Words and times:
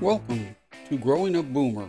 Welcome 0.00 0.54
to 0.88 0.96
Growing 0.96 1.34
Up 1.34 1.52
Boomer. 1.52 1.88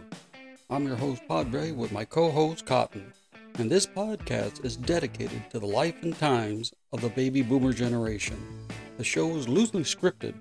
I'm 0.71 0.88
your 0.88 0.96
host, 0.96 1.21
Padre, 1.28 1.70
with 1.70 1.92
my 1.92 2.05
co 2.05 2.32
host, 2.32 2.66
Cotton. 2.66 3.14
And 3.60 3.70
this 3.70 3.86
podcast 3.86 4.66
is 4.66 4.75
dedicated 4.75 5.48
to 5.52 5.60
the 5.60 5.68
life 5.68 5.93
and 6.02 6.18
times 6.18 6.74
of 6.92 7.02
the 7.02 7.10
baby 7.10 7.43
boomer 7.43 7.71
generation. 7.71 8.66
The 8.98 9.04
show 9.04 9.30
is 9.36 9.48
loosely 9.48 9.84
scripted, 9.84 10.34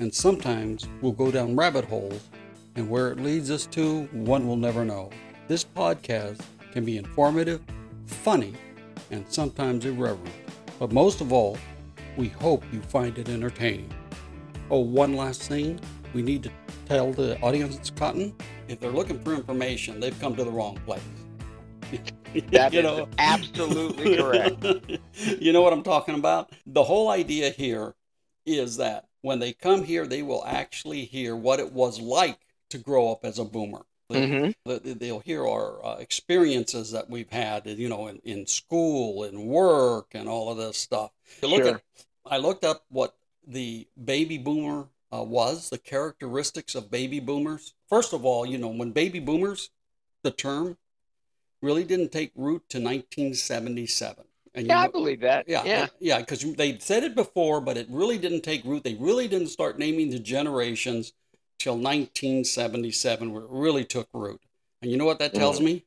and 0.00 0.12
sometimes 0.12 0.88
we'll 1.00 1.12
go 1.12 1.30
down 1.30 1.54
rabbit 1.54 1.84
holes, 1.84 2.28
and 2.74 2.90
where 2.90 3.12
it 3.12 3.20
leads 3.20 3.52
us 3.52 3.66
to, 3.66 4.02
one 4.06 4.48
will 4.48 4.56
never 4.56 4.84
know. 4.84 5.08
This 5.46 5.62
podcast 5.62 6.40
can 6.72 6.84
be 6.84 6.96
informative, 6.96 7.60
funny, 8.04 8.54
and 9.12 9.24
sometimes 9.28 9.84
irreverent. 9.84 10.34
But 10.80 10.90
most 10.90 11.20
of 11.20 11.32
all, 11.32 11.56
we 12.16 12.30
hope 12.30 12.64
you 12.72 12.80
find 12.80 13.16
it 13.16 13.28
entertaining. 13.28 13.94
Oh, 14.70 14.80
one 14.80 15.16
last 15.16 15.42
thing 15.42 15.78
we 16.14 16.22
need 16.22 16.42
to 16.42 16.50
tell 16.86 17.12
the 17.12 17.38
audience, 17.40 17.76
it's 17.76 17.90
Cotton, 17.90 18.34
if 18.68 18.80
they're 18.80 18.90
looking 18.90 19.18
for 19.20 19.34
information, 19.34 20.00
they've 20.00 20.18
come 20.20 20.36
to 20.36 20.44
the 20.44 20.50
wrong 20.50 20.78
place. 20.86 21.00
That 22.50 22.72
is 22.72 23.06
absolutely 23.18 24.16
correct. 24.16 24.64
you 25.38 25.52
know 25.52 25.60
what 25.60 25.74
I'm 25.74 25.82
talking 25.82 26.14
about? 26.14 26.50
The 26.64 26.82
whole 26.82 27.10
idea 27.10 27.50
here 27.50 27.94
is 28.46 28.78
that 28.78 29.04
when 29.20 29.38
they 29.38 29.52
come 29.52 29.84
here, 29.84 30.06
they 30.06 30.22
will 30.22 30.42
actually 30.46 31.04
hear 31.04 31.36
what 31.36 31.60
it 31.60 31.72
was 31.74 32.00
like 32.00 32.38
to 32.70 32.78
grow 32.78 33.12
up 33.12 33.26
as 33.26 33.38
a 33.38 33.44
boomer. 33.44 33.82
Mhm. 34.10 34.54
They- 34.64 34.78
They'll 34.94 35.18
hear 35.20 35.46
our 35.46 35.84
uh, 35.84 35.96
experiences 35.98 36.90
that 36.92 37.10
we've 37.10 37.28
had, 37.30 37.66
you 37.66 37.90
know, 37.90 38.06
in, 38.06 38.16
in 38.24 38.46
school 38.46 39.24
and 39.24 39.44
work 39.46 40.12
and 40.14 40.26
all 40.26 40.50
of 40.50 40.56
this 40.56 40.78
stuff. 40.78 41.10
You 41.42 41.48
look 41.48 41.64
Sure. 41.64 41.74
at, 41.74 41.82
I 42.24 42.38
looked 42.38 42.64
up 42.64 42.86
what 42.88 43.14
the 43.46 43.86
baby 44.02 44.38
boomer 44.38 44.88
uh, 45.12 45.22
was, 45.22 45.70
the 45.70 45.78
characteristics 45.78 46.74
of 46.74 46.90
baby 46.90 47.20
boomers. 47.20 47.74
First 47.88 48.12
of 48.12 48.24
all, 48.24 48.46
you 48.46 48.58
know, 48.58 48.68
when 48.68 48.92
baby 48.92 49.20
boomers, 49.20 49.70
the 50.22 50.30
term 50.30 50.78
really 51.60 51.84
didn't 51.84 52.10
take 52.12 52.32
root 52.34 52.62
to 52.70 52.78
1977. 52.78 54.24
And 54.54 54.66
you 54.66 54.68
Yeah, 54.70 54.80
I 54.80 54.88
believe 54.88 55.20
that. 55.20 55.48
yeah, 55.48 55.64
Yeah. 55.64 55.86
yeah, 56.00 56.18
because 56.18 56.42
they 56.54 56.78
said 56.78 57.04
it 57.04 57.14
before, 57.14 57.60
but 57.60 57.76
it 57.76 57.86
really 57.90 58.18
didn't 58.18 58.42
take 58.42 58.64
root. 58.64 58.84
They 58.84 58.94
really 58.94 59.28
didn't 59.28 59.48
start 59.48 59.78
naming 59.78 60.10
the 60.10 60.18
generations 60.18 61.12
till 61.58 61.74
1977, 61.74 63.32
where 63.32 63.44
it 63.44 63.50
really 63.50 63.84
took 63.84 64.08
root. 64.12 64.40
And 64.82 64.90
you 64.90 64.96
know 64.96 65.04
what 65.06 65.18
that 65.20 65.34
tells 65.34 65.60
me? 65.60 65.84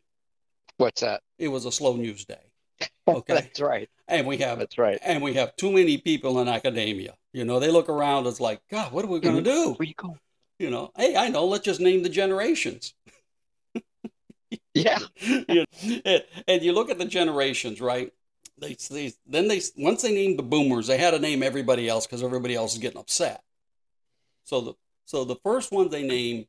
What's 0.78 1.02
that? 1.02 1.22
It 1.38 1.50
was 1.50 1.66
a 1.66 1.72
slow 1.72 1.96
news 1.96 2.26
day. 2.26 2.40
Okay, 3.08 3.36
That's 3.36 3.60
right. 3.60 3.88
and 4.08 4.26
we 4.26 4.38
have 4.38 4.58
That's 4.58 4.80
right. 4.80 4.98
and 5.04 5.22
we 5.22 5.36
have 5.36 5.56
too 5.58 5.72
many 5.72 6.00
people 6.00 6.40
in 6.42 6.48
academia. 6.48 7.14
You 7.36 7.44
know, 7.44 7.60
they 7.60 7.70
look 7.70 7.90
around. 7.90 8.28
It's 8.28 8.40
like, 8.40 8.62
God, 8.72 8.94
what 8.94 9.04
are 9.04 9.10
we 9.10 9.20
going 9.20 9.44
to 9.44 9.50
mm-hmm. 9.50 9.72
do? 9.72 9.74
Where 9.74 9.86
you 9.86 9.94
going? 9.94 10.18
You 10.58 10.70
know, 10.70 10.92
hey, 10.96 11.18
I 11.18 11.28
know. 11.28 11.46
Let's 11.46 11.66
just 11.66 11.82
name 11.82 12.02
the 12.02 12.10
generations. 12.10 12.94
Yeah. 14.74 15.00
you 15.20 15.66
and, 16.06 16.24
and 16.48 16.62
you 16.62 16.74
look 16.74 16.90
at 16.90 16.98
the 16.98 17.06
generations, 17.06 17.80
right? 17.82 18.12
They, 18.58 18.76
they 18.90 19.14
then 19.26 19.48
they 19.48 19.62
once 19.78 20.02
they 20.02 20.14
named 20.14 20.38
the 20.38 20.44
boomers, 20.44 20.88
they 20.88 20.98
had 20.98 21.12
to 21.12 21.20
name 21.20 21.44
everybody 21.44 21.88
else 21.90 22.06
because 22.06 22.24
everybody 22.24 22.56
else 22.56 22.74
is 22.74 22.80
getting 22.80 23.00
upset. 23.00 23.42
So 24.44 24.62
the 24.62 24.74
so 25.06 25.24
the 25.24 25.38
first 25.44 25.72
one 25.72 25.90
they 25.90 26.06
name 26.06 26.46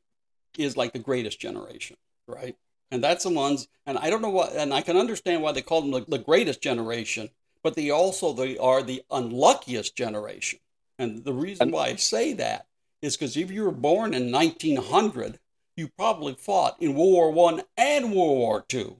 is 0.57 0.77
like 0.77 0.93
the 0.93 0.99
greatest 0.99 1.39
generation, 1.39 1.97
right? 2.27 2.55
And 2.91 3.03
that's 3.03 3.23
the 3.23 3.29
ones, 3.29 3.67
and 3.85 3.97
I 3.97 4.09
don't 4.09 4.21
know 4.21 4.29
what, 4.29 4.53
and 4.53 4.73
I 4.73 4.81
can 4.81 4.97
understand 4.97 5.41
why 5.41 5.53
they 5.53 5.61
call 5.61 5.81
them 5.81 5.91
the, 5.91 6.05
the 6.07 6.23
greatest 6.23 6.61
generation, 6.61 7.29
but 7.63 7.75
they 7.75 7.89
also 7.89 8.33
they 8.33 8.57
are 8.57 8.83
the 8.83 9.03
unluckiest 9.09 9.95
generation. 9.95 10.59
And 10.99 11.23
the 11.23 11.33
reason 11.33 11.71
why 11.71 11.87
I 11.87 11.95
say 11.95 12.33
that 12.33 12.65
is 13.01 13.15
because 13.15 13.37
if 13.37 13.51
you 13.51 13.63
were 13.63 13.71
born 13.71 14.13
in 14.13 14.31
1900, 14.31 15.39
you 15.75 15.89
probably 15.89 16.33
fought 16.33 16.75
in 16.81 16.95
World 16.95 17.13
War 17.13 17.31
One 17.31 17.61
and 17.77 18.05
World 18.05 18.37
War 18.37 18.65
Two. 18.67 18.97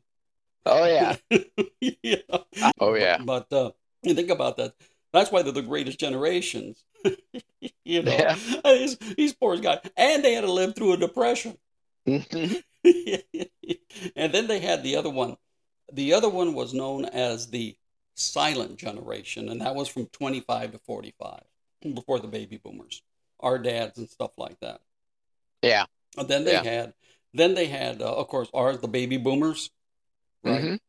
Oh 0.66 0.86
yeah. 0.86 1.16
know? 1.32 2.46
Oh 2.80 2.94
yeah. 2.94 3.18
But 3.24 3.52
uh, 3.52 3.72
you 4.04 4.14
think 4.14 4.30
about 4.30 4.58
that. 4.58 4.74
That's 5.14 5.32
why 5.32 5.42
they're 5.42 5.54
the 5.54 5.62
greatest 5.62 6.00
generations. 6.00 6.84
you 7.86 8.04
know, 8.04 8.12
Yeah. 8.12 8.36
these, 8.64 8.98
these 8.98 9.34
poor 9.34 9.58
guys, 9.58 9.80
and 9.96 10.24
they 10.24 10.34
had 10.34 10.42
to 10.42 10.52
live 10.52 10.76
through 10.76 10.94
a 10.94 10.98
depression. 10.98 11.58
Mhm. 12.06 12.62
and 14.16 14.34
then 14.34 14.48
they 14.48 14.60
had 14.60 14.84
the 14.84 14.96
other 14.98 15.10
one. 15.10 15.38
The 15.92 16.14
other 16.14 16.30
one 16.30 16.54
was 16.54 16.74
known 16.74 17.06
as 17.06 17.48
the 17.48 17.76
silent 18.16 18.78
generation, 18.78 19.50
and 19.50 19.62
that 19.62 19.76
was 19.76 19.88
from 19.88 20.08
25 20.08 20.74
to 20.74 20.78
45, 20.80 21.42
before 21.82 22.20
the 22.20 22.28
baby 22.28 22.58
boomers, 22.58 23.02
our 23.40 23.60
dads 23.60 23.98
and 23.98 24.10
stuff 24.10 24.32
like 24.38 24.60
that. 24.62 24.82
Yeah. 25.62 25.86
And 26.18 26.28
then 26.28 26.46
they 26.46 26.54
Yeah. 26.54 26.64
had, 26.64 26.94
then 27.34 27.54
they 27.54 27.68
had, 27.68 28.02
uh, 28.02 28.16
of 28.16 28.28
course, 28.28 28.50
ours, 28.54 28.80
the 28.80 28.88
baby 28.88 29.18
boomers, 29.18 29.70
right? 30.44 30.64
Mhm. 30.64 30.80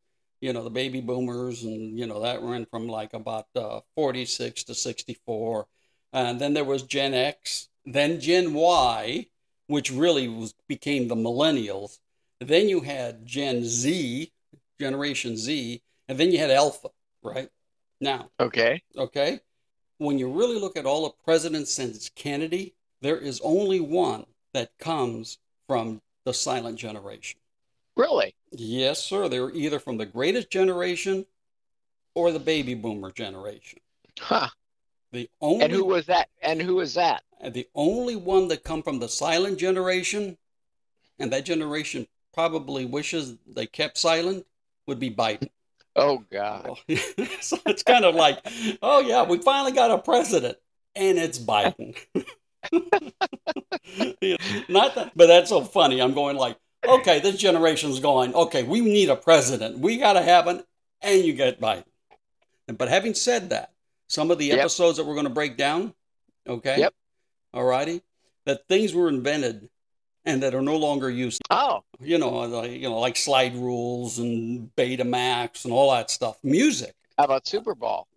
You 0.41 0.53
know, 0.53 0.63
the 0.63 0.69
baby 0.71 1.01
boomers, 1.01 1.63
and 1.63 1.97
you 1.99 2.05
know 2.07 2.21
that 2.21 2.41
ran 2.41 2.65
from 2.65 2.87
like 2.87 3.13
about 3.13 3.47
uh, 3.55 3.81
46 3.95 4.63
to 4.65 4.75
64, 4.75 5.67
and 6.13 6.39
then 6.39 6.53
there 6.53 6.65
was 6.65 6.83
Gen 6.83 7.13
X, 7.13 7.69
then 7.85 8.19
Gen 8.21 8.53
Y, 8.53 9.27
which 9.67 9.91
really 9.91 10.27
was 10.29 10.53
became 10.67 11.07
the 11.09 11.15
millennials. 11.15 11.99
Then 12.39 12.69
you 12.69 12.81
had 12.81 13.25
Gen 13.25 13.65
Z, 13.65 14.31
Generation 14.79 15.37
Z, 15.37 15.81
and 16.07 16.17
then 16.19 16.31
you 16.31 16.39
had 16.39 16.51
Alpha, 16.51 16.89
right? 17.23 17.49
Now, 18.01 18.31
Okay. 18.39 18.83
okay, 18.97 19.41
when 19.99 20.17
you 20.17 20.31
really 20.31 20.59
look 20.59 20.75
at 20.77 20.85
all 20.85 21.03
the 21.03 21.23
presidents 21.23 21.71
since 21.71 22.09
Kennedy, 22.15 22.73
there 23.01 23.17
is 23.17 23.39
only 23.43 23.79
one 23.79 24.25
that 24.53 24.77
comes 24.79 25.37
from 25.67 26.01
the 26.25 26.33
silent 26.33 26.77
generation. 26.79 27.39
Really? 27.95 28.33
Yes, 28.51 29.03
sir. 29.03 29.27
They 29.27 29.39
were 29.39 29.51
either 29.51 29.77
from 29.77 29.97
the 29.97 30.05
greatest 30.05 30.49
generation 30.49 31.25
or 32.15 32.31
the 32.31 32.39
baby 32.39 32.73
boomer 32.73 33.11
generation. 33.11 33.79
Huh. 34.17 34.49
The 35.11 35.29
only 35.41 35.65
And 35.65 35.73
who 35.73 35.85
was 35.85 36.05
that? 36.07 36.29
And 36.41 36.61
who 36.61 36.75
was 36.75 36.93
that? 36.95 37.23
the 37.51 37.67
only 37.73 38.17
one 38.17 38.49
that 38.49 38.65
come 38.65 38.83
from 38.83 38.99
the 38.99 39.07
silent 39.07 39.57
generation, 39.57 40.37
and 41.19 41.31
that 41.31 41.45
generation 41.45 42.05
probably 42.33 42.85
wishes 42.85 43.35
they 43.47 43.65
kept 43.65 43.97
silent, 43.97 44.45
would 44.87 44.99
be 44.99 45.09
Biden. 45.09 45.49
Oh 45.95 46.23
God. 46.31 46.77
so 47.41 47.57
it's 47.65 47.83
kind 47.83 48.05
of 48.05 48.15
like, 48.15 48.39
oh 48.81 48.99
yeah, 49.01 49.23
we 49.23 49.39
finally 49.39 49.71
got 49.71 49.91
a 49.91 49.97
president, 49.97 50.57
and 50.95 51.17
it's 51.17 51.39
Biden. 51.39 51.95
Not 54.69 54.95
that, 54.95 55.11
but 55.15 55.27
that's 55.27 55.49
so 55.49 55.61
funny. 55.63 56.01
I'm 56.01 56.13
going 56.13 56.37
like, 56.37 56.57
okay, 56.87 57.19
this 57.19 57.37
generation's 57.37 57.99
going. 57.99 58.33
Okay, 58.33 58.63
we 58.63 58.81
need 58.81 59.09
a 59.09 59.15
president. 59.15 59.79
We 59.79 59.97
got 59.97 60.13
to 60.13 60.21
have 60.21 60.45
one, 60.45 60.63
and 61.01 61.23
you 61.23 61.33
get 61.33 61.59
Biden. 61.59 61.83
But 62.67 62.89
having 62.89 63.13
said 63.13 63.49
that, 63.49 63.73
some 64.07 64.31
of 64.31 64.37
the 64.37 64.47
Yep. 64.47 64.59
episodes 64.59 64.97
that 64.97 65.05
we're 65.05 65.15
going 65.15 65.25
to 65.25 65.31
break 65.31 65.57
down, 65.57 65.93
okay, 66.47 66.79
Yep. 66.79 66.93
all 67.53 67.63
righty, 67.63 68.01
that 68.45 68.67
things 68.67 68.93
were 68.93 69.09
invented 69.09 69.69
and 70.29 70.43
that 70.43 70.53
are 70.53 70.61
no 70.61 70.77
longer 70.77 71.09
used 71.09 71.41
Oh. 71.49 71.83
you 71.99 72.17
know, 72.19 72.29
like, 72.29 72.71
you 72.71 72.87
know, 72.89 72.99
like 72.99 73.17
slide 73.17 73.55
rules 73.55 74.19
and 74.19 74.69
Betamax 74.75 75.65
and 75.65 75.73
all 75.73 75.91
that 75.91 76.11
stuff. 76.11 76.37
Music. 76.43 76.93
How 77.17 77.25
about 77.25 77.47
Super 77.47 77.73
Ball? 77.75 78.07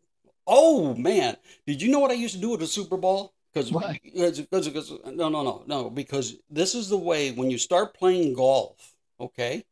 Oh 0.46 0.94
man, 0.94 1.36
did 1.66 1.80
you 1.80 1.90
know 1.90 1.98
what 2.00 2.10
I 2.10 2.14
used 2.14 2.34
to 2.34 2.40
do 2.40 2.52
at 2.52 2.60
the 2.60 2.66
Super 2.66 2.96
Ball? 2.98 3.32
Because 3.52 3.70
no, 3.72 5.28
no, 5.28 5.42
no, 5.42 5.62
no. 5.66 5.90
Because 5.90 6.36
this 6.50 6.74
is 6.74 6.88
the 6.88 6.96
way 6.98 7.32
when 7.32 7.50
you 7.50 7.58
start 7.58 7.94
playing 7.94 8.34
golf. 8.34 8.94
Okay, 9.20 9.64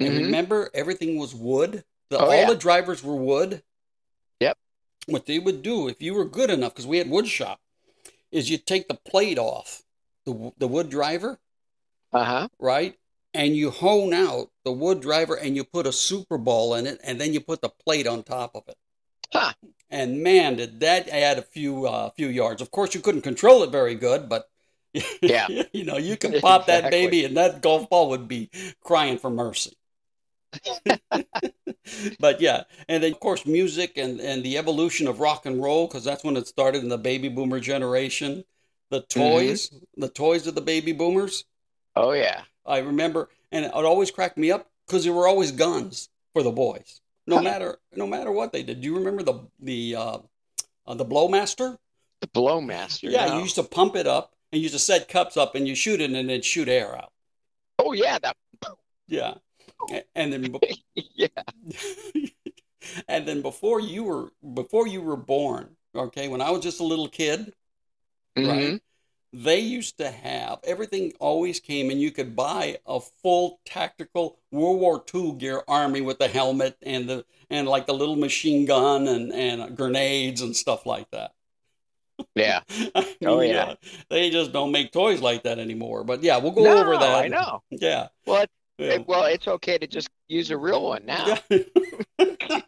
and 0.00 0.12
Mhm. 0.14 0.24
remember 0.24 0.70
everything 0.72 1.18
was 1.18 1.34
wood. 1.34 1.84
The, 2.10 2.18
Oh, 2.18 2.26
all 2.26 2.32
yeah. 2.36 2.46
the 2.48 2.54
drivers 2.56 3.02
were 3.02 3.16
wood. 3.16 3.62
Yep. 4.40 4.56
What 5.06 5.26
they 5.26 5.38
would 5.38 5.62
do 5.62 5.88
if 5.88 6.00
you 6.00 6.14
were 6.14 6.24
good 6.24 6.48
enough, 6.50 6.72
because 6.74 6.86
we 6.86 6.98
had 6.98 7.10
wood 7.10 7.26
shop, 7.28 7.60
is 8.30 8.48
you 8.50 8.56
take 8.58 8.88
the 8.88 8.94
plate 8.94 9.38
off 9.38 9.82
the 10.24 10.52
the 10.58 10.68
wood 10.68 10.88
driver 10.90 11.38
Uh 12.12 12.24
huh. 12.24 12.48
right? 12.58 12.96
And 13.34 13.54
you 13.56 13.70
hone 13.70 14.14
out 14.14 14.50
the 14.64 14.72
wood 14.72 15.00
driver 15.00 15.34
and 15.34 15.54
you 15.54 15.64
put 15.64 15.86
a 15.86 15.92
super 15.92 16.38
ball 16.38 16.74
in 16.74 16.86
it 16.86 17.00
and 17.04 17.20
then 17.20 17.32
you 17.34 17.40
put 17.40 17.60
the 17.60 17.68
plate 17.68 18.06
on 18.06 18.22
top 18.22 18.52
of 18.54 18.62
it. 18.68 18.76
Huh. 19.32 19.52
And 19.90 20.22
man, 20.22 20.56
did 20.56 20.80
that 20.80 21.08
add 21.08 21.38
a 21.38 21.42
few 21.42 21.86
uh, 21.86 22.10
few 22.10 22.28
yards. 22.28 22.62
Of 22.62 22.70
course, 22.70 22.94
you 22.94 23.00
couldn't 23.00 23.22
control 23.22 23.62
it 23.62 23.70
very 23.70 23.94
good, 23.94 24.28
but 24.28 24.48
Yeah. 25.22 25.46
you 25.72 25.84
know, 25.84 25.98
you 25.98 26.16
can 26.16 26.40
pop 26.40 26.66
that 26.66 26.90
baby 26.90 27.24
and 27.24 27.36
that 27.36 27.62
golf 27.62 27.88
ball 27.90 28.10
would 28.10 28.28
be 28.28 28.50
crying 28.82 29.18
for 29.18 29.30
mercy. 29.30 29.76
but 32.20 32.40
yeah, 32.40 32.64
and 32.88 33.02
then 33.02 33.12
of 33.12 33.20
course 33.20 33.46
music 33.46 33.92
and 33.96 34.20
and 34.20 34.42
the 34.42 34.56
evolution 34.58 35.06
of 35.06 35.20
rock 35.20 35.46
and 35.46 35.62
roll 35.62 35.86
because 35.86 36.04
that's 36.04 36.24
when 36.24 36.36
it 36.36 36.46
started 36.46 36.82
in 36.82 36.88
the 36.88 36.98
baby 36.98 37.28
boomer 37.28 37.60
generation. 37.60 38.44
The 38.90 39.02
toys, 39.02 39.70
the 39.96 40.08
toys 40.08 40.46
of 40.46 40.54
the 40.54 40.62
baby 40.62 40.92
boomers. 40.92 41.44
Oh 41.98 42.12
yeah. 42.12 42.42
I 42.64 42.78
remember, 42.78 43.28
and 43.50 43.64
it 43.64 43.72
always 43.72 44.10
cracked 44.10 44.36
me 44.38 44.50
up 44.50 44.70
because 44.86 45.04
there 45.04 45.12
were 45.12 45.26
always 45.26 45.52
guns 45.52 46.08
for 46.32 46.42
the 46.42 46.50
boys, 46.52 47.00
no 47.26 47.40
matter 47.40 47.78
no 47.94 48.06
matter 48.06 48.30
what 48.30 48.52
they 48.52 48.62
did. 48.62 48.80
Do 48.80 48.86
you 48.88 48.96
remember 48.96 49.22
the 49.22 49.48
the 49.60 49.96
uh, 49.96 50.18
uh, 50.86 50.94
the 50.94 51.04
Blowmaster? 51.04 51.78
The 52.20 52.26
Blowmaster. 52.28 53.10
Yeah, 53.10 53.26
no. 53.26 53.36
you 53.36 53.42
used 53.42 53.54
to 53.56 53.62
pump 53.62 53.96
it 53.96 54.06
up, 54.06 54.34
and 54.52 54.62
you 54.62 54.68
just 54.68 54.86
set 54.86 55.08
cups 55.08 55.36
up 55.36 55.54
and 55.54 55.66
you 55.66 55.74
shoot 55.74 56.00
it 56.00 56.10
and 56.10 56.28
then 56.28 56.42
shoot 56.42 56.68
air 56.68 56.96
out. 56.96 57.12
Oh 57.78 57.92
yeah, 57.92 58.18
that. 58.18 58.36
Yeah, 59.06 59.34
and 60.14 60.32
then 60.32 60.54
Yeah. 60.94 61.28
and 63.08 63.26
then 63.26 63.42
before 63.42 63.80
you 63.80 64.04
were 64.04 64.32
before 64.54 64.86
you 64.86 65.00
were 65.00 65.16
born, 65.16 65.76
okay, 65.94 66.28
when 66.28 66.40
I 66.40 66.50
was 66.50 66.62
just 66.62 66.80
a 66.80 66.84
little 66.84 67.08
kid, 67.08 67.52
Mhm. 68.36 68.48
right? 68.48 68.82
They 69.32 69.58
used 69.60 69.98
to 69.98 70.10
have 70.10 70.60
everything 70.64 71.12
always 71.20 71.60
came 71.60 71.90
and 71.90 72.00
you 72.00 72.10
could 72.10 72.34
buy 72.34 72.78
a 72.86 73.00
full 73.00 73.60
tactical 73.66 74.38
World 74.50 74.80
War 74.80 75.04
II 75.14 75.32
gear 75.34 75.62
army 75.68 76.00
with 76.00 76.18
the 76.18 76.28
helmet 76.28 76.76
and 76.82 77.08
the 77.08 77.24
and 77.50 77.68
like 77.68 77.86
the 77.86 77.94
little 77.94 78.16
machine 78.16 78.64
gun 78.66 79.06
and 79.06 79.32
and 79.32 79.76
grenades 79.76 80.40
and 80.40 80.56
stuff 80.56 80.86
like 80.86 81.10
that. 81.10 81.32
Yeah. 82.34 82.60
I 82.94 83.16
Oh, 83.24 83.38
mean, 83.38 83.50
yeah. 83.50 83.64
uh, 83.64 83.74
they 84.10 84.30
just 84.30 84.52
don't 84.52 84.72
make 84.72 84.92
toys 84.92 85.20
like 85.20 85.42
that 85.44 85.58
anymore. 85.58 86.04
But 86.04 86.22
yeah, 86.22 86.38
we'll 86.38 86.52
go 86.52 86.64
no, 86.64 86.78
over 86.78 86.96
that. 86.96 87.24
I 87.24 87.28
know. 87.28 87.62
Yeah. 87.70 88.08
Well, 88.26 88.42
it, 88.42 88.50
yeah. 88.78 88.86
it- 88.94 89.06
well, 89.06 89.24
it's 89.24 89.48
okay 89.48 89.78
to 89.78 89.86
just 89.86 90.08
use 90.28 90.50
a 90.50 90.56
real 90.58 90.84
one 90.84 91.04
now. 91.06 91.38
Yeah. 91.50 91.58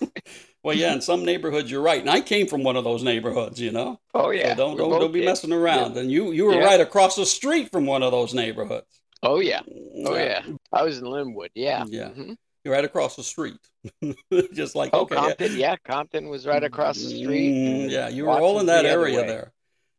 well, 0.68 0.76
yeah, 0.76 0.92
in 0.94 1.00
some 1.00 1.24
neighborhoods 1.24 1.70
you're 1.70 1.82
right, 1.82 2.00
and 2.00 2.10
I 2.10 2.20
came 2.20 2.46
from 2.46 2.62
one 2.62 2.76
of 2.76 2.84
those 2.84 3.02
neighborhoods, 3.02 3.60
you 3.60 3.70
know. 3.72 3.98
Oh 4.14 4.30
yeah. 4.30 4.50
So 4.54 4.56
don't 4.56 4.76
don't, 4.76 5.00
don't 5.00 5.12
be 5.12 5.20
did. 5.20 5.26
messing 5.26 5.52
around. 5.52 5.96
And 5.96 6.10
you 6.10 6.32
you 6.32 6.44
were 6.46 6.54
Yeah. 6.54 6.64
right 6.64 6.80
across 6.80 7.16
the 7.16 7.26
street 7.26 7.70
from 7.70 7.86
one 7.86 8.02
of 8.02 8.12
those 8.12 8.34
neighborhoods. 8.34 9.00
Oh 9.22 9.40
yeah. 9.40 9.60
Oh 10.06 10.14
yeah. 10.16 10.42
I 10.72 10.82
was 10.84 10.98
in 10.98 11.04
Lynwood. 11.04 11.50
Yeah. 11.54 11.84
Yeah. 11.88 12.08
Mhm. 12.10 12.36
You're 12.64 12.74
right 12.74 12.84
across 12.84 13.16
the 13.16 13.22
street. 13.24 13.58
Just 14.52 14.74
like 14.76 14.90
Oh, 14.92 15.00
okay. 15.02 15.14
Compton. 15.14 15.56
Yeah, 15.56 15.76
Compton 15.84 16.28
was 16.28 16.46
right 16.46 16.62
across 16.62 16.96
the 16.98 17.08
street. 17.08 17.52
Mm, 17.54 17.90
yeah, 17.90 18.08
you 18.08 18.24
were 18.26 18.30
all 18.38 18.60
in 18.60 18.66
that 18.66 18.84
area 18.84 19.20
way. 19.22 19.26
there. 19.26 19.52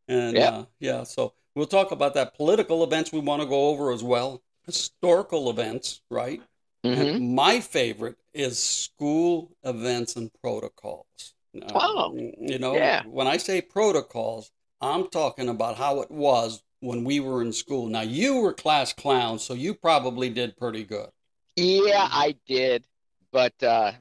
And 0.07 0.35
Yep. 0.35 0.53
uh, 0.53 0.65
yeah, 0.79 1.03
so 1.03 1.33
we'll 1.55 1.65
talk 1.67 1.91
about 1.91 2.13
that 2.15 2.35
political 2.35 2.83
events 2.83 3.11
we 3.11 3.19
want 3.19 3.41
to 3.41 3.47
go 3.47 3.69
over 3.69 3.91
as 3.91 4.03
well. 4.03 4.41
Historical 4.65 5.49
events, 5.49 6.01
right? 6.11 6.41
Mhm. 6.83 7.15
And 7.15 7.35
my 7.35 7.59
favorite 7.59 8.17
is 8.33 8.61
school 8.61 9.51
events 9.63 10.15
and 10.15 10.31
protocols. 10.41 11.33
Oh, 11.73 12.15
you 12.15 12.59
know, 12.59 12.75
yeah. 12.75 13.03
when 13.05 13.27
I 13.27 13.37
say 13.37 13.61
protocols, 13.61 14.51
I'm 14.81 15.09
talking 15.09 15.49
about 15.49 15.77
how 15.77 16.01
it 16.01 16.11
was 16.11 16.61
when 16.79 17.03
we 17.03 17.19
were 17.19 17.41
in 17.41 17.51
school. 17.51 17.87
Now, 17.87 18.01
you 18.01 18.39
were 18.39 18.53
class 18.53 18.93
clowns, 18.93 19.43
so 19.43 19.53
you 19.53 19.73
probably 19.73 20.29
did 20.29 20.55
pretty 20.57 20.83
good. 20.83 21.09
Yeah, 21.55 22.07
I 22.09 22.35
did, 22.47 22.85
but 23.31 23.61
uh, 23.61 23.91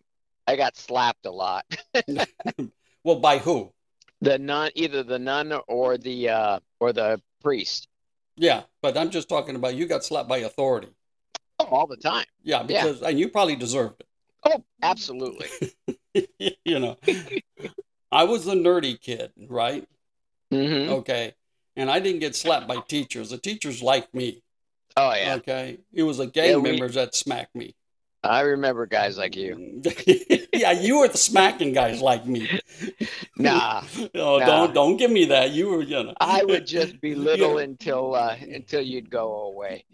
I 0.47 0.57
got 0.57 0.77
slapped 0.77 1.27
a 1.27 1.31
lot. 1.31 1.65
Well, 3.05 3.21
by 3.21 3.39
who? 3.39 3.73
The 4.21 4.39
nun, 4.39 4.71
either 4.75 5.03
the 5.03 5.19
nun 5.19 5.53
or 5.69 5.97
the 5.97 6.29
uh, 6.29 6.61
or 6.81 6.93
the 6.93 7.23
priest. 7.41 7.89
Yeah, 8.37 8.65
but 8.83 8.99
I'm 8.99 9.11
just 9.11 9.29
talking 9.29 9.57
about 9.57 9.77
you 9.77 9.87
got 9.87 10.05
slapped 10.05 10.29
by 10.29 10.39
authority. 10.39 10.89
All 11.71 11.87
the 11.87 11.97
time. 11.97 12.27
Yeah, 12.43 12.65
Yeah. 12.69 12.85
because 12.85 13.03
and 13.03 13.19
you 13.19 13.29
probably 13.29 13.57
deserved 13.57 14.01
it. 14.01 14.07
Oh, 14.45 14.65
absolutely. 14.83 15.49
you 16.65 16.79
know, 16.79 16.97
I 18.11 18.25
was 18.25 18.45
the 18.45 18.55
nerdy 18.55 19.01
kid, 19.01 19.33
right? 19.49 19.87
hmm 20.51 20.89
Okay, 20.91 21.35
and 21.77 21.91
I 21.91 22.01
didn't 22.01 22.21
get 22.21 22.35
slapped 22.37 22.67
by 22.69 22.79
teachers. 22.89 23.31
The 23.31 23.39
teachers 23.39 23.83
liked 23.83 24.15
me. 24.15 24.43
Oh 24.97 25.13
yeah, 25.15 25.35
Okay, 25.37 25.79
it 25.93 26.03
was 26.03 26.19
the 26.19 26.27
gang 26.27 26.51
Yeah, 26.51 26.57
we- 26.57 26.71
members 26.71 26.95
that 26.95 27.15
smacked 27.15 27.55
me. 27.55 27.75
I 28.25 28.41
remember 28.41 28.87
guys 28.87 29.17
like 29.17 29.37
you. 29.37 29.81
yeah, 30.53 30.73
you 30.73 30.99
were 30.99 31.09
the 31.09 31.17
smacking 31.19 31.73
guys 31.73 32.01
like 32.03 32.27
me. 32.27 32.49
Nah, 33.41 33.83
Oh, 34.17 34.39
Nah. 34.39 34.47
don't 34.47 34.75
don't 34.75 34.97
give 34.97 35.11
me 35.13 35.27
that. 35.27 35.53
You 35.53 35.69
were, 35.69 35.83
you 35.83 36.03
know. 36.03 36.15
I 36.21 36.45
would 36.45 36.67
just 36.67 37.01
belittle 37.01 37.59
Yeah. 37.59 37.65
until 37.65 38.15
uh, 38.17 38.35
until 38.41 38.81
you'd 38.83 39.11
go 39.11 39.33
away. 39.53 39.85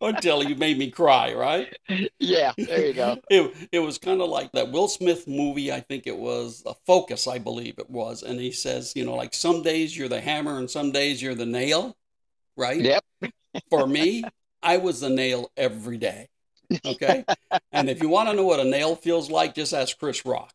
until 0.00 0.42
you 0.42 0.56
made 0.56 0.76
me 0.78 0.90
cry, 0.90 1.32
right? 1.32 1.72
Yeah, 2.18 2.52
there 2.58 2.86
you 2.86 2.92
go. 2.92 3.18
It, 3.30 3.54
it 3.70 3.78
was 3.78 3.98
kind 3.98 4.20
of 4.20 4.28
like 4.28 4.50
that 4.52 4.72
Will 4.72 4.88
Smith 4.88 5.28
movie. 5.28 5.72
I 5.72 5.80
think 5.80 6.06
it 6.08 6.16
was 6.18 6.62
a 6.66 6.74
Focus, 6.86 7.28
I 7.28 7.38
believe 7.38 7.78
it 7.78 7.88
was, 7.88 8.22
and 8.24 8.40
he 8.40 8.50
says, 8.50 8.94
you 8.96 9.04
know, 9.04 9.14
like 9.14 9.32
some 9.34 9.62
days 9.62 9.96
you're 9.96 10.08
the 10.08 10.20
hammer 10.20 10.58
and 10.58 10.68
some 10.68 10.90
days 10.90 11.22
you're 11.22 11.36
the 11.36 11.46
nail, 11.46 11.96
right? 12.56 12.80
Yep. 12.80 13.04
For 13.68 13.86
me, 13.86 14.24
I 14.62 14.78
was 14.78 15.00
the 15.00 15.10
nail 15.10 15.50
every 15.56 15.98
day. 15.98 16.28
Okay. 16.84 17.24
and 17.72 17.88
if 17.90 18.02
you 18.02 18.08
want 18.08 18.28
to 18.28 18.34
know 18.36 18.44
what 18.44 18.60
a 18.60 18.64
nail 18.64 18.94
feels 18.96 19.30
like, 19.30 19.54
just 19.54 19.72
ask 19.72 19.98
Chris 19.98 20.24
Rock. 20.24 20.52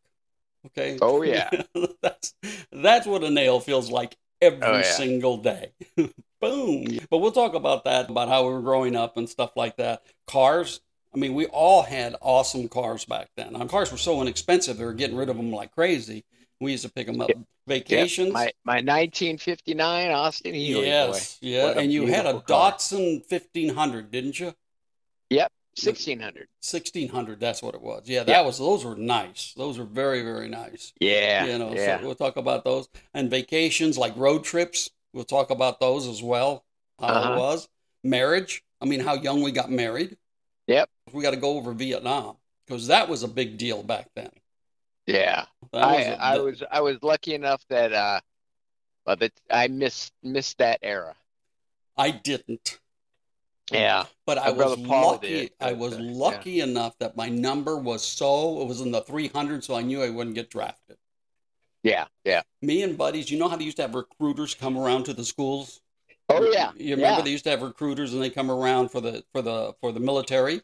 Okay. 0.68 0.98
Oh 1.02 1.22
yeah. 1.22 1.50
that's 2.02 2.34
that's 2.72 3.06
what 3.08 3.24
a 3.24 3.30
nail 3.30 3.60
feels 3.60 3.90
like 3.92 4.16
every 4.42 4.62
Oh, 4.66 4.78
yeah. 4.78 4.82
single 4.84 5.38
day. 5.38 5.72
Boom. 6.42 6.86
But 7.10 7.20
we'll 7.20 7.32
talk 7.32 7.54
about 7.54 7.86
that, 7.86 8.10
about 8.10 8.30
how 8.30 8.46
we 8.48 8.54
were 8.54 8.62
growing 8.62 8.96
up 8.96 9.18
and 9.18 9.28
stuff 9.30 9.52
like 9.56 9.78
that. 9.78 10.04
Cars. 10.28 10.82
I 11.14 11.18
mean, 11.18 11.34
we 11.34 11.46
all 11.46 11.82
had 11.84 12.16
awesome 12.20 12.68
cars 12.68 13.06
back 13.06 13.30
then. 13.38 13.54
Now, 13.54 13.66
cars 13.68 13.90
were 13.92 13.98
so 13.98 14.22
inexpensive; 14.22 14.78
they 14.78 14.84
were 14.86 14.94
getting 14.94 15.16
rid 15.16 15.30
of 15.30 15.38
them 15.38 15.52
like 15.52 15.72
crazy. 15.72 16.26
We 16.60 16.72
used 16.72 16.84
to 16.86 16.92
pick 16.92 17.08
them 17.08 17.22
up 17.22 17.30
Yep. 17.30 17.38
vacations. 17.68 18.34
My 18.34 18.52
my 18.66 18.82
1959 18.82 20.12
Austin 20.12 20.54
Healey 20.54 20.88
yes, 20.88 21.38
yeah, 21.42 21.64
What 21.66 21.78
and 21.78 21.92
you 21.92 22.08
had 22.08 22.26
a 22.26 22.42
car. 22.42 22.74
Datsun 22.74 23.24
1500, 23.30 24.12
didn't 24.12 24.40
you? 24.40 24.54
Boy. 25.76 25.90
1600. 25.90 26.48
1600, 26.62 27.40
that's 27.40 27.62
what 27.62 27.76
it 27.76 27.82
was. 27.82 28.04
Yeah, 28.06 28.24
that 28.24 28.32
Yeah. 28.32 28.42
was 28.42 28.58
those 28.58 28.86
were 28.86 28.96
nice. 28.96 29.54
Those 29.56 29.78
were 29.78 29.86
very 29.86 30.22
very 30.22 30.48
nice. 30.50 30.94
Yeah. 31.00 31.46
you 31.46 31.58
know, 31.58 31.74
yeah. 31.74 32.00
so 32.00 32.06
we'll 32.06 32.16
talk 32.16 32.38
about 32.38 32.64
those 32.64 32.88
and 33.14 33.30
vacations 33.30 33.98
like 33.98 34.16
road 34.16 34.44
trips. 34.44 34.90
We'll 35.14 35.24
talk 35.26 35.50
about 35.50 35.80
those 35.80 36.08
as 36.08 36.22
well. 36.22 36.66
How 37.00 37.08
Uh-huh. 37.08 37.34
it 37.34 37.38
was 37.38 37.70
marriage. 38.04 38.64
I 38.82 38.86
mean, 38.86 39.00
how 39.00 39.14
young 39.16 39.42
we 39.42 39.52
got 39.52 39.72
married. 39.72 40.18
Yep. 40.68 40.90
We 41.14 41.22
got 41.22 41.32
to 41.32 41.38
go 41.38 41.58
over 41.58 41.74
Vietnam 41.74 42.38
because 42.66 42.88
that 42.88 43.08
was 43.10 43.24
a 43.24 43.28
big 43.28 43.58
deal 43.58 43.84
back 43.84 44.10
then. 44.16 44.32
yeah. 45.06 45.46
I 45.74 45.86
was 45.98 46.06
a- 46.08 46.22
I 46.22 46.38
was 46.40 46.64
I 46.72 46.82
was 46.82 46.98
lucky 47.04 47.34
enough 47.36 47.64
that 47.70 47.92
uh 47.94 48.22
well, 49.06 49.16
that 49.18 49.34
I 49.52 49.68
missed 49.68 50.14
missed 50.24 50.58
that 50.60 50.80
era. 50.82 51.16
I 51.98 52.12
didn't, 52.12 52.80
Yeah. 53.72 54.06
but 54.26 54.38
I 54.38 54.52
was 54.52 54.78
lucky. 54.78 55.28
did, 55.28 55.52
I 55.60 55.74
was 55.74 55.98
lucky 55.98 56.60
enough 56.60 56.98
that 57.00 57.18
my 57.18 57.30
number 57.30 57.78
was 57.78 58.04
so 58.04 58.62
it 58.62 58.68
was 58.68 58.82
in 58.82 58.92
the 58.92 59.02
300, 59.02 59.64
so 59.64 59.76
I 59.76 59.82
knew 59.82 60.04
I 60.04 60.10
wouldn't 60.10 60.36
get 60.36 60.50
drafted. 60.50 60.98
Yeah. 61.84 62.06
Yeah. 62.24 62.42
Me 62.62 62.82
and 62.84 62.98
buddies, 62.98 63.30
you 63.30 63.38
know 63.38 63.48
how 63.48 63.56
they 63.56 63.64
used 63.64 63.78
to 63.78 63.84
have 63.84 63.94
recruiters 63.96 64.56
come 64.56 64.78
around 64.78 65.04
to 65.06 65.14
the 65.14 65.24
schools. 65.24 65.82
Oh 66.30 66.44
yeah. 66.52 66.72
You 66.76 66.96
remember 66.96 67.20
yeah. 67.20 67.22
they 67.24 67.32
used 67.32 67.44
to 67.44 67.52
have 67.52 67.62
recruiters 67.62 68.14
and 68.14 68.22
they 68.22 68.32
come 68.32 68.50
around 68.50 68.90
for 68.90 69.02
the 69.02 69.24
for 69.32 69.42
the 69.42 69.74
for 69.80 69.92
the 69.92 70.00
military. 70.00 70.62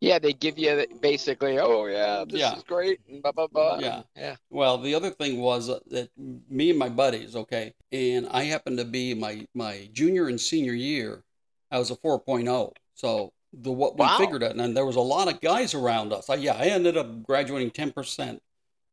Yeah, 0.00 0.18
they 0.18 0.34
give 0.34 0.58
you 0.58 0.84
basically, 1.00 1.58
oh 1.58 1.86
yeah, 1.86 2.26
this 2.28 2.40
Yeah. 2.40 2.56
is 2.56 2.62
great, 2.64 3.00
and 3.08 3.22
blah 3.22 3.32
blah 3.32 3.46
blah. 3.46 3.78
Yeah. 3.78 4.02
Yeah. 4.14 4.36
Well, 4.50 4.76
the 4.76 4.94
other 4.94 5.08
thing 5.08 5.40
was 5.40 5.68
that 5.68 6.10
me 6.16 6.68
and 6.68 6.78
my 6.78 6.90
buddies, 6.90 7.34
okay, 7.34 7.72
and 7.90 8.28
I 8.30 8.42
happened 8.42 8.76
to 8.78 8.84
be 8.84 9.14
my 9.14 9.46
my 9.54 9.88
junior 9.94 10.28
and 10.28 10.38
senior 10.38 10.74
year, 10.74 11.24
I 11.74 11.78
was 11.78 11.90
a 11.90 11.96
4.0. 11.96 12.72
So 12.94 13.32
the 13.52 13.72
what 13.72 13.94
we 13.98 14.04
Wow. 14.04 14.16
figured 14.18 14.42
out, 14.44 14.56
and 14.56 14.76
there 14.76 14.86
was 14.86 14.96
a 14.96 15.00
lot 15.00 15.26
of 15.28 15.40
guys 15.40 15.74
around 15.74 16.12
us. 16.12 16.30
I, 16.30 16.36
yeah, 16.36 16.54
I 16.54 16.66
ended 16.66 16.96
up 16.96 17.22
graduating 17.24 17.72
10%, 17.72 18.40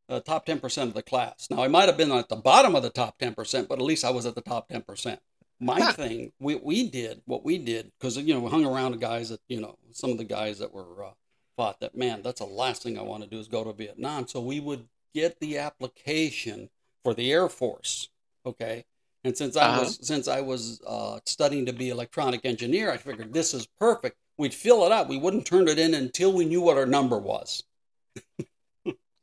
uh, 0.09 0.19
top 0.21 0.45
10% 0.47 0.87
of 0.87 0.93
the 0.95 1.03
class. 1.03 1.47
Now 1.51 1.63
I 1.63 1.67
might 1.67 1.87
have 1.87 1.97
been 1.97 2.11
at 2.11 2.27
the 2.29 2.35
bottom 2.35 2.75
of 2.75 2.81
the 2.81 2.89
top 2.89 3.19
10%, 3.19 3.67
but 3.67 3.77
at 3.79 3.85
least 3.85 4.03
I 4.03 4.09
was 4.09 4.25
at 4.25 4.33
the 4.35 4.41
top 4.41 4.67
10%. 4.67 5.19
My 5.59 5.79
Huh. 5.79 5.91
thing, 5.93 6.33
we 6.39 6.55
we 6.55 6.89
did 6.89 7.21
what 7.25 7.45
we 7.45 7.59
did 7.59 7.91
because 7.99 8.17
you 8.17 8.33
know 8.33 8.39
we 8.39 8.49
hung 8.49 8.65
around 8.65 8.93
the 8.93 8.97
guys 8.97 9.29
that 9.29 9.41
you 9.47 9.61
know 9.61 9.77
some 9.91 10.09
of 10.09 10.17
the 10.17 10.23
guys 10.23 10.57
that 10.57 10.73
were 10.73 11.05
uh, 11.05 11.11
thought 11.55 11.79
that 11.81 11.95
man 11.95 12.23
that's 12.23 12.39
the 12.39 12.47
last 12.47 12.81
thing 12.81 12.97
I 12.97 13.03
want 13.03 13.21
to 13.23 13.29
do 13.29 13.37
is 13.39 13.47
go 13.47 13.63
to 13.63 13.71
Vietnam. 13.71 14.27
So 14.27 14.41
we 14.41 14.59
would 14.59 14.87
get 15.13 15.39
the 15.39 15.59
application 15.59 16.71
for 17.03 17.13
the 17.13 17.31
Air 17.31 17.47
Force. 17.47 18.09
Okay. 18.43 18.85
And 19.23 19.35
since 19.37 19.55
I 19.57 19.67
Uh-huh. 19.67 19.71
was 19.71 19.99
since 20.05 20.27
I 20.27 20.41
was 20.41 20.81
uh, 20.85 21.19
studying 21.25 21.65
to 21.67 21.73
be 21.73 21.89
electronic 21.89 22.45
engineer, 22.45 22.91
I 22.91 22.97
figured 22.97 23.33
this 23.33 23.53
is 23.53 23.67
perfect. 23.79 24.17
We'd 24.37 24.53
fill 24.53 24.85
it 24.85 24.91
out. 24.91 25.07
We 25.09 25.17
wouldn't 25.17 25.45
turn 25.47 25.67
it 25.67 25.79
in 25.79 25.93
until 25.95 26.33
we 26.33 26.45
knew 26.45 26.61
what 26.61 26.77
our 26.77 26.85
number 26.85 27.17
was. 27.17 27.63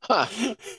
Huh. 0.02 0.26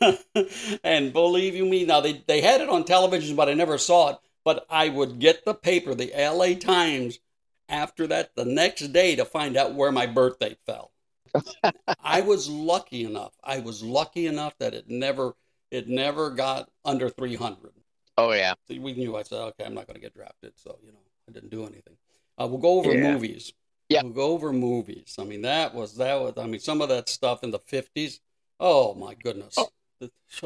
and 0.83 1.13
believe 1.13 1.55
you 1.55 1.65
me, 1.65 1.85
now 1.85 2.01
they, 2.01 2.23
they 2.27 2.41
had 2.41 2.61
it 2.61 2.69
on 2.69 2.85
television, 2.85 3.35
but 3.35 3.49
I 3.49 3.53
never 3.53 3.77
saw 3.77 4.09
it. 4.11 4.17
But 4.45 4.65
I 4.69 4.89
would 4.89 5.19
get 5.19 5.45
the 5.45 5.53
paper, 5.53 5.93
the 5.93 6.11
LA 6.15 6.55
Times, 6.55 7.19
after 7.67 8.07
that 8.07 8.35
the 8.35 8.45
next 8.45 8.87
day 8.93 9.15
to 9.15 9.25
find 9.25 9.57
out 9.57 9.75
where 9.75 9.91
my 9.91 10.05
birthday 10.07 10.55
fell. 10.65 10.91
I 12.03 12.19
was 12.19 12.49
lucky 12.49 13.05
enough. 13.05 13.37
I 13.41 13.59
was 13.59 13.81
lucky 13.81 14.25
enough 14.27 14.57
that 14.57 14.73
it 14.73 14.89
never 14.89 15.35
it 15.71 15.87
never 15.87 16.29
got 16.29 16.69
under 16.83 17.09
300. 17.09 17.71
Oh 18.19 18.31
yeah. 18.31 18.53
So 18.69 18.79
we 18.79 18.93
knew 18.93 19.15
I 19.15 19.23
said, 19.23 19.37
okay, 19.39 19.65
I'm 19.65 19.73
not 19.73 19.87
going 19.87 19.95
to 19.95 20.01
get 20.01 20.13
drafted. 20.13 20.53
So, 20.57 20.77
you 20.83 20.91
know, 20.91 20.99
I 21.27 21.31
didn't 21.31 21.49
do 21.49 21.61
anything. 21.63 21.95
Uh, 22.37 22.47
we'll 22.47 22.59
go 22.59 22.79
over 22.79 22.93
Yeah. 22.93 23.13
movies. 23.13 23.53
Yeah. 23.89 24.03
We'll 24.03 24.13
go 24.13 24.31
over 24.31 24.53
movies. 24.53 25.15
I 25.19 25.23
mean, 25.23 25.41
that 25.43 25.73
was, 25.73 25.95
that 25.97 26.19
was, 26.19 26.33
I 26.37 26.45
mean, 26.45 26.59
some 26.59 26.81
of 26.81 26.89
that 26.89 27.09
stuff 27.09 27.43
in 27.43 27.51
the 27.51 27.59
50s. 27.59 28.19
Oh, 28.59 28.93
my 28.93 29.15
goodness. 29.15 29.55
Oh. 29.57 29.69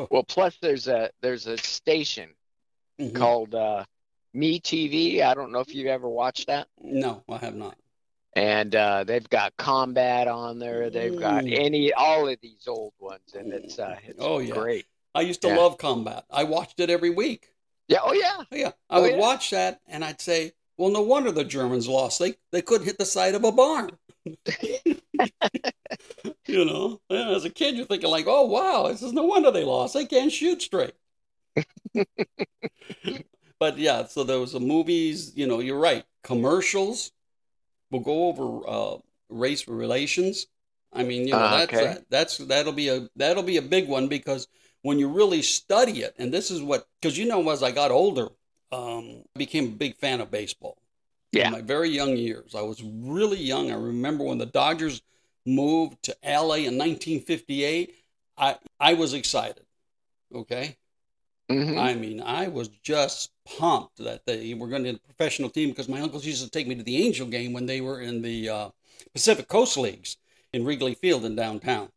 Well, 0.10 0.24
plus 0.24 0.58
there's 0.62 0.88
a 0.88 1.12
there's 1.22 1.46
a 1.48 1.58
station 1.58 2.30
Mhm. 3.00 3.15
called 3.15 3.53
uh, 3.56 3.84
Me 4.34 4.60
TV. 4.60 5.22
I 5.22 5.34
don't 5.34 5.51
know 5.51 5.60
if 5.60 5.74
you've 5.75 5.88
ever 5.88 6.08
watched 6.10 6.48
that. 6.48 6.68
No, 6.82 7.24
I 7.30 7.38
have 7.38 7.56
not. 7.56 7.77
And 8.36 8.74
uh, 8.75 9.03
they've 9.03 9.30
got 9.30 9.56
Combat 9.58 10.27
on 10.27 10.58
there. 10.58 10.89
They've 10.89 11.20
got 11.20 11.44
Mm. 11.44 11.60
any 11.60 11.94
all 11.94 12.27
of 12.27 12.39
these 12.42 12.68
old 12.68 12.94
ones, 13.00 13.34
and 13.36 13.53
it's 13.53 13.77
uh, 13.77 13.98
it's 14.08 14.18
Oh, 14.20 14.39
yeah. 14.39 14.53
great. 14.56 14.86
I 15.13 15.22
used 15.22 15.42
to 15.42 15.50
Yeah. 15.50 15.58
love 15.58 15.77
combat. 15.77 16.25
I 16.32 16.44
watched 16.46 16.80
it 16.80 16.89
every 16.89 17.12
week. 17.12 17.52
Yeah. 17.88 18.00
Oh 18.04 18.13
yeah. 18.13 18.44
Oh, 18.52 18.56
yeah, 18.56 18.72
I 18.90 18.98
Oh, 18.98 19.00
would 19.00 19.06
yeah. 19.06 19.13
watch 19.13 19.50
that 19.52 19.82
and 19.88 20.04
I'd 20.06 20.22
say, 20.22 20.54
"Well, 20.78 20.92
no 20.92 21.02
wonder 21.02 21.32
the 21.32 21.44
Germans 21.44 21.88
lost. 21.88 22.20
They 22.20 22.36
they 22.52 22.62
couldn't 22.62 22.88
hit 22.88 22.98
the 22.98 23.06
side 23.06 23.36
of 23.36 23.44
a 23.44 23.52
barn." 23.52 23.98
you 26.48 26.66
know, 26.66 27.02
as 27.10 27.46
a 27.46 27.50
kid, 27.50 27.75
you're 27.75 27.86
thinking 27.86 28.10
like, 28.10 28.25
"Oh 28.28 28.46
wow, 28.46 28.88
this 28.88 29.02
is 29.02 29.13
no 29.13 29.24
wonder 29.24 29.52
they 29.52 29.63
lost. 29.63 29.94
They 29.94 30.06
can't 30.06 30.32
shoot 30.32 30.62
straight." 30.62 30.94
but 33.60 33.78
yeah, 33.78 34.06
so 34.06 34.24
there 34.24 34.40
was 34.40 34.54
the 34.54 34.60
movies. 34.60 35.32
You 35.36 35.48
know, 35.48 35.60
you're 35.60 35.80
right. 35.80 36.04
Commercials. 36.24 37.12
We'll 37.92 38.02
go 38.02 38.28
over 38.30 38.68
uh, 38.70 38.98
race 39.30 39.68
relations. 39.68 40.48
I 40.94 41.04
mean, 41.04 41.28
you 41.28 41.38
know, 41.38 41.40
Ah, 41.40 41.50
that's 41.50 41.63
okay. 41.63 41.98
that's 42.10 42.38
that'll 42.40 42.74
be 42.74 42.90
a 42.90 43.10
that'll 43.16 43.44
be 43.44 43.58
a 43.58 43.63
big 43.63 43.90
one 43.90 44.10
because 44.10 44.48
when 44.84 45.00
you 45.00 45.08
really 45.10 45.42
study 45.42 46.04
it, 46.04 46.13
and 46.20 46.32
this 46.32 46.52
is 46.52 46.62
what 46.62 46.86
because 47.02 47.18
you 47.18 47.25
know, 47.25 47.50
as 47.50 47.63
I 47.63 47.72
got 47.72 47.90
older, 47.92 48.30
um, 48.72 49.24
I 49.36 49.40
became 49.40 49.66
a 49.66 49.70
big 49.72 49.96
fan 49.98 50.22
of 50.22 50.30
baseball. 50.30 50.78
Yeah. 51.32 51.48
In 51.48 51.54
my 51.54 51.62
very 51.62 51.90
young 51.90 52.16
years, 52.16 52.54
I 52.54 52.62
was 52.62 52.84
really 52.84 53.40
young. 53.40 53.72
I 53.72 53.75
remember 53.75 54.24
when 54.24 54.38
the 54.38 54.46
Dodgers 54.46 55.02
moved 55.46 56.04
to 56.04 56.16
LA 56.24 56.68
in 56.68 56.78
1958. 56.78 57.96
I 58.38 58.58
I 58.80 58.94
was 58.94 59.13
excited. 59.13 59.66
Okay. 60.34 60.78
Mhm. 61.50 61.78
I 61.78 61.94
mean, 61.96 62.22
I 62.22 62.48
was 62.48 62.70
just 62.84 63.32
pumped 63.46 63.98
that 63.98 64.25
they 64.25 64.54
were 64.54 64.68
going 64.68 64.84
to 64.84 64.94
be 64.94 64.96
a 64.96 65.00
professional 65.00 65.50
team 65.50 65.70
because 65.70 65.90
my 65.90 66.00
uncles 66.02 66.25
used 66.25 66.44
to 66.44 66.50
take 66.50 66.68
me 66.68 66.75
to 66.75 66.84
the 66.84 66.98
Angel 67.06 67.28
game 67.28 67.52
when 67.54 67.66
they 67.66 67.82
were 67.82 68.02
in 68.02 68.22
the 68.22 68.50
uh, 68.50 68.70
Pacific 69.13 69.48
Coast 69.48 69.78
Leagues 69.78 70.18
in 70.54 70.63
Wrigley 70.66 70.94
Field 70.96 71.25
in 71.25 71.36
downtown. 71.36 71.90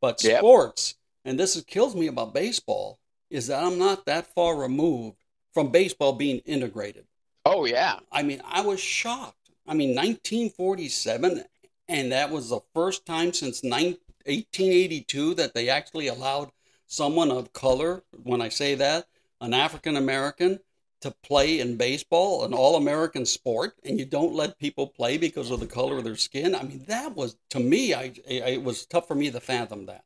But 0.00 0.22
Yep. 0.24 0.38
sports, 0.40 0.94
and 1.24 1.38
this 1.38 1.56
is, 1.56 1.64
kills 1.64 1.94
me 1.94 2.06
about 2.06 2.34
baseball, 2.34 2.98
is 3.30 3.46
that 3.46 3.62
I'm 3.62 3.78
not 3.78 4.06
that 4.06 4.34
far 4.34 4.56
removed 4.56 5.16
from 5.52 5.70
baseball 5.70 6.12
being 6.12 6.38
integrated. 6.40 7.06
Oh 7.44 7.64
yeah. 7.64 7.98
I 8.10 8.22
mean, 8.22 8.40
I 8.44 8.60
was 8.62 8.80
shocked. 8.80 9.50
I 9.66 9.74
mean, 9.74 9.90
1947, 9.90 11.44
and 11.88 12.12
that 12.12 12.30
was 12.30 12.50
the 12.50 12.60
first 12.74 13.06
time 13.06 13.32
since 13.32 13.62
9 13.62 13.96
1882 14.24 15.34
that 15.34 15.54
they 15.54 15.68
actually 15.68 16.06
allowed 16.06 16.50
someone 16.86 17.30
of 17.30 17.52
color, 17.52 18.04
when 18.22 18.40
I 18.40 18.48
say 18.50 18.74
that, 18.76 19.06
an 19.40 19.54
African 19.54 19.96
American, 19.96 20.60
to 21.00 21.10
play 21.22 21.58
in 21.58 21.76
baseball, 21.76 22.44
an 22.44 22.54
all 22.54 22.76
American 22.76 23.26
sport, 23.26 23.74
and 23.84 23.98
you 23.98 24.04
don't 24.04 24.34
let 24.34 24.58
people 24.58 24.86
play 24.86 25.18
because 25.18 25.50
of 25.50 25.58
the 25.58 25.66
color 25.66 25.98
of 25.98 26.04
their 26.04 26.16
skin. 26.16 26.54
I 26.54 26.62
mean, 26.62 26.84
that 26.86 27.16
was, 27.16 27.36
to 27.50 27.58
me, 27.58 27.92
I, 27.92 28.12
I 28.28 28.50
it 28.50 28.62
was 28.62 28.86
tough 28.86 29.08
for 29.08 29.16
me 29.16 29.30
to 29.30 29.40
fathom 29.40 29.86
that. 29.86 30.04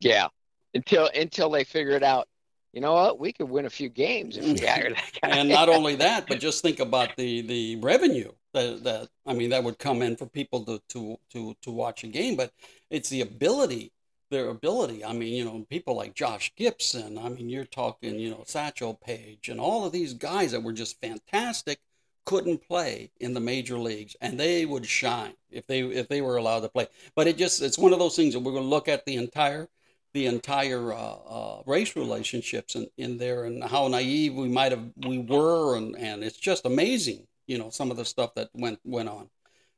Yeah. 0.00 0.28
Until 0.74 1.08
until 1.14 1.50
they 1.50 1.64
figured 1.64 2.02
out, 2.02 2.28
you 2.72 2.80
know 2.80 2.92
what, 2.92 3.18
we 3.18 3.32
could 3.32 3.48
win 3.48 3.64
a 3.64 3.70
few 3.70 3.88
games 3.88 4.36
if 4.36 4.44
we 4.44 4.66
hired 4.66 4.94
that 4.94 5.12
guy. 5.22 5.28
and 5.30 5.48
not 5.48 5.68
only 5.68 5.96
that, 5.96 6.26
but 6.28 6.38
just 6.40 6.62
think 6.62 6.80
about 6.80 7.16
the 7.16 7.40
the 7.42 7.76
revenue 7.76 8.30
that 8.52 8.84
that 8.84 9.08
I 9.24 9.32
mean 9.32 9.50
that 9.50 9.64
would 9.64 9.78
come 9.78 10.02
in 10.02 10.16
for 10.16 10.26
people 10.26 10.64
to 10.64 10.82
to 10.90 11.16
to 11.32 11.56
to 11.62 11.70
watch 11.70 12.04
a 12.04 12.08
game. 12.08 12.36
But 12.36 12.52
it's 12.90 13.08
the 13.08 13.22
ability, 13.22 13.92
their 14.30 14.48
ability. 14.48 15.04
I 15.04 15.12
mean, 15.12 15.32
you 15.34 15.44
know, 15.44 15.64
people 15.70 15.96
like 15.96 16.14
Josh 16.14 16.52
Gibson. 16.56 17.16
I 17.18 17.28
mean, 17.28 17.48
you're 17.48 17.64
talking, 17.64 18.18
you 18.18 18.30
know, 18.30 18.44
Satchel 18.46 18.94
Paige 18.94 19.48
and 19.48 19.60
all 19.60 19.86
of 19.86 19.92
these 19.92 20.14
guys 20.14 20.52
that 20.52 20.62
were 20.62 20.72
just 20.72 21.00
fantastic. 21.00 21.78
Couldn't 22.24 22.66
play 22.66 23.12
in 23.20 23.34
the 23.34 23.40
major 23.40 23.78
leagues, 23.78 24.16
and 24.20 24.38
they 24.38 24.66
would 24.66 24.84
shine 24.84 25.34
if 25.48 25.66
they 25.68 25.82
if 25.82 26.08
they 26.08 26.20
were 26.20 26.36
allowed 26.36 26.60
to 26.60 26.68
play. 26.68 26.88
But 27.14 27.28
it 27.28 27.38
just 27.38 27.62
it's 27.62 27.78
one 27.78 27.92
of 27.92 28.00
those 28.00 28.16
things 28.16 28.34
that 28.34 28.40
we're 28.40 28.52
going 28.52 28.64
to 28.64 28.68
look 28.68 28.88
at 28.88 29.06
the 29.06 29.14
entire 29.14 29.68
the 30.16 30.26
entire 30.26 30.92
uh, 30.92 31.16
uh, 31.28 31.62
race 31.66 31.94
relationships 31.94 32.74
in, 32.74 32.86
in 32.96 33.18
there 33.18 33.44
and 33.44 33.62
how 33.62 33.86
naive 33.86 34.34
we 34.34 34.48
might 34.48 34.72
have 34.72 34.84
we 35.04 35.18
were 35.18 35.76
and, 35.76 35.94
and 35.96 36.24
it's 36.24 36.38
just 36.38 36.64
amazing 36.64 37.26
you 37.46 37.58
know 37.58 37.68
some 37.70 37.90
of 37.90 37.96
the 37.96 38.04
stuff 38.04 38.34
that 38.34 38.48
went 38.54 38.80
went 38.84 39.08
on. 39.08 39.28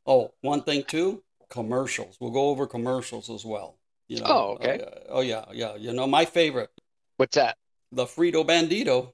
Oh 0.07 0.33
one 0.40 0.62
thing 0.62 0.85
too 0.85 1.23
commercials. 1.50 2.16
We'll 2.21 2.30
go 2.30 2.49
over 2.50 2.66
commercials 2.66 3.28
as 3.28 3.45
well 3.45 3.78
you 4.07 4.21
know. 4.21 4.26
Oh, 4.26 4.49
okay. 4.54 4.80
uh, 4.80 5.00
oh 5.09 5.21
yeah 5.21 5.45
yeah. 5.52 5.75
You 5.75 5.92
know 5.92 6.07
my 6.07 6.25
favorite. 6.25 6.71
What's 7.16 7.35
that? 7.35 7.57
the 7.92 8.04
Frito 8.04 8.47
Bandito 8.47 9.12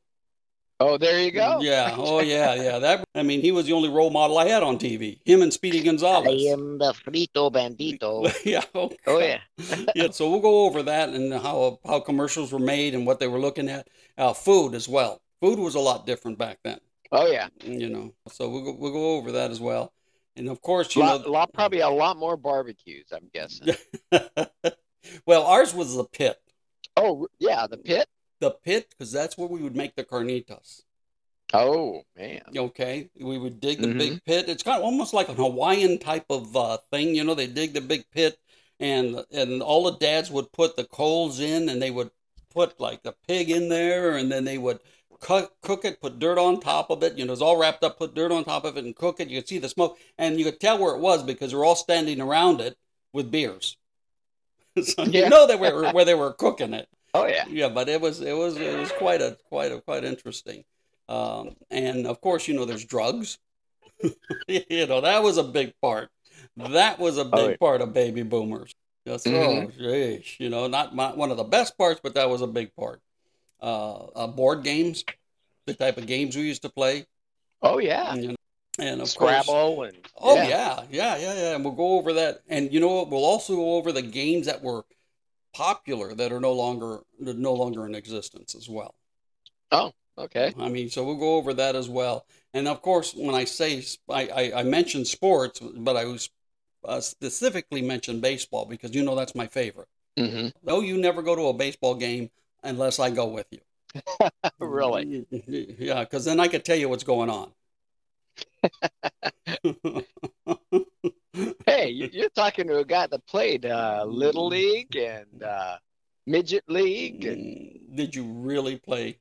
Oh, 0.87 0.99
there 0.99 1.23
you 1.23 1.31
go. 1.31 1.61
yeah 1.62 1.95
oh 1.97 2.21
yeah 2.21 2.55
yeah 2.55 2.79
that 2.79 3.05
I 3.14 3.23
mean 3.23 3.41
he 3.41 3.53
was 3.53 3.64
the 3.67 3.73
only 3.73 3.88
role 3.88 4.11
model 4.11 4.37
I 4.38 4.47
had 4.49 4.62
on 4.62 4.79
TV 4.79 5.19
him 5.25 5.41
and 5.43 5.53
Speedy 5.53 5.83
Gonzalez 5.83 6.45
am 6.47 6.79
the 6.79 6.93
Frito 6.93 7.50
Bandito. 7.50 8.12
yeah 8.45 8.64
oh, 8.75 8.91
Oh 9.07 9.19
yeah. 9.19 9.41
yeah, 9.95 10.11
so 10.11 10.31
we'll 10.31 10.41
go 10.41 10.67
over 10.67 10.83
that 10.83 11.09
and 11.09 11.33
how 11.33 11.79
how 11.87 12.00
commercials 12.00 12.53
were 12.53 12.59
made 12.59 12.95
and 12.95 13.07
what 13.07 13.19
they 13.19 13.29
were 13.29 13.41
looking 13.41 13.69
at. 13.69 13.88
Uh, 14.19 14.33
food 14.35 14.75
as 14.75 14.87
well. 14.88 15.21
Food 15.41 15.59
was 15.59 15.75
a 15.75 15.81
lot 15.81 16.07
different 16.07 16.38
back 16.38 16.59
then, 16.64 16.79
Oh 17.12 17.26
yeah. 17.26 17.49
you 17.64 17.88
know. 17.88 18.12
So 18.29 18.49
we'll 18.50 18.64
go, 18.64 18.73
we'll 18.79 18.93
go 18.93 19.17
over 19.17 19.33
that 19.33 19.50
as 19.50 19.61
well. 19.61 19.93
And 20.37 20.49
of 20.49 20.61
course, 20.61 20.95
A 20.97 20.99
you 20.99 21.05
lot, 21.05 21.25
know, 21.25 21.31
lot, 21.31 21.53
probably 21.55 21.81
a 21.81 21.88
lot 21.88 22.17
more 22.17 22.37
barbecues, 22.37 23.07
I'm 23.12 23.31
guessing. 23.33 23.75
well, 25.26 25.45
ours 25.45 25.73
was 25.75 25.97
the 25.97 26.05
pit, 26.05 26.37
Oh 26.97 27.26
yeah, 27.38 27.67
the 27.67 27.76
pit. 27.79 28.07
The 28.41 28.50
pit, 28.50 28.88
because 28.91 29.12
that's 29.12 29.37
where 29.38 29.49
we 29.49 29.62
would 29.62 29.76
make 29.76 29.95
the 29.97 30.05
carnitas. 30.05 30.83
Oh 31.53 32.03
man. 32.17 32.43
Okay, 32.57 33.11
we 33.21 33.38
would 33.38 33.61
dig 33.61 33.81
the 33.81 33.88
Mhm. 33.88 33.99
big 33.99 34.25
pit. 34.25 34.49
It's 34.49 34.62
kind 34.62 34.79
of 34.79 34.85
almost 34.85 35.14
like 35.14 35.29
a 35.29 35.35
Hawaiian 35.35 35.99
type 35.99 36.26
of 36.31 36.57
uh, 36.57 36.79
thing, 36.91 37.14
you 37.14 37.23
know. 37.23 37.35
They 37.35 37.47
dig 37.47 37.75
the 37.75 37.81
big 37.81 38.11
pit, 38.11 38.38
and 38.81 39.25
and 39.31 39.62
all 39.62 39.85
the 39.85 39.97
dads 39.99 40.31
would 40.31 40.50
put 40.53 40.76
the 40.76 40.85
coals 40.85 41.38
in, 41.41 41.69
and 41.69 41.81
they 41.81 41.91
would 41.91 42.11
put 42.50 42.81
like 42.81 43.03
the 43.03 43.12
pig 43.29 43.50
in 43.50 43.69
there, 43.69 44.17
and 44.17 44.33
then 44.33 44.45
they 44.45 44.59
would 44.59 44.81
cook 45.21 45.55
cook 45.61 45.85
it, 45.85 46.00
put 46.00 46.19
dirt 46.19 46.38
on 46.38 46.61
top 46.61 46.91
of 46.91 47.03
it. 47.05 47.17
You 47.17 47.25
know, 47.25 47.33
it's 47.33 47.43
all 47.43 47.57
wrapped 47.57 47.85
up. 47.85 47.99
Put 47.99 48.14
dirt 48.14 48.33
on 48.33 48.45
top 48.45 48.64
of 48.64 48.76
it 48.76 48.85
and 48.85 48.97
cook 48.97 49.21
it. 49.21 49.29
You 49.29 49.41
could 49.41 49.49
see 49.49 49.59
the 49.59 49.69
smoke, 49.69 49.99
and 50.19 50.38
you 50.38 50.45
could 50.45 50.59
tell 50.61 50.79
where 50.79 50.95
it 50.97 51.00
was 51.00 51.23
because 51.23 51.53
they're 51.53 51.64
all 51.64 51.76
standing 51.76 52.21
around 52.21 52.61
it 52.61 52.76
with 53.12 53.31
beers. 53.31 53.76
so 54.83 55.05
Yeah. 55.05 55.25
you 55.25 55.29
know 55.29 55.47
that 55.47 55.61
where 55.61 55.93
where 55.93 56.05
they 56.05 56.14
were 56.14 56.33
cooking 56.33 56.75
it. 56.75 56.88
Oh 57.14 57.26
yeah. 57.26 57.44
Yeah, 57.49 57.68
but 57.68 57.88
it 57.88 58.00
was 58.00 58.21
it 58.21 58.37
was 58.37 58.56
it 58.56 58.76
was 58.78 58.90
quite 58.92 59.21
a 59.23 59.38
quite 59.49 59.73
a 59.73 59.80
quite 59.80 60.04
interesting. 60.04 60.64
Um, 61.09 61.54
and 61.71 62.06
of 62.06 62.21
course, 62.21 62.49
you 62.49 62.54
know, 62.54 62.64
there's 62.64 62.85
drugs. 62.85 63.38
you 64.49 64.87
know, 64.87 65.00
that 65.00 65.23
was 65.23 65.37
a 65.38 65.44
big 65.44 65.75
part. 65.80 66.11
That 66.56 66.99
was 66.99 67.18
a 67.18 67.25
big 67.25 67.33
Oh, 67.33 67.49
yeah. 67.50 67.56
part 67.56 67.80
of 67.80 67.92
baby 67.92 68.23
boomers. 68.23 68.75
Just, 69.06 69.26
Mhm. 69.26 69.66
oh, 69.66 69.71
geez, 69.78 70.40
you 70.40 70.49
know, 70.49 70.66
not 70.66 70.94
my, 70.94 71.12
one 71.14 71.30
of 71.30 71.37
the 71.37 71.44
best 71.44 71.76
parts, 71.76 72.00
but 72.02 72.14
that 72.14 72.28
was 72.30 72.40
a 72.40 72.47
big 72.47 72.75
part. 72.75 73.00
Uh, 73.62 74.04
uh, 74.16 74.26
board 74.26 74.64
games, 74.64 75.04
the 75.66 75.75
type 75.75 75.99
of 75.99 76.06
games 76.06 76.37
we 76.37 76.42
used 76.42 76.62
to 76.62 76.71
play, 76.71 77.06
Oh 77.62 77.78
yeah. 77.78 78.14
you 78.14 78.28
know, 78.28 78.35
and 78.78 79.00
of 79.02 79.14
course, 79.14 79.44
Scrabble 79.44 79.83
and 79.85 79.97
Oh 80.16 80.37
yeah. 80.37 80.85
yeah, 80.90 81.16
yeah, 81.16 81.16
yeah, 81.35 81.54
And 81.54 81.64
we'll 81.64 81.75
go 81.75 81.99
over 81.99 82.14
that. 82.14 82.40
And 82.49 82.73
you 82.73 82.80
know 82.80 82.88
what? 82.94 83.11
We'll 83.11 83.25
also 83.25 83.54
go 83.56 83.75
over 83.76 83.92
the 83.92 84.02
games 84.02 84.47
that 84.47 84.62
were 84.62 84.85
popular 85.55 86.15
that 86.15 86.33
are 86.33 86.41
no 86.41 86.53
longer 86.53 87.01
no 87.19 87.55
longer 87.55 87.87
in 87.87 87.95
existence 87.95 88.55
as 88.55 88.69
well. 88.69 88.95
Oh, 89.71 89.93
okay. 90.19 90.53
I 90.59 90.69
mean, 90.69 90.91
so 90.91 91.05
we'll 91.05 91.17
go 91.17 91.37
over 91.37 91.55
that 91.55 91.77
as 91.77 91.89
well. 91.89 92.27
And 92.53 92.69
of 92.69 92.83
course, 92.83 93.15
when 93.15 93.35
I 93.35 93.45
say 93.45 93.83
i 94.11 94.53
i 94.57 94.63
mentioned 94.63 95.07
sports, 95.07 95.61
but 95.61 95.97
I 95.97 96.05
was 96.05 96.31
uh, 96.85 97.01
specifically 97.01 97.83
mentioned 97.83 98.21
baseball 98.21 98.67
because 98.67 98.95
you 98.95 99.03
know 99.03 99.15
that's 99.15 99.35
my 99.35 99.47
favorite. 99.47 99.89
Mm-hmm. 100.19 100.49
No, 100.63 100.81
you 100.81 100.99
never 100.99 101.23
go 101.23 101.35
to 101.35 101.49
a 101.49 101.55
baseball 101.55 101.95
game 101.95 102.31
unless 102.63 102.99
I 103.01 103.11
go 103.11 103.27
with 103.27 103.47
you. 103.51 103.61
Really? 104.59 105.27
Yeah, 105.79 106.01
because 106.01 106.25
then 106.25 106.41
I 106.41 106.49
could 106.49 106.65
tell 106.65 106.77
you 106.77 106.89
what's 106.89 107.05
going 107.05 107.31
on. 107.31 107.53
Hey, 111.67 111.91
you- 111.91 112.11
you're 112.12 112.29
talking 112.31 112.69
to 112.69 112.79
a 112.79 112.85
guy 112.85 113.07
that 113.07 113.26
played 113.26 113.67
uh, 113.67 114.05
little 114.07 114.47
league 114.49 114.95
and 114.97 115.43
uh, 115.43 115.79
midget 116.26 116.64
league. 116.69 117.25
And, 117.25 117.38
Mm, 117.38 117.97
Did 117.97 118.14
you 118.14 118.25
really 118.25 118.76
play? 118.79 119.19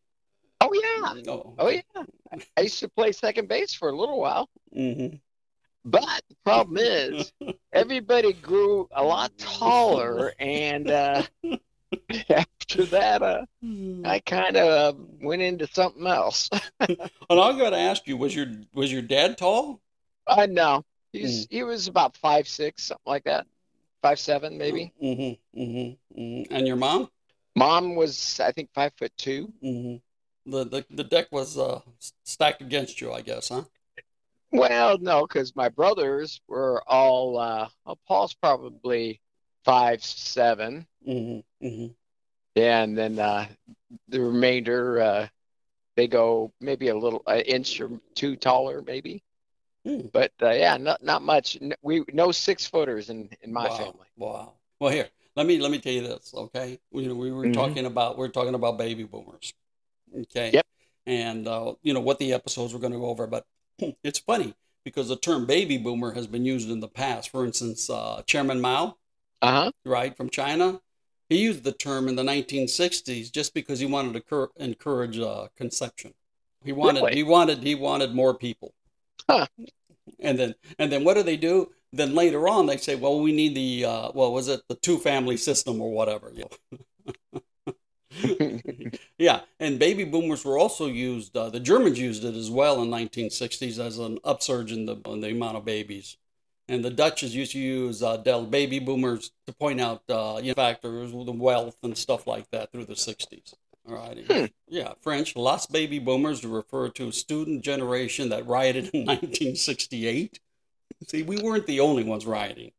oh 0.61 0.73
yeah. 0.73 1.31
Oh, 1.31 1.53
Oh 1.57 1.69
yeah. 1.69 1.81
I 2.57 2.61
used 2.61 2.79
to 2.79 2.89
play 2.89 3.11
second 3.11 3.47
base 3.47 3.73
for 3.73 3.89
a 3.89 3.95
little 3.97 4.19
while, 4.19 4.49
hmm 4.73 5.07
but 5.85 6.21
the 6.29 6.35
problem 6.45 6.77
is 6.79 7.33
everybody 7.73 8.33
grew 8.33 8.87
a 8.91 9.03
lot 9.03 9.37
taller, 9.37 10.33
and 10.39 10.89
uh, 10.89 11.23
after 12.29 12.85
that, 12.85 13.21
uh, 13.21 13.45
I 14.05 14.19
kind 14.19 14.57
of 14.57 14.97
went 15.21 15.41
into 15.41 15.67
something 15.67 16.07
else. 16.07 16.49
And 17.29 17.39
I'm 17.39 17.57
going 17.57 17.71
to 17.71 17.77
ask 17.77 18.07
you: 18.07 18.17
Was 18.17 18.35
your 18.35 18.47
was 18.73 18.91
your 18.91 19.01
dad 19.01 19.37
tall? 19.37 19.81
I 20.27 20.45
know 20.45 20.83
he's 21.13 21.47
he 21.49 21.63
was 21.63 21.87
about 21.87 22.17
five 22.17 22.47
six, 22.47 22.83
something 22.83 23.01
like 23.05 23.23
that, 23.23 23.47
five 24.01 24.19
seven 24.19 24.57
maybe. 24.57 24.91
Mm-hmm, 25.01 25.59
mm-hmm, 25.61 26.19
mm-hmm. 26.21 26.53
And 26.53 26.67
your 26.67 26.75
mom? 26.75 27.09
Mom 27.55 27.95
was 27.95 28.39
I 28.39 28.51
think 28.51 28.69
five 28.73 28.91
foot 28.97 29.13
two. 29.17 29.53
Mm-hmm. 29.63 30.51
the, 30.51 30.65
the, 30.65 30.85
the 30.89 31.03
deck 31.03 31.27
was 31.31 31.57
uh, 31.57 31.79
stacked 32.23 32.61
against 32.61 32.99
you, 32.99 33.13
I 33.13 33.21
guess, 33.21 33.49
huh? 33.49 33.63
Well, 34.51 34.97
no, 34.99 35.25
because 35.25 35.55
my 35.55 35.69
brothers 35.69 36.41
were 36.47 36.83
all. 36.87 37.37
Uh, 37.39 37.69
well, 37.85 37.97
Paul's 38.07 38.33
probably 38.33 39.21
five 39.63 40.03
seven, 40.03 40.85
Mm-hmm. 41.07 41.65
Mm-hmm. 41.65 41.87
yeah, 42.55 42.83
and 42.83 42.97
then 42.97 43.19
uh, 43.19 43.47
the 44.07 44.21
remainder 44.21 45.01
uh, 45.01 45.27
they 45.95 46.07
go 46.07 46.51
maybe 46.59 46.87
a 46.87 46.95
little 46.97 47.21
an 47.27 47.41
inch 47.41 47.79
or 47.81 47.89
two 48.15 48.35
taller, 48.35 48.81
maybe. 48.81 49.23
Hmm. 49.85 50.07
But 50.13 50.31
uh, 50.41 50.51
yeah, 50.51 50.77
not 50.77 51.03
not 51.03 51.21
much. 51.21 51.57
We 51.81 52.03
no 52.13 52.31
six 52.31 52.65
footers 52.65 53.09
in 53.09 53.29
in 53.41 53.51
my 53.51 53.67
wow. 53.67 53.69
family. 53.69 54.07
Wow. 54.17 54.53
Well, 54.79 54.91
here, 54.91 55.09
let 55.35 55.45
me 55.45 55.59
let 55.59 55.71
me 55.71 55.79
tell 55.79 55.93
you 55.93 56.01
this, 56.01 56.33
okay? 56.33 56.79
We, 56.91 57.07
we 57.11 57.31
were 57.31 57.45
Mhm. 57.45 57.53
talking 57.53 57.85
about 57.85 58.17
we're 58.17 58.29
talking 58.29 58.55
about 58.55 58.77
baby 58.77 59.03
boomers, 59.03 59.53
okay? 60.21 60.51
Yep. 60.53 60.65
And 61.05 61.47
uh, 61.47 61.75
you 61.81 61.93
know 61.93 61.99
what 61.99 62.19
the 62.19 62.33
episodes 62.33 62.73
we're 62.73 62.79
going 62.79 62.93
to 62.93 62.99
go 62.99 63.07
over, 63.07 63.27
but 63.27 63.45
it's 64.03 64.19
funny 64.19 64.53
because 64.85 65.09
the 65.09 65.17
term 65.17 65.45
baby 65.45 65.77
boomer 65.77 66.13
has 66.13 66.27
been 66.27 66.45
used 66.45 66.69
in 66.69 66.79
the 66.79 66.87
past. 66.87 67.29
For 67.29 67.45
instance, 67.45 67.89
uh, 67.89 68.21
Chairman 68.25 68.61
Mao, 68.61 68.97
Uh 69.41 69.51
huh. 69.65 69.71
right 69.85 70.15
from 70.15 70.29
China, 70.29 70.81
he 71.29 71.37
used 71.41 71.63
the 71.63 71.71
term 71.73 72.07
in 72.07 72.15
the 72.15 72.23
1960s 72.23 73.31
just 73.31 73.53
because 73.53 73.79
he 73.79 73.85
wanted 73.85 74.13
to 74.13 74.21
cur- 74.21 74.51
encourage 74.57 75.19
uh, 75.19 75.47
conception. 75.57 76.13
He 76.63 76.71
wanted 76.71 77.01
Really? 77.03 77.15
he 77.15 77.23
wanted 77.23 77.63
he 77.63 77.75
wanted 77.75 78.13
more 78.13 78.33
people. 78.33 78.73
And 80.19 80.39
then 80.39 80.55
and 80.79 80.91
then 80.91 81.03
what 81.03 81.15
do 81.15 81.23
they 81.23 81.37
do? 81.37 81.71
Then 81.91 82.15
later 82.15 82.47
on 82.47 82.65
they 82.65 82.77
say, 82.77 82.95
well, 82.95 83.19
we 83.19 83.31
need 83.33 83.55
the 83.55 83.85
uh, 83.85 84.11
well, 84.13 84.33
was 84.33 84.47
it 84.47 84.61
the 84.67 84.75
two 84.75 84.97
family 84.97 85.37
system 85.37 85.81
or 85.81 85.91
whatever? 85.91 86.31
Yeah, 89.17 89.41
and 89.59 89.79
baby 89.79 90.03
boomers 90.03 90.45
were 90.45 90.57
also 90.57 90.87
used. 90.87 91.35
Uh, 91.35 91.49
the 91.49 91.59
Germans 91.59 91.99
used 91.99 92.23
it 92.23 92.35
as 92.35 92.49
well 92.51 92.81
in 92.81 92.89
1960s 92.89 93.79
as 93.79 93.97
an 93.97 94.19
upsurge 94.23 94.71
in 94.71 94.85
the 94.85 94.97
in 95.07 95.21
the 95.21 95.31
amount 95.31 95.57
of 95.57 95.65
babies, 95.65 96.17
and 96.67 96.83
the 96.83 96.91
Dutches 96.91 97.35
used 97.35 97.53
to 97.53 97.59
use 97.59 98.03
uh, 98.03 98.17
del 98.17 98.45
baby 98.45 98.79
boomers 98.79 99.31
to 99.47 99.53
point 99.53 99.81
out 99.81 100.03
uh, 100.09 100.39
you 100.41 100.49
know, 100.49 100.55
factors, 100.55 101.11
the 101.11 101.31
wealth 101.31 101.77
and 101.83 101.97
stuff 101.97 102.27
like 102.27 102.49
that 102.51 102.71
through 102.71 102.85
the 102.85 102.95
60s. 102.95 103.55
All 103.87 103.95
right. 103.95 104.25
Hmm. 104.29 104.45
Yeah, 104.67 104.93
French 105.01 105.35
Las 105.35 105.65
baby 105.67 105.99
boomers 105.99 106.41
to 106.41 106.47
refer 106.47 106.89
to 106.89 107.09
a 107.09 107.13
student 107.13 107.63
generation 107.63 108.29
that 108.29 108.47
rioted 108.47 108.89
in 108.93 109.05
1968. 109.05 110.39
See, 111.07 111.23
we 111.23 111.37
weren't 111.41 111.67
the 111.67 111.81
only 111.81 112.03
ones 112.03 112.25
rioting 112.25 112.71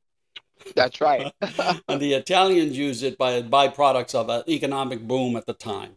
That's 0.75 1.01
right. 1.01 1.33
and 1.89 2.01
the 2.01 2.15
Italians 2.15 2.77
used 2.79 3.03
it 3.03 3.19
by 3.19 3.43
byproducts 3.43 4.15
of 4.15 4.29
an 4.31 4.45
economic 4.49 5.01
boom 5.07 5.37
at 5.37 5.47
the 5.47 5.55
time. 5.55 5.97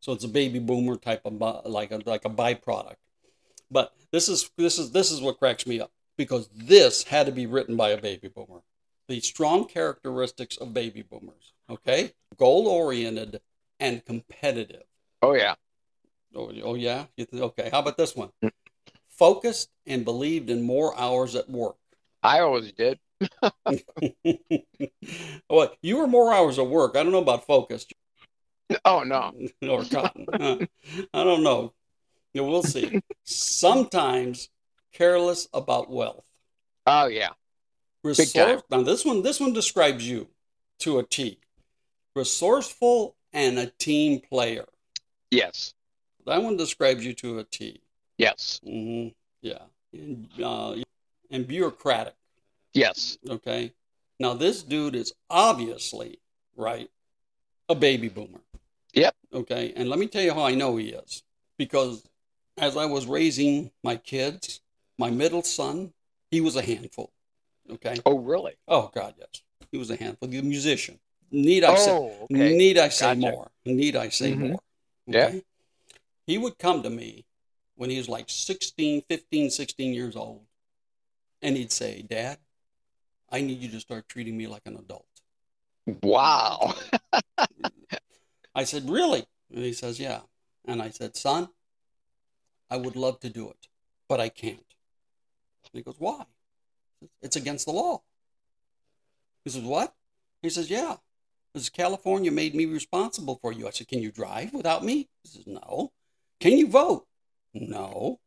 So 0.00 0.12
it's 0.12 0.24
a 0.24 0.28
baby 0.28 0.58
boomer 0.60 0.96
type 0.96 1.22
of 1.24 1.34
like 1.66 1.92
a 1.92 2.00
like 2.06 2.24
a 2.24 2.30
byproduct. 2.30 2.96
But 3.70 3.94
this 4.12 4.28
is 4.28 4.50
this 4.58 4.78
is 4.78 4.92
this 4.92 5.10
is 5.10 5.20
what 5.20 5.38
cracks 5.38 5.66
me 5.66 5.80
up 5.80 5.92
because 6.16 6.48
this 6.54 7.04
had 7.04 7.26
to 7.26 7.32
be 7.32 7.46
written 7.46 7.76
by 7.76 7.90
a 7.90 8.00
baby 8.00 8.28
boomer. 8.28 8.62
The 9.08 9.20
strong 9.20 9.66
characteristics 9.66 10.56
of 10.58 10.74
baby 10.74 11.02
boomers. 11.02 11.54
Okay, 11.70 12.12
goal 12.38 12.68
oriented 12.68 13.40
and 13.80 14.04
competitive. 14.04 14.84
oh 15.22 15.34
yeah. 15.34 15.54
Oh, 16.34 16.50
oh 16.64 16.74
yeah. 16.74 17.04
Okay. 17.32 17.68
How 17.70 17.80
about 17.80 17.96
this 17.96 18.16
one? 18.16 18.30
Focused 19.08 19.70
and 19.86 20.04
believed 20.04 20.50
in 20.50 20.62
more 20.62 20.98
hours 20.98 21.36
at 21.36 21.48
work. 21.48 21.76
I 22.22 22.40
always 22.40 22.72
did. 22.72 22.98
well, 25.48 25.74
you 25.82 25.98
were 25.98 26.06
more 26.06 26.32
hours 26.32 26.58
at 26.58 26.66
work. 26.66 26.96
I 26.96 27.02
don't 27.02 27.12
know 27.12 27.22
about 27.22 27.46
focused. 27.46 27.92
Oh 28.84 29.02
no. 29.02 29.32
or 29.68 29.84
cotton. 29.84 30.26
Huh. 30.32 30.58
I 31.12 31.24
don't 31.24 31.42
know. 31.42 31.72
We'll 32.34 32.64
see. 32.64 33.00
Sometimes 33.22 34.48
careless 34.92 35.48
about 35.52 35.90
wealth. 35.90 36.26
Oh 36.86 37.06
yeah. 37.06 37.30
Resource- 38.02 38.62
now 38.70 38.82
this 38.82 39.04
one 39.04 39.22
this 39.22 39.40
one 39.40 39.52
describes 39.52 40.08
you 40.08 40.28
to 40.80 40.98
a 40.98 41.04
T. 41.04 41.38
Resourceful 42.16 43.13
and 43.34 43.58
a 43.58 43.66
team 43.66 44.20
player. 44.20 44.64
Yes. 45.30 45.74
That 46.24 46.42
one 46.42 46.56
describes 46.56 47.04
you 47.04 47.12
to 47.14 47.40
a 47.40 47.44
T. 47.44 47.82
Yes. 48.16 48.60
Mm-hmm. 48.66 49.08
Yeah. 49.42 49.58
And, 49.92 50.28
uh, 50.42 50.76
and 51.30 51.46
bureaucratic. 51.46 52.14
Yes. 52.72 53.18
Okay. 53.28 53.74
Now 54.18 54.32
this 54.32 54.62
dude 54.62 54.94
is 54.94 55.12
obviously 55.28 56.20
right 56.56 56.88
a 57.68 57.74
baby 57.74 58.08
boomer. 58.08 58.40
Yep. 58.94 59.14
Okay. 59.34 59.72
And 59.76 59.88
let 59.88 59.98
me 59.98 60.06
tell 60.06 60.22
you 60.22 60.32
how 60.32 60.44
I 60.44 60.54
know 60.54 60.76
he 60.76 60.90
is. 60.90 61.22
Because 61.58 62.08
as 62.56 62.76
I 62.76 62.86
was 62.86 63.06
raising 63.06 63.70
my 63.82 63.96
kids, 63.96 64.60
my 64.98 65.10
middle 65.10 65.42
son, 65.42 65.92
he 66.30 66.40
was 66.40 66.56
a 66.56 66.62
handful. 66.62 67.12
Okay. 67.70 67.96
Oh 68.06 68.18
really? 68.18 68.54
Oh 68.68 68.90
God, 68.94 69.14
yes. 69.18 69.42
He 69.72 69.78
was 69.78 69.90
a 69.90 69.96
handful. 69.96 70.28
He 70.28 70.36
was 70.36 70.44
a 70.44 70.48
musician. 70.48 71.00
Need 71.34 71.64
I 71.64 71.74
say 71.74 71.90
Oh 71.90 72.28
okay. 72.30 72.56
need 72.56 72.78
I 72.78 72.88
say 72.90 73.06
Gotcha. 73.06 73.20
more? 73.20 73.50
Need 73.64 73.96
I 73.96 74.08
say 74.08 74.32
Mhm. 74.34 74.50
more? 74.50 74.60
Yeah. 75.06 75.40
He 76.26 76.38
would 76.38 76.58
come 76.58 76.82
to 76.84 76.90
me 76.90 77.26
when 77.74 77.90
he 77.90 77.98
was 77.98 78.08
like 78.08 78.30
16, 78.30 79.02
15, 79.08 79.50
16 79.50 79.92
years 79.92 80.14
old. 80.14 80.46
And 81.42 81.56
he'd 81.56 81.72
say, 81.72 82.02
Dad, 82.02 82.38
I 83.30 83.40
need 83.40 83.60
you 83.60 83.68
to 83.70 83.80
start 83.80 84.08
treating 84.08 84.36
me 84.36 84.46
like 84.46 84.62
an 84.64 84.76
adult. 84.76 85.08
Wow. 86.02 86.74
I 88.54 88.62
said, 88.64 88.88
Really? 88.88 89.26
And 89.50 89.64
he 89.64 89.72
says, 89.72 89.98
Yeah. 89.98 90.20
And 90.64 90.80
I 90.80 90.90
said, 90.90 91.16
Son, 91.16 91.48
I 92.70 92.76
would 92.76 92.94
love 92.94 93.18
to 93.20 93.28
do 93.28 93.50
it, 93.50 93.68
but 94.08 94.20
I 94.20 94.28
can't. 94.28 94.74
And 95.64 95.72
he 95.72 95.82
goes, 95.82 95.96
Why? 95.98 96.24
It's 97.20 97.36
against 97.36 97.66
the 97.66 97.72
law. 97.72 98.02
He 99.44 99.50
says, 99.50 99.62
What? 99.64 99.92
He 100.42 100.48
says, 100.48 100.70
Yeah. 100.70 100.96
Because 101.54 101.70
California 101.70 102.32
made 102.32 102.56
me 102.56 102.66
responsible 102.66 103.38
for 103.40 103.52
you. 103.52 103.68
I 103.68 103.70
said, 103.70 103.86
Can 103.86 104.00
you 104.00 104.10
drive 104.10 104.52
without 104.52 104.84
me? 104.84 105.08
He 105.22 105.28
says, 105.28 105.46
No. 105.46 105.92
Can 106.40 106.58
you 106.58 106.66
vote? 106.68 107.06
No. 107.54 108.18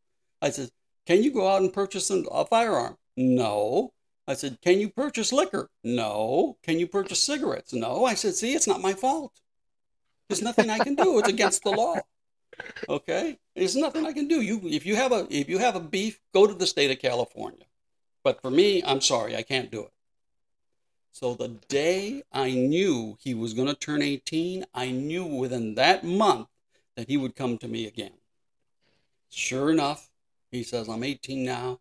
I 0.42 0.50
said, 0.50 0.70
Can 1.06 1.24
you 1.24 1.32
go 1.32 1.50
out 1.50 1.62
and 1.62 1.74
purchase 1.74 2.10
a 2.10 2.46
firearm? 2.46 2.98
No. 3.18 3.92
I 4.28 4.34
said, 4.34 4.62
Can 4.62 4.80
you 4.80 4.90
purchase 4.90 5.34
liquor? 5.34 5.70
No. 5.84 6.58
Can 6.64 6.80
you 6.80 6.88
purchase 6.88 7.22
cigarettes? 7.22 7.74
No. 7.74 8.06
I 8.06 8.14
said, 8.14 8.34
See, 8.34 8.54
it's 8.54 8.68
not 8.68 8.82
my 8.82 8.94
fault. 8.94 9.34
There's 10.30 10.42
nothing 10.42 10.70
I 10.70 10.80
can 10.80 10.96
do. 10.96 11.20
It's 11.20 11.30
against 11.30 11.64
the 11.64 11.72
law. 11.72 11.96
Okay? 12.90 13.38
There's 13.56 13.76
nothing 13.76 14.06
I 14.06 14.14
can 14.14 14.28
do. 14.28 14.42
You 14.42 14.62
if 14.64 14.86
you 14.86 14.96
have 14.96 15.12
a 15.12 15.28
if 15.30 15.50
you 15.50 15.58
have 15.58 15.76
a 15.76 15.80
beef, 15.80 16.20
go 16.34 16.48
to 16.48 16.54
the 16.54 16.66
state 16.66 16.92
of 16.92 17.00
California. 17.00 17.66
But 18.24 18.42
for 18.42 18.50
me, 18.50 18.84
I'm 18.84 19.02
sorry, 19.02 19.36
I 19.36 19.44
can't 19.44 19.70
do 19.70 19.82
it. 19.82 19.92
So 21.20 21.34
the 21.34 21.48
day 21.48 22.22
I 22.32 22.52
knew 22.52 23.18
he 23.20 23.34
was 23.34 23.56
going 23.56 23.68
to 23.68 23.74
turn 23.74 24.04
18, 24.04 24.68
I 24.72 24.92
knew 24.92 25.26
within 25.26 25.74
that 25.74 26.04
month 26.04 26.48
that 26.96 27.08
he 27.08 27.18
would 27.18 27.36
come 27.36 27.58
to 27.58 27.68
me 27.68 27.88
again. 27.88 28.12
Sure 29.28 29.72
enough, 29.72 30.12
he 30.52 30.62
says, 30.62 30.88
I'm 30.88 31.04
18 31.04 31.44
now. 31.44 31.80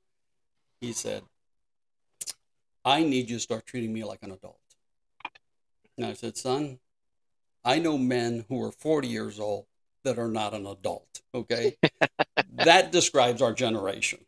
He 0.81 0.95
said, 0.95 1.23
I 2.83 3.03
need 3.03 3.29
you 3.29 3.37
to 3.37 3.41
start 3.41 3.67
treating 3.67 3.93
me 3.93 4.05
like 4.05 4.23
an 4.23 4.31
adult. 4.31 4.59
And 5.99 6.07
I 6.07 6.15
said, 6.15 6.39
son, 6.39 6.79
I 7.63 7.79
know 7.79 7.99
men 7.99 8.47
who 8.49 8.65
are 8.65 8.73
40 8.73 9.07
years 9.07 9.39
old 9.39 9.67
that 10.03 10.19
are 10.19 10.29
not 10.29 10.55
an 10.55 10.67
adult. 10.67 11.21
Okay. 11.35 11.77
that 12.55 12.91
describes 12.91 13.43
our 13.43 13.53
generation. 13.53 14.21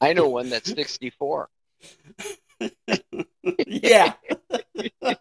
I 0.00 0.12
know 0.12 0.26
one 0.26 0.50
that's 0.50 0.74
64. 0.74 1.48
yeah. 3.66 4.14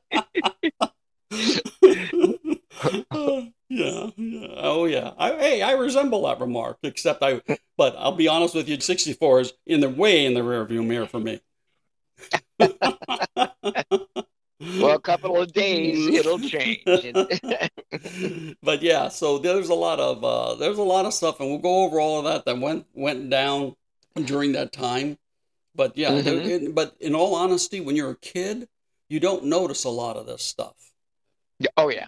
yeah, 3.70 4.10
yeah. 4.18 4.48
Oh, 4.58 4.86
yeah. 4.86 5.14
I, 5.18 5.32
hey, 5.34 5.62
I 5.62 5.74
resemble 5.74 6.24
that 6.28 6.40
remark, 6.40 6.78
except 6.84 7.22
I, 7.22 7.42
but 7.78 7.96
I'll 7.98 8.16
be 8.16 8.28
honest 8.28 8.56
with 8.56 8.68
you, 8.70 8.80
64 8.80 9.42
is 9.42 9.54
in 9.66 9.82
the 9.82 9.90
way 9.90 10.26
in 10.26 10.34
the 10.34 10.42
rearview 10.42 10.86
mirror 10.86 11.08
for 11.08 11.20
me. 11.20 11.42
Well, 14.78 14.96
a 14.96 15.00
couple 15.00 15.42
of 15.42 15.54
days 15.54 16.08
it'll 16.08 16.40
change. 16.40 16.84
but 18.62 18.82
yeah, 18.82 19.08
so 19.10 19.38
there's 19.38 19.70
a 19.70 19.74
lot 19.74 20.00
of 20.00 20.24
uh, 20.24 20.56
there's 20.56 20.78
a 20.78 20.84
lot 20.84 21.06
of 21.06 21.14
stuff, 21.14 21.40
and 21.40 21.50
we'll 21.50 21.60
go 21.60 21.84
over 21.86 22.00
all 22.00 22.20
of 22.20 22.26
that 22.26 22.46
that 22.46 22.60
went 22.60 22.86
went 22.94 23.30
down 23.30 23.76
during 24.26 24.52
that 24.54 24.74
time. 24.74 25.18
But 25.76 25.98
yeah, 25.98 26.20
there- 26.22 26.40
Mhm. 26.40 26.50
it- 26.50 26.76
but 26.76 26.96
in 27.00 27.16
all 27.16 27.36
honesty, 27.36 27.80
when 27.80 27.96
you're 27.96 28.12
a 28.12 28.18
kid, 28.18 28.68
you 29.08 29.20
don't 29.20 29.46
notice 29.46 29.84
a 29.84 29.90
lot 29.90 30.18
of 30.18 30.26
this 30.26 30.44
stuff. 30.44 30.76
oh 31.78 31.90
yeah. 31.90 32.08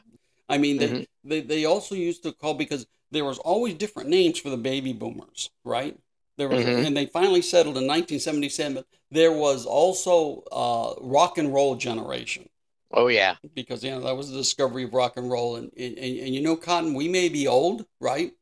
I 0.50 0.58
mean, 0.58 0.78
they, 0.78 0.89
Mhm. 0.89 1.08
they 1.24 1.41
they 1.41 1.65
also 1.65 1.95
used 1.95 2.24
to 2.24 2.32
call 2.34 2.54
because 2.54 2.86
there 3.12 3.26
was 3.26 3.38
always 3.39 3.74
different 3.76 4.10
names 4.10 4.39
for 4.39 4.50
the 4.50 4.58
baby 4.58 4.93
boomers, 4.93 5.50
right? 5.63 5.97
There 6.38 6.47
was, 6.50 6.63
Mhm. 6.63 6.86
and 6.88 6.97
they 6.97 7.06
finally 7.06 7.41
settled 7.41 7.78
in 7.78 7.86
1977. 7.86 8.84
There 9.12 9.32
was 9.34 9.65
also 9.65 10.43
uh, 10.52 10.95
rock 11.02 11.38
and 11.38 11.54
roll 11.54 11.76
generation 11.76 12.50
Oh 12.91 13.08
yeah. 13.08 13.36
because 13.54 13.84
you 13.84 13.91
know 13.91 14.02
that 14.02 14.15
was 14.17 14.30
the 14.30 14.38
discovery 14.38 14.84
of 14.84 14.93
rock 14.93 15.17
and 15.17 15.30
roll, 15.30 15.56
and 15.58 15.71
and, 15.78 15.97
and, 15.97 16.34
you 16.36 16.41
know, 16.41 16.56
Cotton, 16.56 16.93
we 16.93 17.08
may 17.08 17.28
be 17.30 17.47
old, 17.47 17.86
right? 18.00 18.34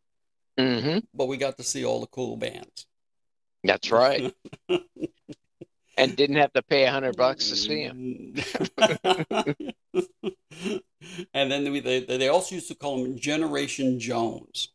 hmm 0.58 1.00
but 1.14 1.26
we 1.28 1.38
got 1.38 1.58
to 1.58 1.64
see 1.64 1.84
all 1.86 2.00
the 2.02 2.08
cool 2.08 2.38
bands. 2.38 2.86
That's 3.64 3.92
right. 3.92 4.34
and 5.98 6.16
didn't 6.16 6.38
have 6.38 6.54
to 6.54 6.62
pay 6.64 6.86
a 6.86 6.92
hundred 6.92 7.18
bucks 7.18 7.50
to 7.50 7.56
see 7.56 7.82
him. 7.82 8.36
and 11.34 11.52
then 11.52 11.72
we, 11.72 11.80
they 11.80 12.02
they 12.02 12.28
also 12.30 12.56
used 12.56 12.68
to 12.70 12.76
call 12.76 13.04
them 13.04 13.18
Generation 13.20 14.00
Jones. 14.00 14.70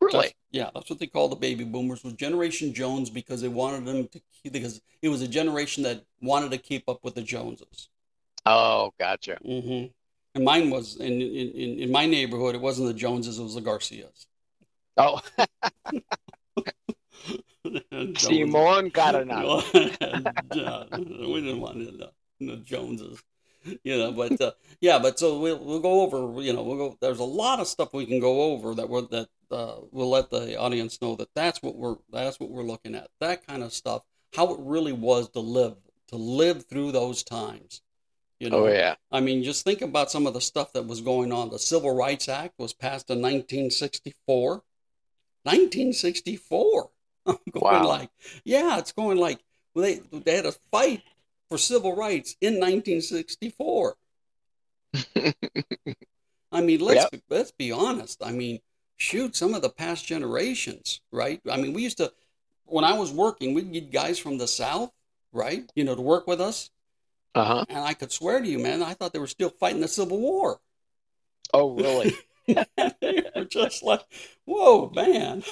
Really? 0.00 0.12
That's- 0.12 0.34
yeah, 0.50 0.70
that's 0.72 0.88
what 0.88 1.00
they 1.00 1.08
called 1.08 1.32
the 1.32 1.36
baby 1.36 1.64
boomers 1.64 2.04
was 2.04 2.12
Generation 2.14 2.72
Jones 2.72 3.10
because 3.10 3.42
they 3.42 3.48
wanted 3.48 3.84
them 3.86 4.06
to 4.06 4.20
keep, 4.42 4.52
because 4.52 4.80
it 5.02 5.08
was 5.08 5.20
a 5.20 5.26
generation 5.26 5.82
that 5.82 6.04
wanted 6.22 6.52
to 6.52 6.58
keep 6.58 6.88
up 6.88 7.02
with 7.02 7.16
the 7.16 7.22
Joneses. 7.22 7.88
Oh, 8.46 8.92
gotcha. 9.00 9.36
hmm 9.44 9.86
And 10.34 10.44
mine 10.44 10.70
was 10.70 10.94
in, 10.96 11.20
in 11.20 11.78
in 11.80 11.90
my 11.90 12.06
neighborhood. 12.06 12.54
It 12.54 12.60
wasn't 12.60 12.86
the 12.88 12.94
Joneses; 12.94 13.38
it 13.38 13.42
was 13.42 13.54
the 13.56 13.60
Garcias. 13.62 14.26
Oh. 14.96 15.20
Simon 18.16 18.88
got 18.90 19.14
enough. 19.14 19.70
Yeah, 20.52 20.84
we 20.92 21.40
didn't 21.40 21.60
want 21.60 21.78
the, 21.78 22.10
the 22.40 22.56
Joneses, 22.58 23.22
you 23.82 23.98
know. 23.98 24.12
But 24.12 24.40
uh, 24.40 24.52
yeah, 24.80 24.98
but 24.98 25.18
so 25.18 25.40
we'll 25.40 25.58
we'll 25.58 25.80
go 25.80 26.02
over. 26.02 26.40
You 26.42 26.52
know, 26.52 26.62
we'll 26.62 26.76
go. 26.76 26.98
There's 27.00 27.18
a 27.18 27.24
lot 27.24 27.60
of 27.60 27.66
stuff 27.66 27.92
we 27.92 28.06
can 28.06 28.20
go 28.20 28.42
over 28.52 28.74
that 28.74 28.88
we're 28.88 29.02
that 29.08 29.28
uh, 29.50 29.76
we'll 29.90 30.10
let 30.10 30.30
the 30.30 30.56
audience 30.58 31.00
know 31.02 31.16
that 31.16 31.28
that's 31.34 31.62
what 31.62 31.76
we're 31.76 31.96
that's 32.12 32.38
what 32.38 32.50
we're 32.50 32.62
looking 32.62 32.94
at. 32.94 33.08
That 33.20 33.46
kind 33.46 33.62
of 33.62 33.72
stuff. 33.72 34.02
How 34.34 34.52
it 34.54 34.60
really 34.60 34.92
was 34.92 35.28
to 35.30 35.40
live 35.40 35.76
to 36.08 36.16
live 36.16 36.66
through 36.66 36.92
those 36.92 37.22
times. 37.22 37.82
You 38.40 38.50
know, 38.50 38.66
Oh, 38.66 38.68
yeah. 38.68 38.96
I 39.10 39.20
mean, 39.20 39.42
just 39.42 39.64
think 39.64 39.80
about 39.80 40.10
some 40.10 40.26
of 40.26 40.34
the 40.34 40.40
stuff 40.40 40.72
that 40.74 40.86
was 40.86 41.00
going 41.00 41.32
on. 41.32 41.50
The 41.50 41.58
Civil 41.58 41.94
Rights 41.94 42.28
Act 42.28 42.58
was 42.58 42.72
passed 42.72 43.08
in 43.10 43.22
1964. 43.22 44.62
1964. 45.44 46.90
I'm 47.26 47.38
going 47.52 47.82
Wow. 47.82 47.84
like, 47.84 48.10
yeah, 48.44 48.78
it's 48.78 48.92
going 48.92 49.18
like 49.18 49.40
well, 49.74 49.84
they 49.84 50.00
they 50.20 50.36
had 50.36 50.46
a 50.46 50.52
fight 50.72 51.02
for 51.48 51.58
civil 51.58 51.96
rights 51.96 52.36
in 52.40 52.60
1964. 52.60 53.96
I 56.52 56.60
mean, 56.60 56.80
let's 56.80 57.06
let's 57.28 57.50
be 57.52 57.72
honest. 57.72 58.22
I 58.24 58.32
mean, 58.32 58.60
shoot, 58.96 59.36
some 59.36 59.54
of 59.54 59.62
the 59.62 59.70
past 59.70 60.06
generations, 60.06 61.00
right? 61.12 61.40
I 61.50 61.56
mean, 61.56 61.72
we 61.72 61.82
used 61.82 61.98
to 61.98 62.12
when 62.66 62.84
I 62.84 62.94
was 62.98 63.12
working, 63.12 63.54
we'd 63.54 63.72
get 63.72 63.92
guys 63.92 64.18
from 64.18 64.38
the 64.38 64.48
South, 64.48 64.90
right? 65.32 65.70
You 65.74 65.84
know, 65.84 65.94
to 65.94 66.02
work 66.02 66.26
with 66.26 66.40
us. 66.40 66.70
Uh 67.34 67.44
huh. 67.44 67.64
And 67.68 67.78
I 67.80 67.94
could 67.94 68.12
swear 68.12 68.40
to 68.40 68.48
you, 68.48 68.58
man, 68.58 68.82
I 68.82 68.94
thought 68.94 69.12
they 69.12 69.18
were 69.18 69.26
still 69.26 69.50
fighting 69.50 69.80
the 69.80 69.88
Civil 69.88 70.18
War. 70.20 70.60
Oh, 71.52 71.74
really? 71.74 72.14
they 72.46 73.22
were 73.34 73.44
just 73.44 73.82
like, 73.82 74.02
whoa, 74.44 74.90
man. 74.94 75.42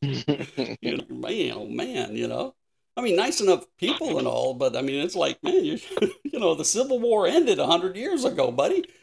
You 0.00 0.96
know, 0.96 1.06
man, 1.08 1.52
oh 1.54 1.66
man, 1.66 2.16
you 2.16 2.28
know. 2.28 2.54
I 2.96 3.00
mean, 3.00 3.16
nice 3.16 3.40
enough 3.40 3.64
people 3.78 4.18
and 4.18 4.26
all, 4.26 4.52
but 4.54 4.76
I 4.76 4.82
mean, 4.82 5.00
it's 5.02 5.16
like, 5.16 5.42
man, 5.42 5.64
you, 5.64 5.78
you 6.24 6.38
know, 6.38 6.54
the 6.54 6.64
Civil 6.64 7.00
War 7.00 7.26
ended 7.26 7.58
a 7.58 7.66
hundred 7.66 7.96
years 7.96 8.24
ago, 8.24 8.50
buddy. 8.50 8.84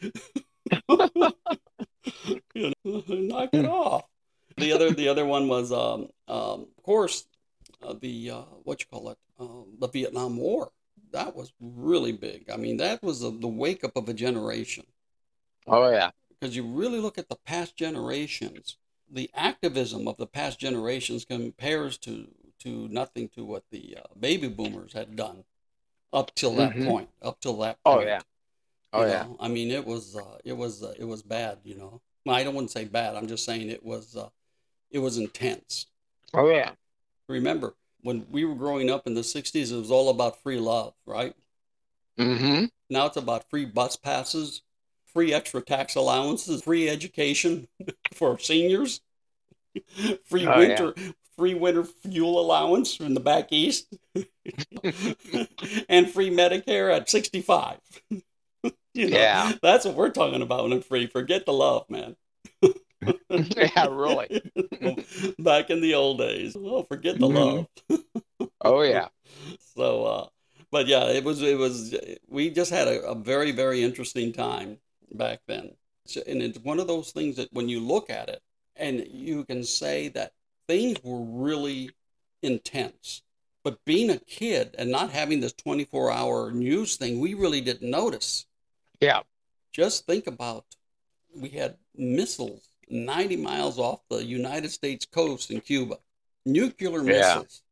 you 2.54 2.72
know, 2.84 3.02
knock 3.08 3.50
it 3.52 3.66
off. 3.66 4.04
The 4.56 4.72
other, 4.72 4.90
the 4.92 5.08
other 5.08 5.24
one 5.24 5.48
was, 5.48 5.72
um, 5.72 6.08
um, 6.28 6.66
of 6.76 6.82
course, 6.84 7.26
uh, 7.82 7.94
the 8.00 8.30
uh, 8.30 8.42
what 8.62 8.80
you 8.80 8.86
call 8.90 9.10
it, 9.10 9.18
uh, 9.38 9.46
the 9.78 9.88
Vietnam 9.88 10.36
War. 10.36 10.70
That 11.12 11.34
was 11.34 11.52
really 11.60 12.12
big. 12.12 12.50
I 12.52 12.56
mean, 12.56 12.76
that 12.76 13.02
was 13.02 13.20
the 13.20 13.30
the 13.30 13.48
wake 13.48 13.82
up 13.82 13.96
of 13.96 14.08
a 14.08 14.14
generation 14.14 14.84
oh, 15.66 15.90
yeah. 15.90 16.10
because 16.28 16.54
you 16.54 16.66
really 16.66 17.00
look 17.00 17.18
at 17.18 17.28
the 17.28 17.38
past 17.46 17.76
generations, 17.76 18.76
the 19.10 19.30
activism 19.34 20.06
of 20.08 20.16
the 20.16 20.26
past 20.26 20.58
generations 20.58 21.24
compares 21.24 21.98
to 21.98 22.28
to 22.60 22.88
nothing 22.88 23.28
to 23.30 23.44
what 23.44 23.64
the 23.70 23.96
uh, 23.98 24.14
baby 24.18 24.46
boomers 24.48 24.92
had 24.92 25.16
done 25.16 25.44
up 26.12 26.34
till 26.34 26.54
that 26.56 26.72
Mhm. 26.74 26.86
point. 26.86 27.08
Up 27.22 27.40
till 27.40 27.56
that 27.58 27.82
Point. 27.82 27.94
Oh, 27.94 27.96
point. 27.96 28.08
yeah. 28.08 28.20
Oh, 28.92 29.02
you 29.02 29.08
yeah. 29.08 29.22
know? 29.22 29.36
I 29.40 29.48
mean, 29.48 29.70
it 29.70 29.86
was 29.86 30.16
uh, 30.16 30.38
it 30.44 30.52
was 30.52 30.82
uh, 30.82 30.94
it 30.98 31.04
was 31.04 31.22
bad. 31.22 31.58
You 31.64 31.76
know, 31.76 32.02
well, 32.26 32.36
I 32.36 32.44
don't 32.44 32.54
want 32.54 32.68
to 32.68 32.72
say 32.72 32.84
bad. 32.84 33.16
I'm 33.16 33.28
just 33.28 33.44
saying 33.44 33.70
it 33.70 33.84
was 33.84 34.14
uh, 34.16 34.28
it 34.90 34.98
was 34.98 35.16
intense. 35.16 35.86
Oh, 36.34 36.48
yeah. 36.50 36.72
Remember 37.28 37.74
when 38.02 38.26
we 38.30 38.44
were 38.44 38.54
growing 38.54 38.90
up 38.90 39.06
in 39.06 39.14
the 39.14 39.20
'60s, 39.22 39.72
it 39.72 39.76
was 39.76 39.90
all 39.90 40.10
about 40.10 40.42
free 40.42 40.58
love, 40.58 40.94
right? 41.06 41.34
Mm-hmm. 42.18 42.66
Now 42.90 43.06
it's 43.06 43.16
about 43.16 43.48
free 43.48 43.64
bus 43.64 43.96
passes, 43.96 44.62
free 45.12 45.32
extra 45.34 45.62
tax 45.62 45.94
allowances, 45.94 46.62
free 46.62 46.88
education 46.88 47.68
for 48.14 48.38
seniors, 48.38 49.00
free 50.24 50.46
Oh, 50.46 50.60
yeah. 50.60 50.86
winter 50.86 50.94
free 51.36 51.54
winter 51.54 51.84
fuel 51.84 52.38
allowance 52.40 53.00
in 53.00 53.14
the 53.14 53.20
back 53.20 53.48
east, 53.50 53.86
and 55.88 56.10
free 56.10 56.30
Medicare 56.30 56.94
at 56.94 57.08
65. 57.08 57.78
you 58.94 59.08
know, 59.08 59.18
Yeah. 59.18 59.52
That's 59.62 59.84
what 59.84 59.94
we're 59.94 60.10
talking 60.10 60.42
about 60.42 60.64
when 60.64 60.72
I'm 60.72 60.82
free. 60.82 61.06
Forget 61.06 61.46
the 61.46 61.52
love, 61.52 61.88
man. 61.88 62.16
yeah, 63.30 63.86
really. 63.90 64.42
Back 65.38 65.70
in 65.70 65.80
the 65.80 65.94
old 65.94 66.18
days. 66.18 66.56
Oh, 66.56 66.82
forget 66.84 67.18
the 67.18 67.26
Mhm. 67.26 67.28
love. 67.28 67.66
Oh, 68.62 68.82
yeah. 68.82 69.08
So, 69.76 70.04
uh, 70.04 70.26
but 70.70 70.86
yeah, 70.86 71.06
it 71.10 71.24
was, 71.24 71.42
it 71.42 71.56
was, 71.58 71.94
we 72.28 72.50
just 72.50 72.70
had 72.70 72.88
a, 72.88 73.02
a 73.02 73.14
very, 73.14 73.52
very 73.52 73.82
interesting 73.82 74.32
time 74.32 74.78
back 75.12 75.40
then. 75.46 75.76
So- 76.06 76.22
And 76.26 76.42
it's 76.42 76.58
one 76.58 76.80
of 76.80 76.86
those 76.86 77.12
things 77.12 77.36
that 77.36 77.52
when 77.52 77.68
you 77.68 77.80
look 77.80 78.10
at 78.10 78.28
it 78.28 78.42
and 78.76 79.06
you 79.08 79.44
can 79.44 79.64
say 79.64 80.08
that 80.08 80.32
things 80.66 80.98
were 81.02 81.20
really 81.20 81.90
intense. 82.42 83.22
But 83.62 83.84
being 83.84 84.10
a 84.10 84.18
kid 84.18 84.74
and 84.78 84.90
not 84.90 85.10
having 85.10 85.40
this 85.40 85.52
24 85.52 86.10
hour 86.10 86.50
news 86.50 86.96
thing, 86.96 87.20
we 87.20 87.34
really 87.34 87.60
didn't 87.60 87.90
notice. 87.90 88.46
Yeah. 89.00 89.22
Just 89.72 90.06
think 90.06 90.26
about 90.26 90.64
we 91.34 91.50
had 91.50 91.76
missiles 91.94 92.66
90 92.88 93.36
miles 93.36 93.78
off 93.78 94.00
the 94.08 94.24
United 94.24 94.70
States 94.70 95.06
coast 95.06 95.50
in 95.50 95.60
Cuba, 95.60 95.98
nuclear 96.44 96.98
Yeah. 96.98 97.04
missiles. 97.04 97.62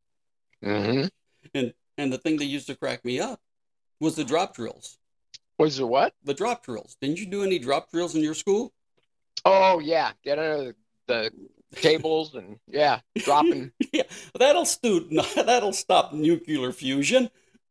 Mm-hmm. 0.62 1.06
And 1.54 1.74
and 1.96 2.12
the 2.12 2.18
thing 2.18 2.36
that 2.36 2.44
used 2.44 2.68
to 2.68 2.76
crack 2.76 3.04
me 3.04 3.18
up 3.18 3.40
was 3.98 4.14
the 4.14 4.24
drop 4.24 4.54
drills. 4.54 4.98
Was 5.58 5.78
it 5.80 5.88
what? 5.88 6.14
The 6.24 6.34
drop 6.34 6.64
drills. 6.64 6.96
Didn't 7.00 7.18
you 7.18 7.26
do 7.26 7.42
any 7.42 7.58
drop 7.58 7.90
drills 7.90 8.14
in 8.14 8.22
your 8.22 8.34
school? 8.34 8.72
Oh, 9.44 9.78
yeah. 9.80 10.12
Get 10.24 10.38
under 10.38 10.74
the 11.06 11.30
tables 11.74 12.34
and, 12.34 12.58
yeah, 12.68 13.00
dropping. 13.18 13.72
yeah, 13.92 14.02
that'll 14.38 14.64
stu- 14.64 15.08
that'll 15.36 15.72
stop 15.72 16.12
nuclear 16.12 16.72
fusion. 16.72 17.28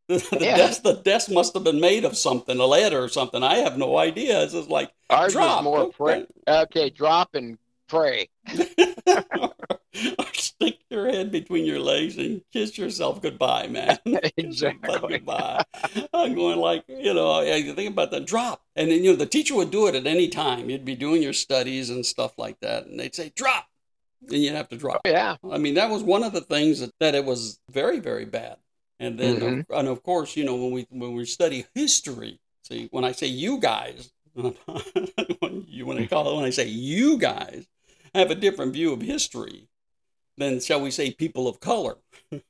The, 0.07 0.17
the 0.37 0.45
Yeah. 0.45 0.57
desk 0.57 0.83
the 0.83 0.93
desk 0.93 1.29
must 1.31 1.53
have 1.53 1.63
been 1.63 1.79
made 1.81 2.05
of 2.05 2.17
something, 2.17 2.57
a 2.59 2.65
lead 2.65 2.93
or 2.93 3.09
something. 3.09 3.43
I 3.43 3.55
have 3.57 3.77
no 3.77 3.97
idea. 3.97 4.41
It's 4.43 4.53
just 4.53 4.69
like 4.69 4.91
Ours 5.09 5.33
drop. 5.33 5.63
more 5.63 5.91
pray. 5.91 6.25
Okay, 6.47 6.89
drop 6.89 7.35
and 7.35 7.57
pray. 7.87 8.29
Stick 10.59 10.77
your 10.89 11.07
head 11.09 11.31
between 11.31 11.65
your 11.65 11.79
legs 11.79 12.17
and 12.17 12.41
kiss 12.51 12.77
yourself 12.77 13.21
goodbye, 13.21 13.67
man. 13.67 13.97
Exactly. 14.37 14.99
goodbye. 15.17 15.63
I'm 16.13 16.35
going 16.35 16.59
like, 16.59 16.83
you 16.87 17.13
know, 17.13 17.31
I 17.41 17.61
think 17.73 17.91
about 17.91 18.11
the 18.11 18.19
drop. 18.19 18.61
And 18.75 18.91
then, 18.91 19.03
you 19.03 19.11
know, 19.11 19.15
the 19.17 19.25
teacher 19.25 19.55
would 19.55 19.71
do 19.71 19.87
it 19.87 19.95
at 19.95 20.07
any 20.07 20.27
time. 20.27 20.69
You'd 20.69 20.85
be 20.85 20.95
doing 20.95 21.21
your 21.21 21.33
studies 21.33 21.89
and 21.89 22.05
stuff 22.05 22.37
like 22.37 22.59
that. 22.61 22.85
And 22.85 22.99
they'd 22.99 23.15
say, 23.15 23.31
drop. 23.35 23.65
And 24.29 24.41
you'd 24.41 24.53
have 24.55 24.69
to 24.69 24.77
drop. 24.77 25.01
Yeah. 25.05 25.37
I 25.51 25.57
mean, 25.57 25.75
that 25.75 25.89
was 25.89 26.03
one 26.03 26.23
of 26.23 26.33
the 26.33 26.41
things 26.41 26.79
that, 26.79 26.91
that 26.99 27.15
it 27.15 27.25
was 27.25 27.59
very, 27.71 27.99
very 27.99 28.25
bad. 28.25 28.57
And 28.99 29.19
then, 29.19 29.35
Mhm. 29.39 29.65
and 29.79 29.87
of 29.87 30.01
course, 30.01 30.35
you 30.35 30.43
know, 30.43 30.55
when 30.55 30.71
we 30.71 30.87
when 30.89 31.13
we 31.13 31.23
study 31.25 31.65
history, 31.75 32.39
see, 32.63 32.87
when 32.89 33.03
I 33.03 33.11
say 33.11 33.27
you 33.27 33.59
guys, 33.59 34.11
when 34.33 34.55
you 35.67 35.85
when 35.85 35.99
I 35.99 36.07
call 36.07 36.31
it 36.31 36.35
when 36.35 36.45
I 36.45 36.49
say 36.49 36.67
you 36.67 37.17
guys 37.17 37.67
I 38.15 38.19
have 38.19 38.31
a 38.31 38.35
different 38.35 38.73
view 38.73 38.91
of 38.93 39.01
history 39.01 39.67
than 40.37 40.59
shall 40.59 40.81
we 40.81 40.91
say 40.91 41.11
people 41.11 41.47
of 41.47 41.59
color. 41.59 41.97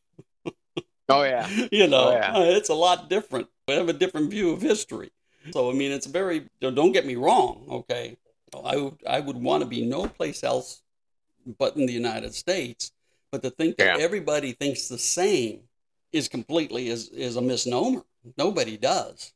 Oh, 1.10 1.24
yeah. 1.24 1.48
you 1.72 1.88
know, 1.88 2.10
Oh, 2.10 2.12
yeah. 2.12 2.34
uh, 2.34 2.42
it's 2.44 2.68
a 2.68 2.74
lot 2.74 3.10
different. 3.10 3.48
We 3.68 3.76
have 3.76 3.88
a 3.88 3.94
different 3.94 4.30
view 4.30 4.52
of 4.52 4.62
history. 4.62 5.10
So 5.54 5.70
I 5.70 5.74
mean, 5.74 5.94
it's 5.94 6.06
very. 6.06 6.50
Don't 6.60 6.92
get 6.92 7.06
me 7.06 7.16
wrong. 7.16 7.66
Okay, 7.70 8.18
I 8.66 8.76
would 8.76 8.98
I 9.08 9.22
would 9.22 9.38
want 9.38 9.64
to 9.64 9.70
be 9.70 9.86
no 9.86 10.06
place 10.08 10.44
else 10.44 10.82
but 11.58 11.78
in 11.78 11.86
the 11.86 11.94
United 11.94 12.34
States. 12.36 12.92
But 13.32 13.42
to 13.44 13.50
think 13.52 13.78
that 13.78 13.98
Yeah. 13.98 14.04
everybody 14.04 14.52
thinks 14.52 14.90
the 14.90 14.98
same 14.98 15.62
is 16.12 16.28
completely 16.28 16.90
is 16.90 17.08
is 17.08 17.38
a 17.38 17.42
misnomer. 17.42 18.04
Nobody 18.38 18.76
does. 18.76 19.32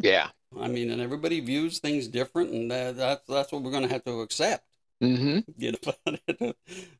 Yeah. 0.00 0.30
I 0.58 0.66
mean, 0.66 0.90
and 0.90 1.00
everybody 1.00 1.38
views 1.38 1.78
things 1.78 2.08
different, 2.08 2.50
and 2.50 2.70
that, 2.72 2.96
that's 2.96 3.22
that's 3.28 3.52
what 3.52 3.62
we're 3.62 3.70
going 3.70 3.86
to 3.86 3.92
have 3.94 4.02
to 4.04 4.22
accept. 4.22 4.64
Mm-hmm. 5.02 5.38
You 5.56 5.72
know, 5.72 6.52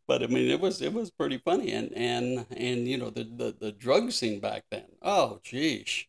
but 0.07 0.23
I 0.23 0.27
mean, 0.27 0.51
it 0.51 0.61
was 0.61 0.81
it 0.83 0.93
was 0.93 1.11
pretty 1.11 1.39
funny, 1.39 1.73
and 1.73 1.93
and 1.95 2.47
and 2.57 2.89
you 2.89 2.97
know 2.97 3.11
the 3.11 3.25
the, 3.25 3.55
the 3.59 3.73
drug 3.73 4.11
scene 4.13 4.41
back 4.41 4.65
then. 4.71 4.87
Oh, 5.03 5.41
geez. 5.43 6.07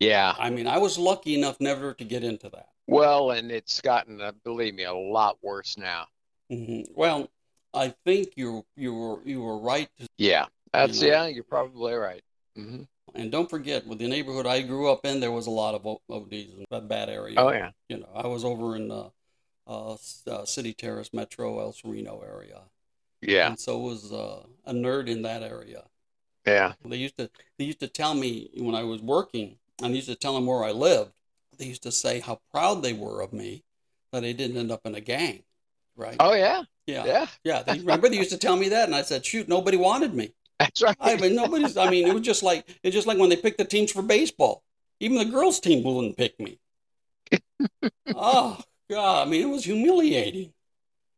Yeah. 0.00 0.34
I 0.38 0.50
mean, 0.50 0.66
I 0.66 0.78
was 0.78 0.98
lucky 0.98 1.34
enough 1.34 1.60
never 1.60 1.94
to 1.94 2.04
get 2.04 2.24
into 2.24 2.48
that. 2.50 2.68
Well, 2.86 3.30
and 3.30 3.50
it's 3.50 3.80
gotten, 3.80 4.20
uh, 4.20 4.32
believe 4.44 4.74
me, 4.74 4.84
a 4.84 4.92
lot 4.92 5.38
worse 5.42 5.76
now. 5.78 6.06
hmm 6.50 6.82
Well, 6.94 7.28
I 7.72 7.94
think 8.04 8.34
you 8.36 8.64
you 8.76 8.94
were 8.94 9.22
you 9.24 9.42
were 9.42 9.58
right. 9.58 9.88
To, 10.00 10.06
Yeah, 10.18 10.46
that's 10.72 11.00
know. 11.00 11.08
yeah. 11.08 11.26
You're 11.26 11.44
probably 11.44 11.94
right. 11.94 12.22
hmm 12.56 12.82
and 13.16 13.30
don't 13.30 13.48
forget, 13.48 13.86
with 13.86 13.98
the 14.00 14.08
neighborhood 14.08 14.44
I 14.46 14.62
grew 14.62 14.90
up 14.90 15.06
in, 15.06 15.20
there 15.20 15.30
was 15.30 15.46
a 15.46 15.50
lot 15.50 15.74
of 15.76 15.86
ODs 16.10 16.52
in 16.52 16.64
that 16.70 16.88
bad 16.88 17.08
area. 17.08 17.36
Oh 17.38 17.52
yeah. 17.52 17.70
You 17.88 17.98
know, 17.98 18.08
I 18.14 18.26
was 18.26 18.44
over 18.44 18.74
in 18.76 18.90
uh, 18.90 19.08
uh, 19.66 19.96
uh, 20.30 20.44
City 20.44 20.72
Terrace 20.72 21.12
Metro 21.12 21.60
El 21.60 21.72
Sereno 21.72 22.22
area. 22.26 22.62
Yeah. 23.20 23.48
And 23.48 23.58
so 23.58 23.78
was 23.78 24.12
uh, 24.12 24.42
a 24.66 24.72
nerd 24.72 25.08
in 25.08 25.22
that 25.22 25.42
area. 25.42 25.84
Yeah. 26.46 26.74
They 26.84 26.96
used 26.96 27.16
to 27.16 27.30
they 27.58 27.64
used 27.64 27.80
to 27.80 27.88
tell 27.88 28.14
me 28.14 28.50
when 28.56 28.74
I 28.74 28.82
was 28.82 29.00
working, 29.00 29.56
and 29.82 29.92
I 29.92 29.96
used 29.96 30.08
to 30.08 30.14
tell 30.14 30.34
them 30.34 30.46
where 30.46 30.64
I 30.64 30.72
lived. 30.72 31.12
They 31.56 31.66
used 31.66 31.84
to 31.84 31.92
say 31.92 32.20
how 32.20 32.40
proud 32.52 32.82
they 32.82 32.92
were 32.92 33.22
of 33.22 33.32
me 33.32 33.62
that 34.12 34.24
I 34.24 34.32
didn't 34.32 34.56
end 34.56 34.70
up 34.70 34.82
in 34.84 34.94
a 34.94 35.00
gang. 35.00 35.42
Right? 35.96 36.16
Oh 36.20 36.34
yeah. 36.34 36.62
yeah. 36.86 37.04
Yeah. 37.06 37.26
Yeah. 37.44 37.62
They, 37.62 37.78
remember 37.78 38.08
they 38.08 38.16
used 38.16 38.30
to 38.30 38.36
tell 38.36 38.56
me 38.56 38.68
that, 38.70 38.86
and 38.86 38.94
I 38.94 39.02
said, 39.02 39.24
"Shoot, 39.24 39.48
nobody 39.48 39.76
wanted 39.76 40.12
me." 40.12 40.34
That's 40.58 40.82
right. 40.82 40.96
I 41.00 41.16
mean, 41.16 41.34
nobody's. 41.34 41.76
I 41.76 41.88
mean, 41.88 42.06
it 42.06 42.12
was 42.12 42.22
just 42.22 42.42
like 42.42 42.66
it's 42.82 42.94
just 42.94 43.06
like 43.06 43.18
when 43.18 43.30
they 43.30 43.36
picked 43.36 43.58
the 43.58 43.64
teams 43.64 43.92
for 43.92 44.02
baseball. 44.02 44.62
Even 45.00 45.18
the 45.18 45.24
girls' 45.24 45.60
team 45.60 45.82
wouldn't 45.82 46.16
pick 46.16 46.38
me. 46.38 46.58
oh 48.14 48.60
God! 48.90 49.26
I 49.26 49.30
mean, 49.30 49.42
it 49.42 49.50
was 49.50 49.64
humiliating. 49.64 50.52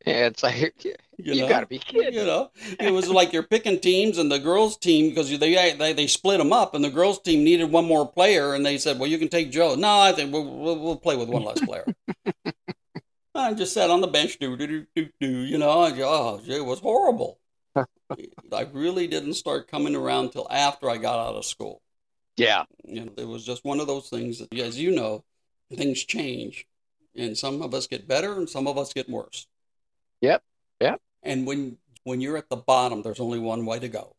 yeah, 0.06 0.26
it's 0.26 0.42
like 0.42 0.84
you, 0.84 0.94
You, 1.18 1.34
know? 1.42 1.48
gotta 1.48 1.66
be 1.66 1.78
kidding. 1.78 2.14
You 2.14 2.24
know, 2.24 2.50
it 2.80 2.92
was 2.92 3.08
like 3.08 3.32
you're 3.32 3.42
picking 3.42 3.80
teams, 3.80 4.18
and 4.18 4.30
the 4.30 4.38
girls' 4.38 4.76
team 4.76 5.08
because 5.10 5.36
they, 5.38 5.74
they 5.74 5.92
they 5.92 6.06
split 6.06 6.38
them 6.38 6.52
up, 6.52 6.74
and 6.74 6.84
the 6.84 6.90
girls' 6.90 7.20
team 7.20 7.44
needed 7.44 7.70
one 7.72 7.84
more 7.86 8.06
player, 8.10 8.54
and 8.54 8.64
they 8.64 8.78
said, 8.78 8.98
"Well, 8.98 9.10
you 9.10 9.18
can 9.18 9.28
take 9.28 9.50
Joe." 9.50 9.74
No, 9.74 9.98
I 10.00 10.12
think 10.12 10.32
we'll 10.32 10.44
we'll, 10.44 10.78
we'll 10.78 10.96
play 10.96 11.16
with 11.16 11.28
one 11.28 11.44
less 11.44 11.60
player. 11.60 11.84
I 13.34 13.52
just 13.54 13.74
sat 13.74 13.90
on 13.90 14.00
the 14.00 14.06
bench, 14.06 14.38
do 14.38 14.56
do 14.56 14.66
do 14.66 14.86
do 14.94 15.08
do. 15.20 15.28
You 15.28 15.58
know, 15.58 15.70
I, 15.82 15.92
oh, 16.02 16.40
it 16.46 16.64
was 16.64 16.80
horrible. 16.80 17.38
I 17.76 18.62
really 18.72 19.06
didn't 19.08 19.34
start 19.34 19.68
coming 19.68 19.94
around 19.94 20.30
till 20.30 20.46
after 20.50 20.88
I 20.88 20.96
got 20.96 21.18
out 21.18 21.34
of 21.36 21.44
school. 21.44 21.82
Yeah. 22.36 22.64
You 22.84 23.06
know, 23.06 23.12
it 23.16 23.26
was 23.28 23.44
just 23.44 23.64
one 23.64 23.80
of 23.80 23.86
those 23.86 24.08
things 24.08 24.38
that, 24.38 24.52
as 24.58 24.78
you 24.78 24.92
know, 24.92 25.24
things 25.74 26.04
change, 26.04 26.66
and 27.16 27.36
some 27.36 27.62
of 27.62 27.74
us 27.74 27.86
get 27.86 28.06
better, 28.08 28.32
and 28.34 28.48
some 28.48 28.66
of 28.66 28.78
us 28.78 28.92
get 28.92 29.08
worse. 29.08 29.46
Yep. 30.20 30.42
Yep. 30.80 31.00
And 31.22 31.46
when 31.46 31.78
when 32.04 32.20
you're 32.20 32.36
at 32.36 32.48
the 32.48 32.56
bottom, 32.56 33.02
there's 33.02 33.20
only 33.20 33.38
one 33.38 33.66
way 33.66 33.78
to 33.78 33.88
go. 33.88 34.14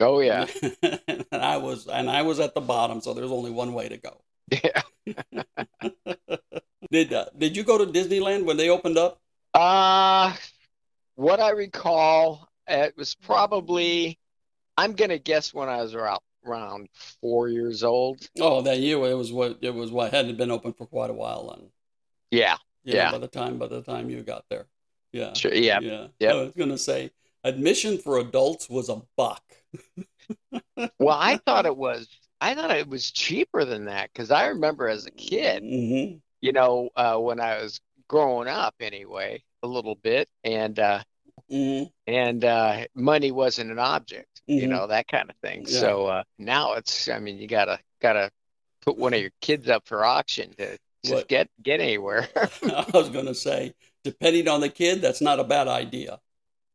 Oh 0.00 0.20
yeah. 0.20 0.46
and 0.82 1.24
I 1.32 1.56
was 1.56 1.86
and 1.86 2.10
I 2.10 2.22
was 2.22 2.40
at 2.40 2.54
the 2.54 2.60
bottom, 2.60 3.00
so 3.00 3.14
there's 3.14 3.30
only 3.30 3.50
one 3.50 3.72
way 3.72 3.88
to 3.88 3.96
go. 3.96 4.20
Yeah. 4.50 4.82
Did 6.90 7.12
uh, 7.12 7.26
did 7.36 7.56
you 7.56 7.64
go 7.64 7.78
to 7.78 7.86
Disneyland 7.86 8.44
when 8.44 8.56
they 8.56 8.70
opened 8.70 8.96
up? 8.96 9.20
Uh 9.52 10.36
what 11.16 11.40
I 11.40 11.50
recall, 11.50 12.48
it 12.68 12.96
was 12.96 13.14
probably 13.14 14.18
I'm 14.76 14.92
gonna 14.92 15.18
guess 15.18 15.52
when 15.52 15.68
I 15.68 15.82
was 15.82 15.94
around 15.94 16.20
around 16.46 16.88
four 17.20 17.48
years 17.48 17.82
old. 17.82 18.28
Oh, 18.38 18.62
that 18.62 18.78
year 18.78 18.98
it 18.98 19.14
was 19.14 19.32
what 19.32 19.58
it 19.62 19.74
was 19.74 19.90
what 19.90 20.12
hadn't 20.12 20.36
been 20.36 20.50
open 20.50 20.72
for 20.74 20.86
quite 20.86 21.10
a 21.10 21.14
while 21.14 21.56
then. 21.56 21.70
Yeah. 22.30 22.56
You 22.84 22.94
know, 22.94 22.98
Yeah. 22.98 23.12
by 23.12 23.18
the 23.18 23.28
time 23.28 23.58
by 23.58 23.66
the 23.68 23.82
time 23.82 24.10
you 24.10 24.22
got 24.22 24.44
there. 24.48 24.66
Yeah. 25.12 25.32
Sure. 25.34 25.52
Yeah. 25.54 25.80
Yeah. 25.80 26.08
Yep. 26.20 26.34
I 26.34 26.36
was 26.42 26.52
gonna 26.52 26.78
say 26.78 27.10
admission 27.44 27.98
for 27.98 28.18
adults 28.18 28.68
was 28.68 28.88
a 28.88 29.02
buck. 29.16 29.42
Well, 30.98 31.16
I 31.18 31.38
thought 31.38 31.66
it 31.66 31.76
was 31.76 32.08
I 32.40 32.54
thought 32.54 32.70
it 32.70 32.88
was 32.88 33.10
cheaper 33.10 33.64
than 33.64 33.86
that 33.86 34.10
because 34.12 34.30
I 34.30 34.48
remember 34.48 34.88
as 34.88 35.06
a 35.06 35.10
kid, 35.10 35.62
hmm 35.62 36.18
you 36.42 36.52
know, 36.52 36.90
uh, 36.94 37.16
when 37.16 37.40
I 37.40 37.62
was 37.62 37.80
growing 38.08 38.46
up 38.46 38.74
anyway, 38.80 39.42
a 39.62 39.66
little 39.66 39.94
bit, 39.96 40.28
and 40.44 40.78
uh, 40.78 41.02
hmm 41.50 41.84
and 42.06 42.44
uh, 42.44 42.84
money 42.94 43.32
wasn't 43.32 43.70
an 43.70 43.78
object, 43.78 44.42
you 44.46 44.66
Mhm. 44.66 44.70
know, 44.70 44.86
that 44.86 45.08
kind 45.08 45.28
of 45.30 45.36
thing. 45.38 45.64
Yeah. 45.66 45.80
So 45.80 46.06
uh, 46.06 46.22
now 46.38 46.74
it's, 46.74 47.08
I 47.08 47.18
mean, 47.18 47.38
you 47.38 47.48
gotta 47.48 47.80
gotta 48.00 48.30
put 48.82 48.96
one 48.98 49.14
of 49.14 49.20
your 49.20 49.32
kids 49.40 49.68
up 49.68 49.86
for 49.88 50.04
auction 50.04 50.52
to 50.56 50.78
to 51.04 51.16
What? 51.16 51.28
get 51.28 51.48
get 51.62 51.80
anywhere. 51.80 52.28
I 52.62 52.86
was 52.92 53.08
gonna 53.10 53.34
say, 53.34 53.74
depending 54.04 54.48
on 54.48 54.60
the 54.60 54.68
kid, 54.68 55.00
that's 55.00 55.20
not 55.20 55.40
a 55.40 55.44
bad 55.44 55.68
idea. 55.68 56.20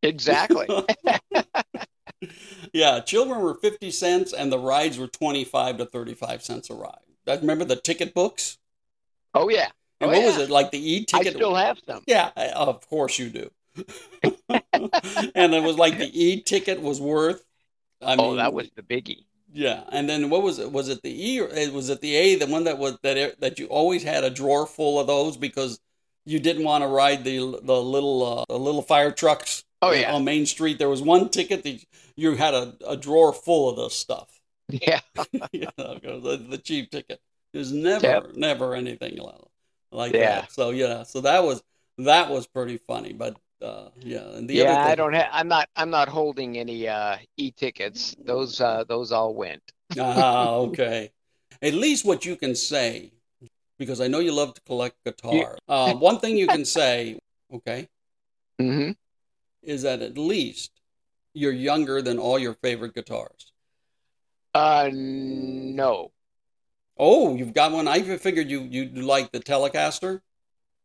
exactly. 0.03 0.73
yeah, 2.73 2.99
children 2.99 3.41
were 3.41 3.55
50 3.55 3.91
cents 3.91 4.33
and 4.33 4.51
the 4.51 4.59
rides 4.59 4.97
were 4.97 5.07
25 5.07 5.77
to 5.77 5.85
35 5.85 6.43
cents 6.43 6.69
a 6.69 6.73
ride. 6.75 6.99
I 7.27 7.35
remember 7.35 7.65
the 7.65 7.75
ticket 7.75 8.13
books. 8.13 8.57
Oh 9.33 9.49
yeah. 9.49 9.69
And 9.99 10.09
Oh, 10.09 10.11
what 10.11 10.23
was 10.23 10.37
it? 10.37 10.49
Like 10.49 10.71
the 10.71 10.79
e 10.93 11.05
ticket? 11.05 11.27
I 11.27 11.37
still 11.37 11.55
have 11.55 11.79
some. 11.85 12.03
Yeah, 12.07 12.31
uh, 12.35 12.51
of 12.55 12.87
course 12.87 13.19
you 13.19 13.29
do. 13.29 13.51
and 15.35 15.53
it 15.53 15.63
was 15.63 15.77
like 15.77 15.97
the 15.97 16.09
e 16.13 16.41
ticket 16.41 16.81
was 16.81 16.99
worth. 16.99 17.43
I 18.01 18.15
oh, 18.17 18.23
mean, 18.31 18.37
that 18.37 18.53
was 18.53 18.69
the 18.75 18.83
biggie. 18.83 19.25
Yeah. 19.53 19.83
And 19.91 20.09
then 20.09 20.29
what 20.29 20.41
was 20.43 20.59
it? 20.59 20.71
Was 20.71 20.89
it 20.89 21.01
the 21.01 21.31
E 21.31 21.39
or 21.41 21.47
it 21.49 21.73
was 21.73 21.89
it 21.89 22.01
the 22.01 22.15
A? 22.15 22.35
The 22.35 22.47
one 22.47 22.63
that 22.65 22.77
was 22.77 22.97
that 23.03 23.39
that 23.41 23.59
you 23.59 23.67
always 23.67 24.03
had 24.03 24.23
a 24.23 24.29
drawer 24.29 24.65
full 24.65 24.99
of 24.99 25.07
those 25.07 25.37
because 25.37 25.79
you 26.25 26.39
didn't 26.39 26.63
want 26.63 26.83
to 26.83 26.87
ride 26.87 27.23
the 27.23 27.37
the 27.63 27.81
little 27.81 28.39
uh, 28.39 28.45
the 28.49 28.59
little 28.59 28.81
fire 28.81 29.11
trucks. 29.11 29.63
Oh 29.83 29.91
yeah. 29.91 30.13
on 30.13 30.23
Main 30.23 30.45
Street. 30.45 30.77
There 30.77 30.89
was 30.89 31.01
one 31.01 31.29
ticket 31.29 31.63
that 31.63 31.83
you 32.15 32.35
had 32.35 32.53
a, 32.53 32.75
a 32.87 32.95
drawer 32.95 33.33
full 33.33 33.67
of 33.69 33.77
this 33.77 33.95
stuff. 33.95 34.39
Yeah. 34.69 34.99
you 35.51 35.67
know, 35.77 36.19
the, 36.19 36.37
the 36.49 36.57
cheap 36.59 36.91
ticket. 36.91 37.19
There's 37.51 37.71
never, 37.71 38.05
Yep. 38.05 38.35
never 38.35 38.75
anything 38.75 39.17
li- 39.17 39.31
like 39.91 40.13
Yeah. 40.13 40.41
that. 40.41 40.51
So 40.51 40.69
yeah, 40.69 41.01
so 41.03 41.21
that 41.21 41.43
was 41.43 41.63
that 41.97 42.29
was 42.29 42.45
pretty 42.45 42.77
funny. 42.77 43.11
But 43.13 43.37
uh, 43.61 43.89
yeah, 43.99 44.35
and 44.35 44.49
the 44.49 44.55
yeah, 44.55 44.85
I 44.85 44.95
don't 44.95 45.13
have. 45.13 45.29
I'm 45.31 45.47
not. 45.47 45.69
I'm 45.75 45.89
not 45.89 46.07
holding 46.07 46.57
any 46.57 46.87
uh, 46.87 47.17
e-tickets. 47.37 48.15
Those 48.23 48.59
uh, 48.59 48.83
those 48.87 49.11
all 49.11 49.33
went. 49.35 49.61
Ah, 49.99 50.49
okay. 50.67 51.11
At 51.61 51.73
least 51.73 52.05
what 52.05 52.25
you 52.25 52.35
can 52.35 52.55
say, 52.55 53.11
because 53.77 54.01
I 54.01 54.07
know 54.07 54.19
you 54.19 54.31
love 54.31 54.53
to 54.55 54.61
collect 54.61 54.95
guitar. 55.03 55.57
Uh, 55.67 55.93
one 55.93 56.19
thing 56.19 56.37
you 56.37 56.47
can 56.47 56.65
say, 56.65 57.19
okay, 57.53 57.87
mm-hmm. 58.59 58.91
is 59.61 59.83
that 59.83 60.01
at 60.01 60.17
least 60.17 60.71
you're 61.33 61.51
younger 61.51 62.01
than 62.01 62.17
all 62.17 62.39
your 62.39 62.55
favorite 62.55 62.95
guitars. 62.95 63.53
Uh, 64.53 64.89
no. 64.91 66.11
Oh, 66.97 67.35
you've 67.35 67.53
got 67.53 67.71
one. 67.71 67.87
I 67.87 68.01
figured 68.17 68.49
you 68.49 68.61
you 68.61 68.85
like 68.85 69.31
the 69.31 69.39
Telecaster. 69.39 70.21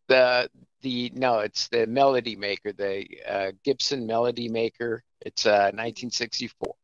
The 0.08 0.48
the 0.87 1.11
no, 1.14 1.40
it's 1.40 1.66
the 1.68 1.85
Melody 1.87 2.37
Maker, 2.37 2.72
the 2.72 3.05
uh, 3.29 3.51
Gibson 3.64 4.07
Melody 4.07 4.49
Maker. 4.49 5.03
It's 5.29 5.44
uh 5.44 5.70
1964. 5.75 6.75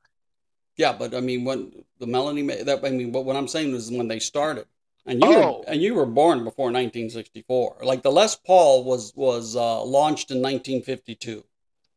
Yeah, 0.77 0.93
but 0.93 1.15
I 1.15 1.21
mean, 1.21 1.45
when 1.45 1.85
the 2.01 2.07
Melody, 2.07 2.43
ma- 2.43 2.65
that 2.65 2.85
I 2.85 2.91
mean, 2.91 3.13
but 3.13 3.23
what 3.27 3.37
I'm 3.37 3.47
saying 3.49 3.73
is 3.75 3.91
when 3.91 4.09
they 4.09 4.19
started, 4.19 4.67
and 5.07 5.21
you 5.23 5.29
Oh. 5.29 5.59
were 5.59 5.65
and 5.71 5.81
you 5.81 5.95
were 5.95 6.07
born 6.23 6.39
before 6.43 6.69
1964. 6.73 7.77
Like 7.83 8.03
the 8.03 8.11
Les 8.11 8.35
Paul 8.49 8.83
was 8.85 9.13
was 9.15 9.55
uh, 9.55 9.83
launched 9.85 10.31
in 10.33 10.39
1952. 10.39 11.45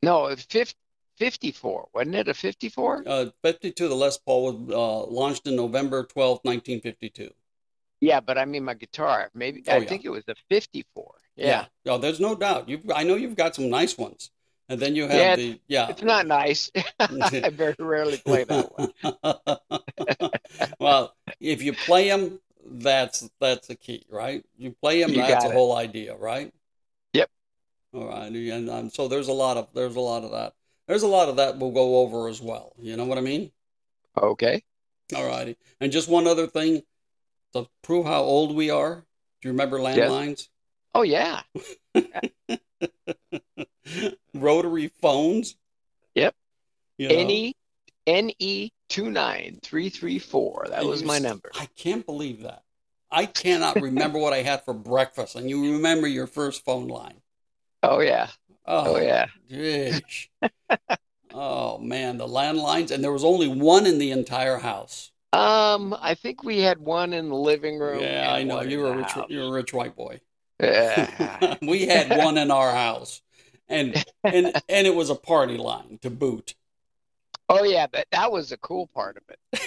No, 0.03 0.27
it's 0.27 0.43
fif- 0.43 0.75
54. 1.17 1.87
Wasn't 1.93 2.13
it 2.15 2.27
a 2.27 2.33
54? 2.33 3.03
Uh, 3.07 3.25
52, 3.41 3.87
the 3.87 3.95
Les 3.95 4.17
Paul 4.19 4.41
was 4.47 4.55
uh, 4.69 5.05
launched 5.11 5.47
in 5.47 5.55
November 5.55 6.03
12, 6.03 6.41
1952. 6.43 7.31
Yeah, 8.01 8.19
but 8.19 8.37
I 8.37 8.45
mean 8.45 8.63
my 8.63 8.73
guitar. 8.73 9.29
Maybe 9.33 9.63
Oh, 9.67 9.73
I 9.73 9.79
yeah. 9.79 9.85
think 9.85 10.05
it 10.05 10.09
was 10.09 10.23
a 10.27 10.35
54. 10.49 11.15
Yeah. 11.35 11.65
No, 11.85 11.97
there's 11.97 12.19
no 12.19 12.35
doubt. 12.35 12.69
You, 12.69 12.81
I 12.93 13.03
know 13.03 13.15
you've 13.15 13.35
got 13.35 13.55
some 13.55 13.69
nice 13.69 13.97
ones, 13.97 14.31
and 14.69 14.79
then 14.79 14.95
you 14.95 15.07
have 15.07 15.11
Yeah, 15.17 15.35
the 15.35 15.59
yeah. 15.67 15.89
It's 15.89 16.01
not 16.03 16.27
nice. 16.27 16.71
I 16.99 17.49
very 17.49 17.75
rarely 17.79 18.17
play 18.17 18.43
that 18.43 18.71
one. 18.77 20.29
well, 20.79 21.13
if 21.39 21.61
you 21.61 21.73
play 21.73 22.07
them, 22.09 22.39
that's 22.65 23.29
that's 23.39 23.67
the 23.67 23.75
key, 23.75 24.05
right? 24.09 24.43
You 24.57 24.71
play 24.81 25.01
them, 25.01 25.11
You 25.11 25.17
that's 25.17 25.43
the 25.45 25.51
whole 25.51 25.75
idea, 25.75 26.15
right? 26.15 26.51
Yep. 27.13 27.29
All 27.93 28.07
right, 28.07 28.31
and 28.31 28.69
um, 28.69 28.89
so 28.89 29.07
there's 29.07 29.27
a 29.29 29.33
lot 29.33 29.57
of 29.57 29.69
there's 29.73 29.95
a 29.95 30.01
lot 30.01 30.23
of 30.23 30.31
that. 30.31 30.53
There's 30.87 31.03
a 31.03 31.07
lot 31.07 31.29
of 31.29 31.37
that 31.37 31.57
we'll 31.57 31.71
go 31.71 31.97
over 31.99 32.27
as 32.27 32.41
well. 32.41 32.73
You 32.79 32.95
know 32.95 33.05
what 33.05 33.17
I 33.17 33.21
mean? 33.21 33.51
Okay. 34.17 34.63
All 35.15 35.25
righty. 35.25 35.57
And 35.79 35.91
just 35.91 36.09
one 36.09 36.27
other 36.27 36.47
thing 36.47 36.81
to 37.55 37.69
prove 37.81 38.05
how 38.05 38.21
old 38.21 38.55
we 38.55 38.69
are. 38.69 39.05
Do 39.41 39.47
you 39.47 39.51
remember 39.51 39.79
landlines? 39.79 40.49
Oh 40.93 41.01
yeah. 41.01 41.41
Rotary 44.33 44.87
phones. 45.01 45.55
Yep. 46.15 46.35
You 46.97 47.09
know? 47.09 47.15
NE 47.15 47.55
NE 48.07 48.71
two 48.89 49.09
nine 49.09 49.59
three 49.63 49.89
three 49.89 50.19
four. 50.19 50.67
That 50.69 50.79
And 50.79 50.89
was 50.89 51.03
my 51.03 51.19
number. 51.19 51.49
I 51.59 51.67
can't 51.75 52.05
believe 52.05 52.43
that. 52.43 52.63
I 53.11 53.25
cannot 53.25 53.81
remember 53.81 54.19
what 54.19 54.33
I 54.33 54.41
had 54.41 54.65
for 54.65 54.73
breakfast, 54.73 55.35
and 55.35 55.49
you 55.49 55.73
remember 55.73 56.07
your 56.07 56.27
first 56.27 56.65
phone 56.65 56.87
line. 56.87 57.21
Oh 57.81 57.99
yeah. 57.99 58.29
Oh, 58.65 58.95
Oh 58.95 58.99
yeah. 58.99 59.27
Oh 61.37 61.77
man, 61.79 62.17
the 62.17 62.27
landlines, 62.27 62.91
and 62.91 63.03
there 63.03 63.11
was 63.11 63.25
only 63.25 63.49
one 63.49 63.85
in 63.85 63.99
the 63.99 64.11
entire 64.11 64.59
house. 64.59 65.11
Um, 65.35 65.95
I 65.99 66.13
think 66.13 66.45
we 66.45 66.59
had 66.59 66.79
one 66.79 67.11
in 67.11 67.27
the 67.27 67.35
living 67.35 67.77
room. 67.77 68.01
Yeah, 68.01 68.31
I 68.31 68.43
know 68.43 68.61
you 68.61 68.79
were 68.79 68.91
a 68.91 68.95
rich, 68.95 69.11
you're 69.27 69.47
a 69.47 69.51
rich 69.51 69.73
white 69.73 69.93
boy. 69.93 70.21
Yeah. 70.61 71.57
we 71.61 71.85
had 71.85 72.17
one 72.17 72.37
in 72.37 72.51
our 72.51 72.71
house, 72.71 73.21
and 73.67 74.01
and 74.23 74.53
and 74.69 74.87
it 74.87 74.95
was 74.95 75.09
a 75.09 75.15
party 75.15 75.57
line 75.57 75.99
to 76.03 76.09
boot. 76.09 76.55
Oh 77.49 77.65
yeah, 77.65 77.85
but 77.87 78.07
that 78.11 78.31
was 78.31 78.49
the 78.49 78.57
cool 78.57 78.87
part 78.87 79.17
of 79.17 79.23
it. 79.27 79.61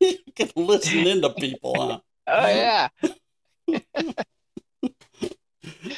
you 0.00 0.32
can 0.34 0.50
listen 0.56 1.06
into 1.06 1.28
people, 1.30 1.78
huh? 1.78 2.00
Oh 2.26 2.48
yeah. 2.48 2.88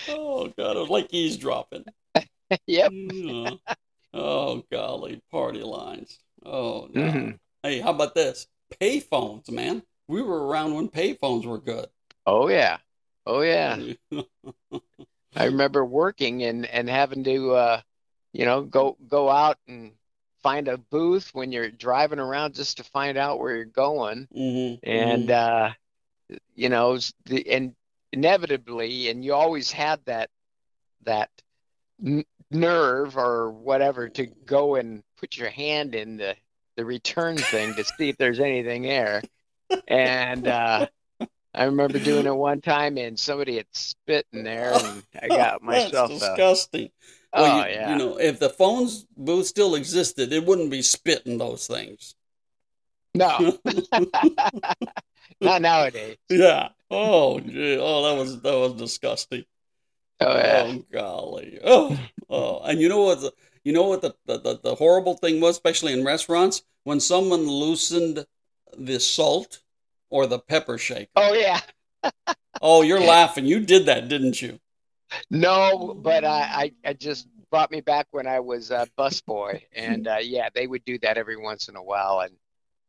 oh 0.09 0.49
god, 0.59 0.77
it 0.77 0.81
was 0.81 0.91
like 0.91 1.07
eavesdropping. 1.15 1.85
yep. 2.67 2.91
Yeah. 2.93 3.51
Oh 4.13 4.65
golly, 4.73 5.23
party 5.31 5.63
lines. 5.63 6.19
Oh 6.45 6.89
no. 6.93 7.01
Mhm. 7.01 7.39
Hey, 7.63 7.79
how 7.79 7.91
about 7.91 8.17
this? 8.17 8.49
Payphones, 8.81 9.51
man. 9.51 9.83
We 10.09 10.23
were 10.23 10.47
around 10.47 10.75
when 10.75 10.89
payphones 10.89 11.45
were 11.47 11.59
good. 11.59 11.87
Oh 12.27 12.49
yeah. 12.49 12.79
Oh 13.27 13.41
yeah. 13.41 13.79
I 15.37 15.45
remember 15.47 15.85
working 15.85 16.43
and 16.43 16.67
and 16.67 16.89
having 16.89 17.25
to 17.25 17.53
uh 17.53 17.81
you 18.33 18.45
know 18.45 18.63
go 18.63 18.97
go 19.09 19.29
out 19.31 19.59
and 19.67 19.93
find 20.43 20.69
a 20.69 20.77
booth 20.79 21.31
when 21.33 21.53
you're 21.53 21.71
driving 21.71 22.19
around 22.19 22.55
just 22.55 22.77
to 22.77 22.85
find 22.85 23.17
out 23.17 23.39
where 23.39 23.57
you're 23.57 23.65
going 23.65 24.29
Mhm, 24.37 24.81
and 24.83 25.29
mhm. 25.29 25.33
uh 25.33 25.73
you 26.55 26.69
know 26.69 26.99
the 27.27 27.49
and 27.51 27.75
inevitably 28.13 29.09
and 29.09 29.25
you 29.25 29.35
always 29.35 29.73
had 29.73 30.05
that 30.05 30.31
that 31.05 31.31
n- 32.05 32.25
nerve 32.51 33.17
or 33.17 33.51
whatever 33.51 34.09
to 34.09 34.27
go 34.27 34.77
and 34.77 35.03
put 35.19 35.37
your 35.37 35.51
hand 35.51 35.95
in 35.95 36.17
the 36.17 36.37
the 36.77 36.85
return 36.85 37.37
thing 37.37 37.75
to 37.75 37.85
see 37.85 38.09
if 38.09 38.17
there's 38.17 38.41
anything 38.41 38.83
there 38.83 39.23
and 39.89 40.47
uh 40.49 40.87
I 41.57 41.65
remember 41.65 42.01
doing 42.01 42.27
it 42.27 42.35
one 42.35 42.61
time 42.61 42.99
and 42.99 43.17
somebody 43.19 43.57
had 43.57 43.67
spit 43.73 44.27
in 44.33 44.43
there 44.43 44.73
and 44.75 45.03
I 45.23 45.29
got 45.29 45.63
myself 45.63 46.11
That's 46.11 46.23
a 46.23 46.27
disgusting. 46.31 46.91
oh 47.33 47.43
Well, 47.43 47.69
you, 47.69 47.75
yeah 47.75 47.91
you 47.93 47.97
know, 47.99 48.17
if 48.19 48.39
the 48.41 48.49
phones 48.51 49.07
booth 49.17 49.47
still 49.47 49.75
existed, 49.77 50.33
it 50.33 50.45
wouldn't 50.45 50.71
be 50.71 50.83
spitting 50.83 51.39
those 51.39 51.67
things. 51.67 52.17
no 53.15 53.57
not 55.41 55.63
nowadays 55.63 56.17
yeah. 56.29 56.71
Oh, 56.91 57.41
gee. 57.41 57.77
oh, 57.81 58.03
that 58.09 58.19
was 58.19 58.41
that 58.43 58.53
was 58.59 58.73
disgusting. 58.75 59.45
oh 60.21 60.37
yeah 60.37 60.63
Oh 60.67 60.85
golly. 60.93 61.59
Oh, 61.65 61.99
oh. 62.29 62.61
And 62.65 62.81
you 62.81 62.89
know 62.89 63.03
what? 63.03 63.33
You 63.65 63.73
know 63.73 63.85
what 63.85 64.03
the, 64.03 64.15
the, 64.27 64.39
the, 64.39 64.61
the 64.63 64.75
horrible 64.75 65.15
thing 65.15 65.41
was, 65.41 65.57
especially 65.57 65.93
in 65.93 66.05
restaurants, 66.05 66.63
when 66.85 67.01
someone 67.01 67.47
loosened 67.47 68.27
the 68.77 69.01
salt 69.01 69.61
or 70.11 70.27
the 70.27 70.39
pepper 70.39 70.79
shaker. 70.79 71.11
oh 71.17 71.33
yeah 71.35 71.61
Oh, 72.63 72.83
you're 72.83 73.01
laughing. 73.01 73.47
You 73.47 73.61
did 73.61 73.87
that, 73.87 74.09
didn't 74.09 74.41
you? 74.41 74.59
No, 75.31 75.95
but 76.01 76.25
I, 76.25 76.73
I, 76.85 76.91
I 76.91 76.93
just 76.95 77.27
brought 77.51 77.71
me 77.71 77.81
back 77.81 78.07
when 78.11 78.27
I 78.27 78.41
was 78.41 78.71
a 78.71 78.89
busboy, 78.99 79.63
and 79.75 80.09
uh, 80.09 80.19
yeah, 80.23 80.49
they 80.55 80.67
would 80.67 80.85
do 80.85 80.99
that 81.01 81.19
every 81.19 81.37
once 81.37 81.69
in 81.69 81.77
a 81.77 81.83
while, 81.83 82.21
and 82.21 82.35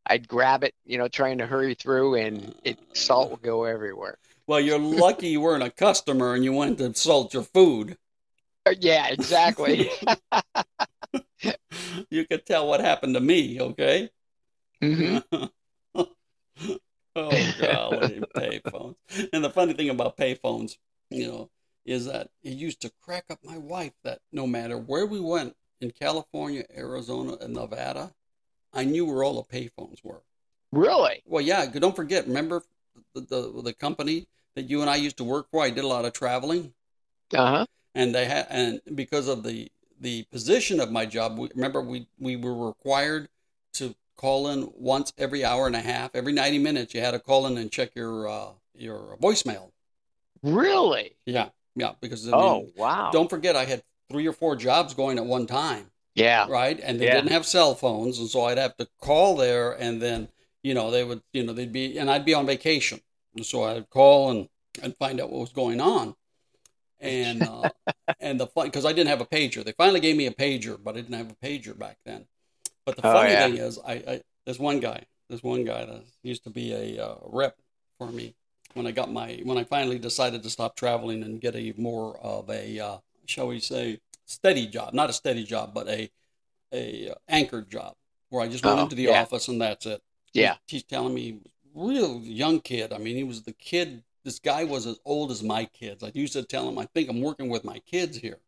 I'd 0.07 0.27
grab 0.27 0.63
it, 0.63 0.73
you 0.85 0.97
know, 0.97 1.07
trying 1.07 1.39
to 1.39 1.45
hurry 1.45 1.73
through, 1.73 2.15
and 2.15 2.55
it 2.63 2.79
salt 2.93 3.31
would 3.31 3.41
go 3.41 3.65
everywhere. 3.65 4.17
Well, 4.47 4.59
you're 4.59 4.79
lucky 4.79 5.29
you 5.29 5.41
weren't 5.41 5.63
a 5.63 5.71
customer 5.71 6.35
and 6.35 6.43
you 6.43 6.53
went 6.53 6.77
to 6.77 6.93
salt 6.93 7.33
your 7.33 7.43
food. 7.43 7.97
Yeah, 8.79 9.07
exactly. 9.09 9.89
You 12.09 12.25
could 12.25 12.45
tell 12.45 12.67
what 12.67 12.81
happened 12.81 13.15
to 13.15 13.19
me, 13.19 13.59
okay? 13.59 14.09
hmm 14.81 15.17
oh 17.15 17.45
golly, 17.57 18.25
payphones. 18.35 18.95
And 19.33 19.43
the 19.43 19.49
funny 19.49 19.73
thing 19.73 19.89
about 19.89 20.17
payphones, 20.17 20.77
you 21.09 21.27
know, 21.27 21.49
is 21.85 22.05
that 22.05 22.29
it 22.43 22.51
used 22.53 22.81
to 22.81 22.91
crack 23.01 23.25
up 23.29 23.39
my 23.43 23.57
wife 23.57 23.93
that 24.03 24.19
no 24.31 24.47
matter 24.47 24.77
where 24.77 25.05
we 25.05 25.19
went 25.19 25.55
in 25.81 25.91
California, 25.91 26.65
Arizona, 26.75 27.37
and 27.41 27.53
Nevada, 27.53 28.13
I 28.73 28.85
knew 28.85 29.05
where 29.05 29.23
all 29.23 29.41
the 29.41 29.57
payphones 29.57 30.03
were. 30.03 30.23
Really? 30.71 31.23
Well, 31.25 31.43
yeah, 31.43 31.65
don't 31.67 31.95
forget, 31.95 32.27
remember 32.27 32.63
the, 33.13 33.21
the 33.21 33.61
the 33.63 33.73
company 33.73 34.27
that 34.55 34.69
you 34.69 34.81
and 34.81 34.89
I 34.89 34.95
used 34.97 35.17
to 35.17 35.23
work 35.23 35.49
for? 35.51 35.63
I 35.63 35.69
did 35.69 35.83
a 35.83 35.87
lot 35.87 36.05
of 36.05 36.13
traveling 36.13 36.73
Uh 37.33 37.57
huh. 37.59 37.65
And 37.95 38.13
they 38.13 38.25
had 38.25 38.45
and 38.49 38.81
because 38.93 39.27
of 39.27 39.43
the 39.43 39.71
the 39.99 40.23
position 40.31 40.79
of 40.79 40.91
my 40.91 41.05
job 41.05 41.37
we, 41.39 41.49
remember 41.55 41.81
we 41.81 42.07
we 42.19 42.35
were 42.35 42.67
required 42.67 43.29
to 43.73 43.95
call 44.17 44.47
in 44.49 44.69
once 44.75 45.11
every 45.17 45.43
hour 45.43 45.67
and 45.67 45.75
a 45.75 45.81
half 45.81 46.11
every 46.13 46.33
90 46.33 46.59
minutes 46.59 46.93
you 46.93 47.01
had 47.01 47.11
to 47.11 47.19
call 47.19 47.47
in 47.47 47.57
and 47.57 47.71
check 47.71 47.95
your 47.95 48.27
uh 48.29 48.49
your 48.75 49.17
voicemail 49.21 49.71
Really? 50.43 51.15
yeah 51.25 51.49
yeah 51.75 51.93
because 52.01 52.27
I 52.27 52.31
mean, 52.31 52.39
Oh, 52.41 52.69
wow. 52.75 53.09
don't 53.11 53.29
forget 53.29 53.55
i 53.55 53.65
had 53.65 53.83
three 54.11 54.27
or 54.27 54.33
four 54.33 54.55
jobs 54.55 54.93
going 54.93 55.17
at 55.17 55.25
one 55.25 55.47
time 55.47 55.89
Yeah. 56.13 56.45
right 56.49 56.79
and 56.81 56.99
they 56.99 57.05
Yeah. 57.05 57.15
didn't 57.15 57.31
have 57.31 57.45
cell 57.45 57.73
phones 57.75 58.19
and 58.19 58.29
so 58.29 58.45
i'd 58.45 58.57
have 58.57 58.77
to 58.77 58.87
call 59.01 59.35
there 59.35 59.71
and 59.71 60.01
then 60.01 60.27
you 60.63 60.73
know 60.73 60.91
they 60.91 61.03
would 61.03 61.21
you 61.33 61.43
know 61.43 61.53
they'd 61.53 61.71
be 61.71 61.97
and 61.97 62.09
i'd 62.11 62.25
be 62.25 62.33
on 62.33 62.45
vacation 62.45 62.99
and 63.35 63.45
so 63.45 63.63
i'd 63.63 63.89
call 63.89 64.29
and 64.31 64.49
and 64.83 64.95
find 64.97 65.19
out 65.19 65.31
what 65.31 65.39
was 65.41 65.53
going 65.53 65.81
on 65.81 66.15
and 66.99 67.43
uh, 67.45 67.71
and 68.19 68.39
the 68.39 68.47
fun 68.47 68.67
because 68.67 68.85
i 68.85 68.93
didn't 68.93 69.09
have 69.09 69.21
a 69.21 69.25
pager 69.25 69.63
they 69.63 69.73
finally 69.73 69.99
gave 69.99 70.15
me 70.15 70.27
a 70.27 70.31
pager 70.31 70.77
but 70.81 70.95
i 70.95 71.01
didn't 71.01 71.15
have 71.15 71.31
a 71.31 71.45
pager 71.45 71.77
back 71.77 71.97
then 72.05 72.25
but 72.85 72.95
the 72.95 73.03
Oh, 73.03 73.21
funny 73.21 73.31
yeah. 73.31 73.47
thing 73.47 73.57
is 73.57 73.79
I, 73.85 73.93
I 73.93 74.21
there's 74.45 74.59
one 74.59 74.79
guy 74.79 75.03
there's 75.29 75.43
one 75.43 75.63
guy 75.65 75.85
that 75.85 76.03
used 76.23 76.43
to 76.45 76.49
be 76.49 76.73
a 76.73 77.03
uh, 77.05 77.15
rep 77.27 77.57
for 77.97 78.07
me 78.11 78.35
when 78.73 78.87
i 78.87 78.91
got 78.91 79.11
my 79.11 79.41
when 79.43 79.57
i 79.57 79.63
finally 79.63 79.99
decided 79.99 80.43
to 80.43 80.49
stop 80.49 80.75
traveling 80.75 81.23
and 81.23 81.41
get 81.41 81.55
a 81.55 81.73
more 81.77 82.17
of 82.19 82.49
a 82.49 82.79
uh, 82.79 82.97
shall 83.25 83.47
we 83.47 83.59
say 83.59 83.99
steady 84.25 84.67
job 84.67 84.93
not 84.93 85.09
a 85.09 85.13
steady 85.13 85.43
job 85.43 85.73
but 85.73 85.87
a 85.89 86.09
a 86.73 87.09
uh, 87.09 87.15
anchored 87.27 87.69
job 87.69 87.95
where 88.29 88.43
I 88.43 88.47
just 88.47 88.63
went 88.63 88.79
Oh, 88.79 88.83
into 88.83 88.95
the 88.95 89.07
yeah. 89.07 89.21
office 89.21 89.47
and 89.47 89.61
that's 89.61 89.85
it. 89.85 90.01
Yeah. 90.33 90.57
He's, 90.67 90.81
he's 90.81 90.83
telling 90.83 91.13
me, 91.13 91.39
real 91.73 92.19
young 92.21 92.59
kid. 92.59 92.91
I 92.91 92.97
mean, 92.97 93.15
he 93.15 93.23
was 93.23 93.43
the 93.43 93.53
kid. 93.53 94.03
This 94.25 94.39
guy 94.39 94.63
was 94.63 94.87
as 94.87 94.99
old 95.05 95.31
as 95.31 95.43
my 95.43 95.65
kids. 95.65 96.03
I 96.03 96.11
used 96.13 96.33
to 96.33 96.43
tell 96.43 96.67
him, 96.67 96.79
I 96.79 96.87
think 96.93 97.09
I'm 97.09 97.21
working 97.21 97.47
with 97.47 97.63
my 97.63 97.79
kids 97.79 98.17
here. 98.17 98.39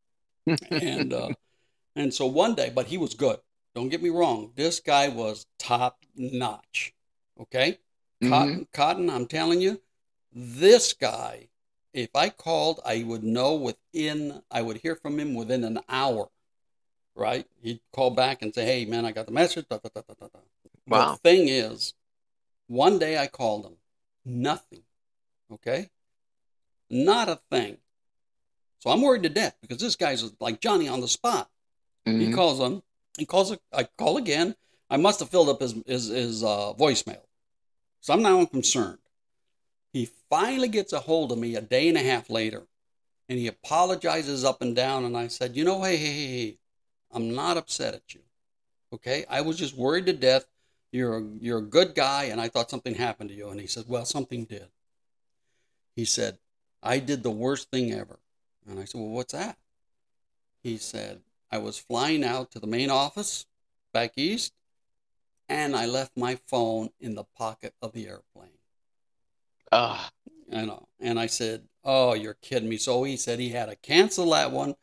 and 0.72 1.14
uh, 1.14 1.30
and 1.96 2.14
so 2.14 2.26
one 2.26 2.56
day, 2.56 2.72
but 2.74 2.88
he 2.88 2.98
was 2.98 3.14
good. 3.14 3.38
Don't 3.76 3.90
get 3.90 4.02
me 4.02 4.10
wrong. 4.10 4.52
This 4.56 4.80
guy 4.80 5.08
was 5.08 5.46
top 5.60 6.04
notch. 6.16 6.94
Okay. 7.40 7.78
Cotton, 8.28 8.68
Cotton. 8.74 9.10
I'm 9.12 9.28
telling 9.28 9.62
you, 9.62 9.80
this 10.34 10.94
guy. 10.94 11.50
If 11.94 12.10
I 12.16 12.30
called, 12.30 12.80
I 12.86 13.04
would 13.04 13.24
know 13.24 13.54
within. 13.56 14.42
I 14.50 14.64
would 14.64 14.78
hear 14.78 14.96
from 14.96 15.20
him 15.20 15.36
within 15.36 15.64
an 15.64 15.80
hour. 15.88 16.30
Right? 17.16 17.46
He'd 17.62 17.80
call 17.94 18.12
back 18.12 18.42
and 18.42 18.54
say, 18.54 18.66
"Hey, 18.66 18.86
man, 18.86 19.06
I 19.06 19.12
got 19.12 19.28
the 19.28 19.32
message." 19.32 19.68
Da, 19.70 19.78
da, 19.78 19.90
da. 19.94 20.28
Wow. 20.88 21.12
The 21.12 21.18
thing 21.18 21.48
is, 21.48 21.94
one 22.68 22.98
day 23.00 23.18
I 23.18 23.28
called 23.28 23.66
him, 23.66 23.78
nothing. 24.26 24.84
Okay, 25.52 25.90
not 26.90 27.30
a 27.30 27.40
thing. 27.50 27.78
So 28.80 28.90
I'm 28.90 29.02
worried 29.02 29.24
to 29.24 29.30
death 29.30 29.56
because 29.62 29.80
this 29.80 29.96
guy's 29.96 30.30
like 30.40 30.62
Johnny 30.62 30.88
on 30.88 31.02
the 31.02 31.08
spot. 31.08 31.50
He 32.06 32.28
Mhm. 32.28 32.34
calls 32.34 32.60
him. 32.60 32.84
He 33.18 33.26
calls. 33.26 33.56
I 33.74 33.84
call 33.84 34.18
again. 34.18 34.56
I 34.90 34.98
must 34.98 35.20
have 35.20 35.30
filled 35.30 35.50
up 35.50 35.62
his 35.62 35.74
his, 35.86 36.08
his 36.08 36.44
uh, 36.44 36.74
voicemail. 36.74 37.24
So 38.02 38.14
I'm 38.14 38.22
now 38.22 38.44
concerned. 38.46 39.00
He 39.92 40.06
finally 40.30 40.68
gets 40.68 40.94
a 40.94 41.00
hold 41.00 41.32
of 41.32 41.38
me 41.38 41.56
a 41.56 41.62
day 41.62 41.88
and 41.90 41.98
a 41.98 42.04
half 42.04 42.30
later, 42.30 42.68
and 43.28 43.40
he 43.40 43.48
apologizes 43.48 44.44
up 44.44 44.62
and 44.62 44.76
down. 44.76 45.06
And 45.06 45.18
I 45.18 45.28
said, 45.28 45.56
you 45.56 45.64
know, 45.64 45.82
hey, 45.84 45.98
hey, 45.98 46.06
hey, 46.14 46.28
hey, 46.28 46.58
I'm 47.12 47.34
not 47.34 47.58
upset 47.58 47.96
at 47.96 48.14
you. 48.14 48.22
Okay, 48.94 49.26
I 49.30 49.42
was 49.42 49.58
just 49.58 49.76
worried 49.76 50.06
to 50.06 50.14
death. 50.14 50.46
You're 50.92 51.18
a, 51.18 51.24
you're 51.42 51.58
a 51.58 51.64
good 51.64 51.96
guy, 51.96 52.26
and 52.26 52.40
I 52.40 52.48
thought 52.48 52.70
something 52.70 52.96
happened 52.96 53.30
to 53.30 53.36
you. 53.36 53.50
And 53.50 53.60
he 53.60 53.68
said, 53.68 53.86
well, 53.88 54.06
something 54.06 54.46
did. 54.46 54.70
He 55.98 56.06
said, 56.06 56.40
I 56.82 57.00
did 57.00 57.24
the 57.24 57.32
worst 57.32 57.72
thing 57.72 57.92
ever. 57.92 58.22
And 58.68 58.80
I 58.80 58.86
said, 58.86 59.02
well, 59.02 59.10
what's 59.10 59.34
that? 59.34 59.58
He 60.62 60.78
said, 60.78 61.24
I 61.52 61.58
was 61.58 61.80
flying 61.80 62.24
out 62.24 62.52
to 62.52 62.60
the 62.60 62.68
main 62.68 62.92
office 62.92 63.48
back 63.92 64.14
east, 64.18 64.54
and 65.50 65.76
I 65.76 65.86
left 65.88 66.18
my 66.18 66.36
phone 66.48 66.92
in 67.00 67.16
the 67.16 67.26
pocket 67.26 67.76
of 67.82 67.94
the 67.94 68.08
airplane. 68.08 68.60
Ah, 69.72 70.12
I 70.52 70.66
know. 70.66 70.88
And 71.00 71.20
I 71.20 71.28
said, 71.28 71.70
Oh, 71.84 72.14
you're 72.14 72.34
kidding 72.36 72.70
me. 72.70 72.78
So 72.78 73.04
he 73.04 73.18
said 73.18 73.40
he 73.40 73.50
had 73.50 73.68
to 73.70 73.76
cancel 73.78 74.30
that 74.32 74.52
one, 74.52 74.76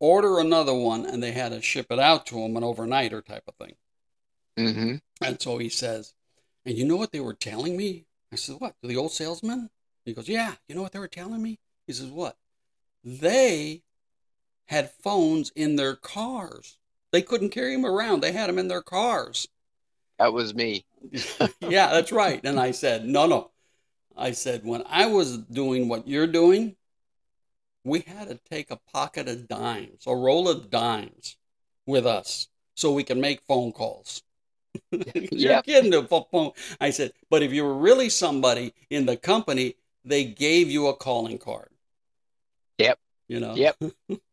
order 0.00 0.38
another 0.40 0.74
one, 0.74 1.06
and 1.06 1.22
they 1.22 1.32
had 1.32 1.52
to 1.52 1.62
ship 1.62 1.86
it 1.90 1.98
out 2.00 2.26
to 2.26 2.38
him 2.40 2.56
an 2.56 2.62
overnighter 2.64 3.24
type 3.24 3.44
of 3.48 3.54
thing. 3.56 3.76
mhm. 4.56 5.00
And 5.20 5.40
so 5.40 5.58
he 5.58 5.68
says, 5.68 6.14
And 6.66 6.76
you 6.76 6.84
know 6.84 6.96
what 6.96 7.12
they 7.12 7.20
were 7.20 7.34
telling 7.34 7.76
me? 7.76 8.06
I 8.32 8.36
said, 8.36 8.56
What? 8.58 8.74
The 8.82 8.96
old 8.96 9.12
salesman? 9.12 9.70
He 10.08 10.14
goes, 10.14 10.28
Yeah. 10.28 10.54
You 10.68 10.74
know 10.74 10.82
what 10.82 10.92
they 10.92 10.98
were 10.98 11.08
telling 11.08 11.42
me? 11.42 11.58
He 11.86 11.92
says, 11.92 12.10
What? 12.10 12.36
They 13.04 13.82
had 14.66 14.90
phones 14.90 15.50
in 15.56 15.76
their 15.76 15.96
cars. 15.96 16.78
They 17.10 17.22
couldn't 17.22 17.50
carry 17.50 17.74
them 17.74 17.86
around. 17.86 18.22
They 18.22 18.32
had 18.32 18.48
them 18.48 18.58
in 18.58 18.68
their 18.68 18.82
cars. 18.82 19.48
That 20.18 20.32
was 20.32 20.54
me. 20.54 20.84
yeah, 21.60 21.88
that's 21.88 22.12
right. 22.12 22.40
And 22.44 22.58
I 22.60 22.72
said, 22.72 23.06
no, 23.06 23.26
no. 23.26 23.50
I 24.16 24.32
said, 24.32 24.64
when 24.64 24.82
I 24.88 25.06
was 25.06 25.38
doing 25.38 25.88
what 25.88 26.08
you're 26.08 26.26
doing, 26.26 26.76
we 27.84 28.00
had 28.00 28.28
to 28.28 28.38
take 28.50 28.70
a 28.70 28.80
pocket 28.92 29.28
of 29.28 29.48
dimes, 29.48 30.04
a 30.06 30.14
roll 30.14 30.48
of 30.48 30.70
dimes 30.70 31.36
with 31.86 32.06
us 32.06 32.48
so 32.74 32.92
we 32.92 33.04
can 33.04 33.20
make 33.20 33.40
phone 33.46 33.72
calls. 33.72 34.22
You're 34.90 35.12
Yep. 35.30 35.64
kidding 35.64 35.90
the 35.90 36.04
phone. 36.04 36.52
I 36.80 36.90
said, 36.90 37.12
but 37.30 37.42
if 37.42 37.52
you 37.52 37.64
were 37.64 37.74
really 37.74 38.08
somebody 38.08 38.74
in 38.90 39.06
the 39.06 39.16
company, 39.16 39.76
they 40.08 40.24
gave 40.24 40.70
you 40.70 40.88
a 40.88 40.94
calling 40.94 41.38
card. 41.38 41.70
Yep. 42.78 42.98
You 43.28 43.40
know? 43.40 43.54
Yep. 43.54 43.76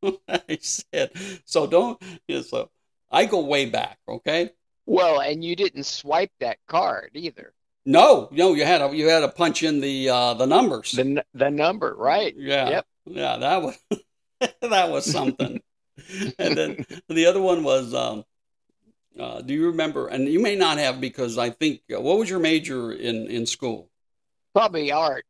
I 0.28 0.58
said, 0.62 1.12
so 1.46 1.68
don't, 1.68 2.02
yeah, 2.28 2.42
so 2.42 2.70
I 3.12 3.26
go 3.26 3.42
way 3.42 3.66
back, 3.66 3.98
okay? 4.08 4.52
Well, 4.86 5.20
and 5.20 5.44
you 5.44 5.56
didn't 5.56 5.86
swipe 5.86 6.32
that 6.40 6.58
card 6.68 7.12
either. 7.14 7.54
No, 7.86 8.30
no, 8.32 8.54
you 8.54 8.66
had 8.66 8.82
a 8.82 8.96
you 8.96 9.08
had 9.10 9.20
to 9.20 9.28
punch 9.28 9.62
in 9.62 9.80
the, 9.80 10.10
uh, 10.10 10.34
the 10.34 10.48
numbers. 10.48 10.92
The 10.92 11.02
n- 11.02 11.24
the 11.36 11.52
number, 11.52 11.94
right? 11.96 12.34
Yeah. 12.36 12.70
Yep. 12.70 12.86
Yeah, 13.06 13.38
that 13.38 13.62
was 13.62 13.78
that 14.62 14.90
was 14.90 15.06
something. 15.06 15.62
and 16.40 16.58
then 16.58 16.86
the 17.10 17.26
other 17.28 17.42
one 17.42 17.64
was 17.64 17.94
um 17.94 18.26
uh, 19.20 19.42
do 19.42 19.54
you 19.54 19.68
remember 19.68 20.08
and 20.08 20.28
you 20.28 20.42
may 20.42 20.56
not 20.56 20.78
have 20.78 21.00
because 21.00 21.38
I 21.38 21.52
think 21.52 21.82
uh, 21.96 22.02
what 22.02 22.18
was 22.18 22.30
your 22.30 22.40
major 22.40 22.92
in 22.92 23.28
in 23.28 23.46
school? 23.46 23.90
Probably 24.54 24.92
art. 24.92 25.26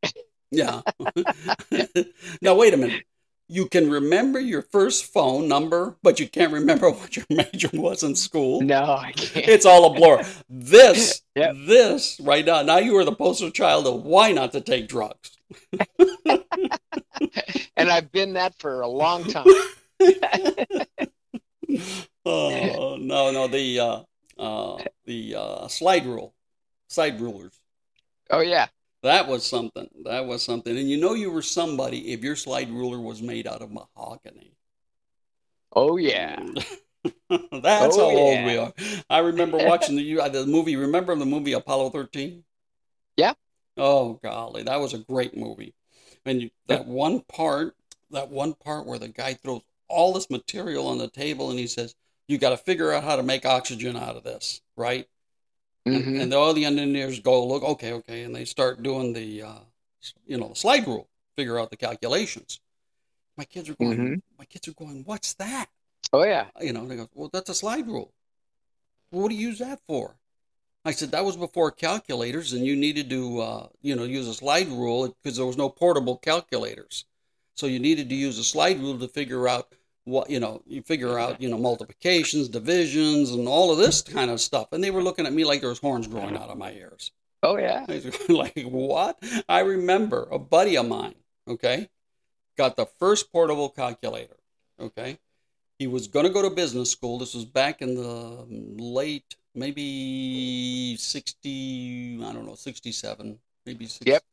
Yeah. 0.51 0.81
now 2.41 2.55
wait 2.55 2.73
a 2.73 2.77
minute. 2.77 3.03
You 3.47 3.67
can 3.67 3.91
remember 3.91 4.39
your 4.39 4.63
first 4.63 5.05
phone 5.13 5.47
number, 5.47 5.97
but 6.01 6.19
you 6.19 6.27
can't 6.27 6.51
remember 6.51 6.89
what 6.91 7.15
your 7.15 7.25
major 7.29 7.69
was 7.73 8.01
in 8.01 8.15
school. 8.15 8.61
No, 8.61 8.83
I 8.83 9.11
can't. 9.11 9.47
It's 9.47 9.65
all 9.65 9.91
a 9.91 9.93
blur. 9.93 10.23
This, 10.49 11.21
Yep. 11.35 11.55
this 11.67 12.19
right 12.21 12.45
now. 12.45 12.61
Now 12.61 12.77
you 12.77 12.95
are 12.97 13.03
the 13.03 13.13
poster 13.13 13.51
child 13.51 13.85
of 13.87 14.03
why 14.03 14.31
not 14.31 14.53
to 14.53 14.61
take 14.61 14.87
drugs. 14.87 15.37
and 17.75 17.89
I've 17.91 18.11
been 18.11 18.33
that 18.33 18.55
for 18.57 18.79
a 18.81 18.87
long 18.87 19.25
time. 19.25 19.45
oh 22.25 22.97
no, 22.99 23.31
no, 23.31 23.47
the 23.47 23.79
uh, 23.79 23.99
uh, 24.39 24.83
the 25.05 25.35
uh, 25.35 25.67
slide 25.67 26.05
rule, 26.05 26.33
side 26.87 27.19
rulers. 27.19 27.59
Oh 28.29 28.39
yeah. 28.39 28.67
That 29.05 29.29
was 29.29 29.45
something. 29.45 29.89
That 30.03 30.25
was 30.27 30.43
something. 30.43 30.77
And 30.77 30.89
you 30.89 30.97
know 30.97 31.13
you 31.13 31.31
were 31.31 31.41
somebody 31.43 32.11
if 32.11 32.25
your 32.25 32.35
slide 32.35 32.69
ruler 32.71 32.99
was 32.99 33.21
made 33.21 33.47
out 33.47 33.61
of 33.61 33.71
mahogany. 33.71 34.57
Oh 35.75 35.97
yeah. 35.97 36.41
That's 37.51 37.97
Oh, 37.97 37.97
how 37.97 38.11
old 38.11 38.41
yeah. 38.41 38.45
we 38.45 38.57
are. 38.57 38.73
I 39.09 39.19
remember 39.19 39.59
watching 39.59 39.95
the 39.95 40.15
the 40.29 40.45
movie. 40.47 40.75
Remember 40.75 41.15
the 41.15 41.25
movie 41.25 41.53
Apollo 41.53 41.91
thirteen? 41.91 42.43
Yeah. 43.17 43.33
Oh 43.77 44.15
golly, 44.23 44.63
that 44.63 44.81
was 44.81 44.93
a 44.93 44.97
great 44.99 45.35
movie. 45.37 45.75
And 46.25 46.41
you, 46.41 46.49
that 46.67 46.85
one 46.85 47.21
part, 47.21 47.75
that 48.11 48.29
one 48.29 48.53
part 48.53 48.85
where 48.85 48.99
the 48.99 49.07
guy 49.09 49.33
throws 49.35 49.61
all 49.87 50.13
this 50.13 50.29
material 50.29 50.87
on 50.87 50.97
the 50.97 51.09
table 51.09 51.49
and 51.51 51.59
he 51.59 51.67
says, 51.67 51.95
"You 52.27 52.37
got 52.37 52.49
to 52.49 52.57
figure 52.57 52.91
out 52.91 53.03
how 53.05 53.15
to 53.15 53.23
make 53.23 53.45
oxygen 53.45 53.95
out 53.95 54.17
of 54.17 54.23
this, 54.23 54.61
right?" 54.75 55.07
And, 55.86 56.03
Mhm. 56.03 56.21
and 56.21 56.33
all 56.33 56.53
the 56.53 56.65
engineers 56.65 57.19
go, 57.19 57.45
"Look, 57.45 57.63
okay, 57.63 57.93
okay," 57.93 58.23
and 58.23 58.36
they 58.36 58.45
start 58.45 58.81
doing 58.81 59.13
the, 59.13 59.43
uh, 59.43 59.59
you 60.25 60.38
know, 60.38 60.49
the 60.49 60.55
slide 60.55 60.88
rule, 60.88 61.07
figure 61.36 61.59
out 61.59 61.69
the 61.69 61.77
calculations. 61.77 62.59
My 63.38 63.45
kids 63.45 63.69
are 63.69 63.75
going. 63.75 63.97
Mhm. 63.97 64.21
My 64.38 64.45
kids 64.45 64.67
are 64.67 64.73
going. 64.73 65.03
What's 65.03 65.33
that? 65.36 65.69
Oh 66.13 66.23
yeah. 66.23 66.49
you 66.61 66.71
know, 66.71 66.86
they 66.88 66.95
go, 66.95 67.09
well, 67.13 67.29
that's 67.31 67.49
a 67.49 67.55
slide 67.55 67.88
rule. 67.88 68.13
Well, 69.11 69.23
what 69.23 69.29
do 69.29 69.36
you 69.36 69.49
use 69.49 69.59
that 69.59 69.81
for? 69.88 70.17
I 70.86 70.91
said, 70.91 71.11
that 71.11 71.25
was 71.25 71.36
before 71.36 71.71
calculators, 71.71 72.53
and 72.53 72.65
you 72.65 72.75
needed 72.75 73.09
to, 73.09 73.41
uh, 73.41 73.67
you 73.81 73.95
know, 73.95 74.03
use 74.03 74.27
a 74.27 74.33
slide 74.33 74.67
rule 74.67 75.07
because 75.07 75.38
there 75.38 75.45
was 75.45 75.57
no 75.57 75.67
portable 75.67 76.17
calculators. 76.17 77.05
So 77.55 77.65
you 77.65 77.79
needed 77.79 78.07
to 78.09 78.15
use 78.15 78.38
a 78.38 78.43
slide 78.43 78.79
rule 78.79 78.97
to 78.99 79.07
figure 79.07 79.47
out 79.47 79.73
what, 80.05 80.29
you 80.29 80.39
know, 80.39 80.61
you 80.65 80.81
figure 80.81 81.19
out, 81.19 81.41
you 81.41 81.49
know, 81.49 81.57
multiplications, 81.57 82.47
divisions, 82.47 83.31
and 83.31 83.47
all 83.47 83.71
of 83.71 83.77
this 83.77 84.01
kind 84.01 84.31
of 84.31 84.39
stuff. 84.39 84.71
And 84.71 84.83
they 84.83 84.91
were 84.91 85.03
looking 85.03 85.25
at 85.25 85.33
me 85.33 85.43
like 85.43 85.59
there 85.59 85.69
was 85.69 85.79
horns 85.79 86.07
growing 86.07 86.37
out 86.37 86.49
of 86.49 86.57
my 86.57 86.71
ears. 86.71 87.11
Oh 87.43 87.57
yeah. 87.57 87.85
Like, 88.29 88.63
what? 88.63 89.21
I 89.49 89.59
remember 89.59 90.27
a 90.31 90.39
buddy 90.39 90.77
of 90.77 90.87
mine, 90.87 91.15
okay, 91.47 91.89
got 92.57 92.75
the 92.75 92.85
first 92.85 93.31
portable 93.31 93.69
calculator, 93.69 94.37
okay. 94.79 95.19
He 95.77 95.87
was 95.87 96.07
going 96.07 96.25
to 96.25 96.31
go 96.31 96.41
to 96.41 96.49
business 96.49 96.89
school. 96.89 97.19
This 97.19 97.33
was 97.33 97.43
back 97.43 97.81
in 97.81 97.95
the 97.95 98.45
late, 98.81 99.35
maybe 99.53 100.95
60, 100.97 102.19
I 102.23 102.31
don't 102.31 102.45
know, 102.45 102.55
67, 102.55 103.37
maybe 103.65 103.85
60. 103.85 104.09
Yep. 104.09 104.23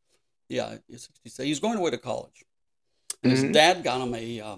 Yeah, 0.47 0.75
67. 0.89 1.45
He 1.45 1.51
was 1.51 1.59
going 1.59 1.77
away 1.77 1.91
to 1.91 1.97
college. 1.97 2.45
And 3.23 3.31
his 3.31 3.43
Mhm. 3.43 3.53
dad 3.53 3.83
got 3.83 4.01
him 4.01 4.13
a, 4.15 4.39
uh, 4.39 4.57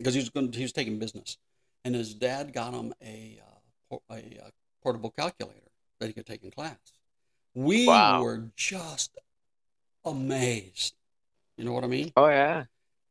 because 0.00 0.14
he 0.14 0.20
was 0.20 0.30
going, 0.30 0.50
he 0.50 0.62
was 0.62 0.72
taking 0.72 0.98
business, 0.98 1.36
and 1.84 1.94
his 1.94 2.14
dad 2.14 2.54
got 2.54 2.72
him 2.72 2.94
a, 3.02 3.38
uh, 3.42 3.58
por- 3.90 4.02
a, 4.10 4.38
uh 4.46 4.50
portable 4.82 5.10
calculator 5.10 5.60
that 5.98 6.06
he 6.06 6.14
could 6.14 6.24
take 6.24 6.42
in 6.42 6.50
class. 6.50 6.78
We 7.54 7.86
Wow. 7.86 8.22
were 8.22 8.44
just 8.56 9.18
amazed. 10.06 10.94
You 11.58 11.64
know 11.66 11.72
what 11.72 11.84
I 11.84 11.88
mean? 11.88 12.12
Oh 12.16 12.28
yeah. 12.28 12.64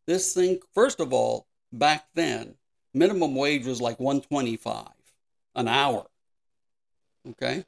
This 0.07 0.33
thing, 0.33 0.59
first 0.73 0.99
of 0.99 1.13
all, 1.13 1.45
back 1.71 2.07
then, 2.15 2.55
minimum 2.95 3.35
wage 3.35 3.67
was 3.67 3.79
like 3.79 3.99
125 3.99 4.87
an 5.53 5.67
hour. 5.67 6.07
Okay? 7.29 7.65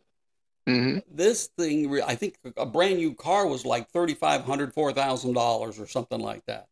hmm 0.66 0.98
This 1.12 1.48
thing, 1.60 2.02
I 2.02 2.16
think 2.16 2.38
a 2.58 2.66
brand 2.66 2.98
new 2.98 3.14
car 3.14 3.46
was 3.46 3.66
like 3.66 3.92
$3,500, 3.92 4.74
$4,000 4.74 5.80
or 5.80 5.86
something 5.88 6.20
like 6.20 6.44
that. 6.48 6.68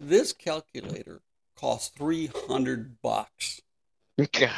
This 0.00 0.32
calculator 0.32 1.20
cost 1.56 1.96
300 1.96 3.00
bucks. 3.02 3.60
God. 4.32 4.50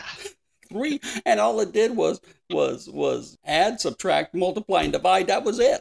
Three, 0.68 1.00
and 1.24 1.38
all 1.38 1.60
it 1.60 1.72
did 1.72 1.96
was 1.96 2.20
was 2.50 2.88
was 2.88 3.38
add, 3.44 3.80
subtract, 3.80 4.34
multiply, 4.34 4.82
and 4.82 4.92
divide. 4.92 5.28
That 5.28 5.44
was 5.44 5.60
it. 5.60 5.80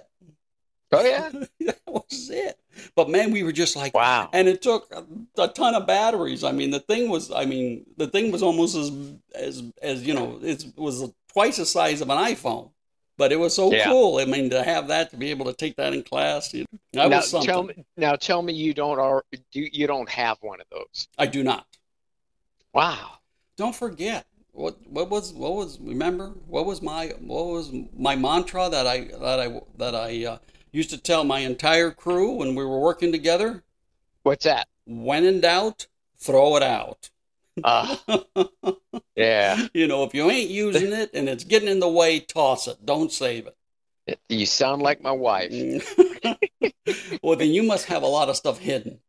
Oh 0.91 1.03
yeah. 1.03 1.29
that 1.61 1.79
was 1.87 2.29
it. 2.29 2.59
But 2.95 3.09
man, 3.09 3.31
we 3.31 3.41
were 3.43 3.51
just 3.51 3.75
like, 3.75 3.95
Wow. 3.95 4.29
and 4.31 4.47
it 4.47 4.61
took 4.61 4.91
a, 4.93 5.41
a 5.41 5.47
ton 5.47 5.73
of 5.73 5.87
batteries. 5.87 6.43
I 6.43 6.51
mean, 6.51 6.69
the 6.69 6.79
thing 6.79 7.09
was, 7.09 7.31
I 7.31 7.45
mean, 7.45 7.85
the 7.97 8.07
thing 8.07 8.31
was 8.31 8.43
almost 8.43 8.75
as 8.75 8.91
as 9.33 9.63
as 9.81 10.05
you 10.05 10.13
know, 10.13 10.39
it 10.43 10.65
was 10.77 11.11
twice 11.33 11.57
the 11.57 11.65
size 11.65 12.01
of 12.01 12.09
an 12.11 12.17
iPhone. 12.17 12.69
But 13.17 13.31
it 13.31 13.37
was 13.37 13.55
so 13.55 13.71
Yeah. 13.71 13.85
cool. 13.85 14.17
I 14.17 14.25
mean, 14.25 14.49
to 14.49 14.61
have 14.63 14.89
that, 14.89 15.09
to 15.11 15.17
be 15.17 15.29
able 15.29 15.45
to 15.45 15.53
take 15.53 15.77
that 15.77 15.93
in 15.93 16.03
class, 16.03 16.53
you 16.53 16.65
know, 16.93 17.03
that 17.03 17.09
now 17.09 17.15
was 17.17 17.29
something. 17.29 17.47
tell 17.47 17.63
me. 17.63 17.85
Now 17.95 18.15
tell 18.15 18.41
me 18.41 18.53
you 18.53 18.73
don't 18.73 18.99
or 18.99 19.23
do 19.51 19.67
you 19.71 19.87
don't 19.87 20.09
have 20.09 20.37
one 20.41 20.59
of 20.59 20.67
those? 20.69 21.07
I 21.17 21.25
do 21.27 21.43
not. 21.43 21.65
Wow. 22.73 23.19
Don't 23.57 23.75
forget 23.75 24.25
what 24.51 24.75
what 24.87 25.09
was 25.09 25.33
what 25.33 25.53
was 25.53 25.79
remember 25.79 26.33
what 26.47 26.65
was 26.65 26.81
my 26.81 27.07
what 27.19 27.45
was 27.47 27.71
my 27.97 28.15
mantra 28.15 28.69
that 28.69 28.87
I 28.87 29.05
that 29.19 29.39
I 29.39 29.61
that 29.77 29.95
I 29.95 30.25
uh, 30.25 30.37
used 30.71 30.89
to 30.89 30.97
tell 30.97 31.23
my 31.23 31.39
entire 31.39 31.91
crew 31.91 32.31
when 32.33 32.55
we 32.55 32.65
were 32.65 32.79
working 32.79 33.11
together. 33.13 33.63
What's 34.23 34.43
that? 34.45 34.67
When 34.85 35.23
in 35.23 35.39
doubt, 35.39 35.87
throw 36.17 36.57
it 36.57 36.63
out. 36.63 37.09
Uh, 37.63 37.95
yeah. 39.15 39.67
you 39.73 39.87
know, 39.87 40.03
if 40.03 40.13
you 40.13 40.29
ain't 40.29 40.49
using 40.49 40.93
it 40.93 41.11
and 41.13 41.29
it's 41.29 41.43
getting 41.43 41.69
in 41.69 41.79
the 41.79 41.89
way, 41.89 42.19
toss 42.19 42.67
it. 42.67 42.85
Don't 42.85 43.11
save 43.11 43.47
it. 43.47 44.19
You 44.29 44.45
sound 44.45 44.81
like 44.81 45.01
my 45.01 45.11
wife. 45.11 45.51
well, 47.23 47.35
then 47.35 47.49
you 47.49 47.63
must 47.63 47.85
have 47.85 48.03
a 48.03 48.07
lot 48.07 48.29
of 48.29 48.35
stuff 48.35 48.59
hidden. 48.59 48.99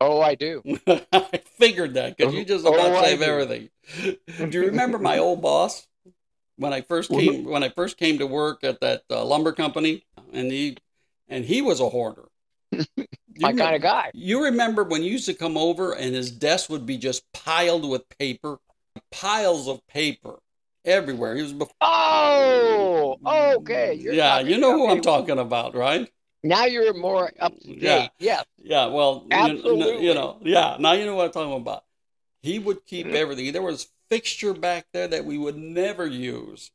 Oh, 0.00 0.20
I 0.20 0.34
do. 0.34 0.62
I 1.12 1.40
figured 1.58 1.94
that 1.94 2.16
because 2.16 2.34
you 2.34 2.44
just 2.44 2.66
about 2.66 2.78
Oh, 2.80 3.02
save 3.02 3.22
everything. 3.22 3.70
Do 3.96 4.48
you 4.50 4.66
remember 4.66 4.98
my 4.98 5.18
old 5.18 5.42
boss 5.42 5.86
when 6.56 6.72
I 6.72 6.80
first 6.80 7.10
came 7.10 7.44
when 7.44 7.62
I 7.62 7.68
first 7.68 7.96
came 7.96 8.18
to 8.18 8.26
work 8.26 8.64
at 8.64 8.80
that 8.80 9.02
uh, 9.10 9.24
lumber 9.24 9.52
company, 9.52 10.04
and 10.32 10.50
he 10.50 10.76
and 11.28 11.44
he 11.44 11.62
was 11.62 11.80
a 11.80 11.88
hoarder. 11.88 12.28
You 13.42 13.54
My 13.54 13.62
kind 13.64 13.74
of 13.76 13.82
guy. 13.82 14.10
You 14.14 14.44
remember 14.44 14.84
when 14.84 15.02
you 15.02 15.10
used 15.10 15.26
to 15.26 15.34
come 15.34 15.56
over 15.56 15.92
and 15.94 16.14
his 16.14 16.30
desk 16.30 16.70
would 16.70 16.86
be 16.86 16.96
just 16.96 17.24
piled 17.32 17.88
with 17.88 18.08
paper, 18.18 18.58
piles 19.10 19.66
of 19.66 19.84
paper 19.88 20.38
everywhere. 20.84 21.34
He 21.34 21.42
was 21.42 21.52
before. 21.52 21.74
Oh, 21.80 23.16
okay. 23.56 23.94
You're 23.94 24.14
yeah, 24.14 24.38
you 24.40 24.58
know 24.58 24.72
who. 24.78 24.88
I'm 24.88 25.00
talking 25.00 25.38
about, 25.38 25.74
right? 25.74 26.08
Now 26.44 26.66
you're 26.66 26.94
more 26.94 27.32
up 27.40 27.58
to 27.60 27.68
Yeah. 27.68 27.74
date. 27.74 27.80
Yeah. 27.80 28.08
Yes. 28.18 28.44
Yeah, 28.62 28.86
well, 28.86 29.24
you- 29.28 29.36
Absolutely. 29.36 30.06
You, 30.06 30.14
know, 30.14 30.38
yeah. 30.42 30.76
Now 30.78 30.92
you 30.92 31.04
know 31.04 31.16
what 31.16 31.26
I'm 31.26 31.32
talking 31.32 31.54
about. 31.54 31.84
He 32.42 32.58
would 32.60 32.84
keep 32.86 33.06
Mhm. 33.08 33.14
everything. 33.14 33.52
There 33.52 33.62
was 33.62 33.88
fixture 34.08 34.52
back 34.54 34.86
there 34.92 35.08
that 35.08 35.24
we 35.24 35.38
would 35.38 35.56
never 35.56 36.06
use, 36.06 36.70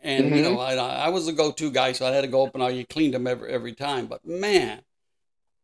and 0.00 0.28
you 0.30 0.36
Mhm. 0.36 0.42
know, 0.42 0.60
I, 0.60 0.74
I 0.74 1.08
was 1.08 1.26
the 1.26 1.32
go-to 1.32 1.70
guy, 1.70 1.92
so 1.92 2.06
I 2.06 2.10
had 2.10 2.20
to 2.22 2.26
go 2.28 2.44
up 2.46 2.54
and 2.54 2.62
I 2.62 2.84
cleaned 2.90 3.14
them 3.14 3.26
every 3.26 3.50
every 3.50 3.72
time. 3.72 4.06
But 4.06 4.24
man, 4.24 4.82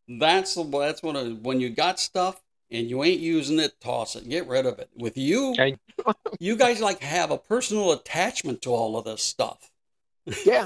that's 0.07 0.55
the 0.55 0.63
that's 0.63 1.01
what 1.03 1.15
it- 1.15 1.39
when 1.41 1.59
you 1.59 1.69
got 1.69 1.99
stuff 1.99 2.41
and 2.71 2.89
you 2.89 3.03
ain't 3.03 3.21
using 3.21 3.59
it, 3.59 3.79
toss 3.79 4.15
it, 4.15 4.27
get 4.29 4.47
rid 4.47 4.65
of 4.65 4.79
it. 4.79 4.89
With 4.95 5.17
you, 5.17 5.55
you 6.39 6.55
guys 6.55 6.81
like 6.81 6.99
have 7.01 7.31
a 7.31 7.37
personal 7.37 7.91
attachment 7.91 8.61
to 8.63 8.71
all 8.71 8.97
of 8.97 9.05
this 9.05 9.21
stuff. 9.23 9.71
Yeah, 10.43 10.65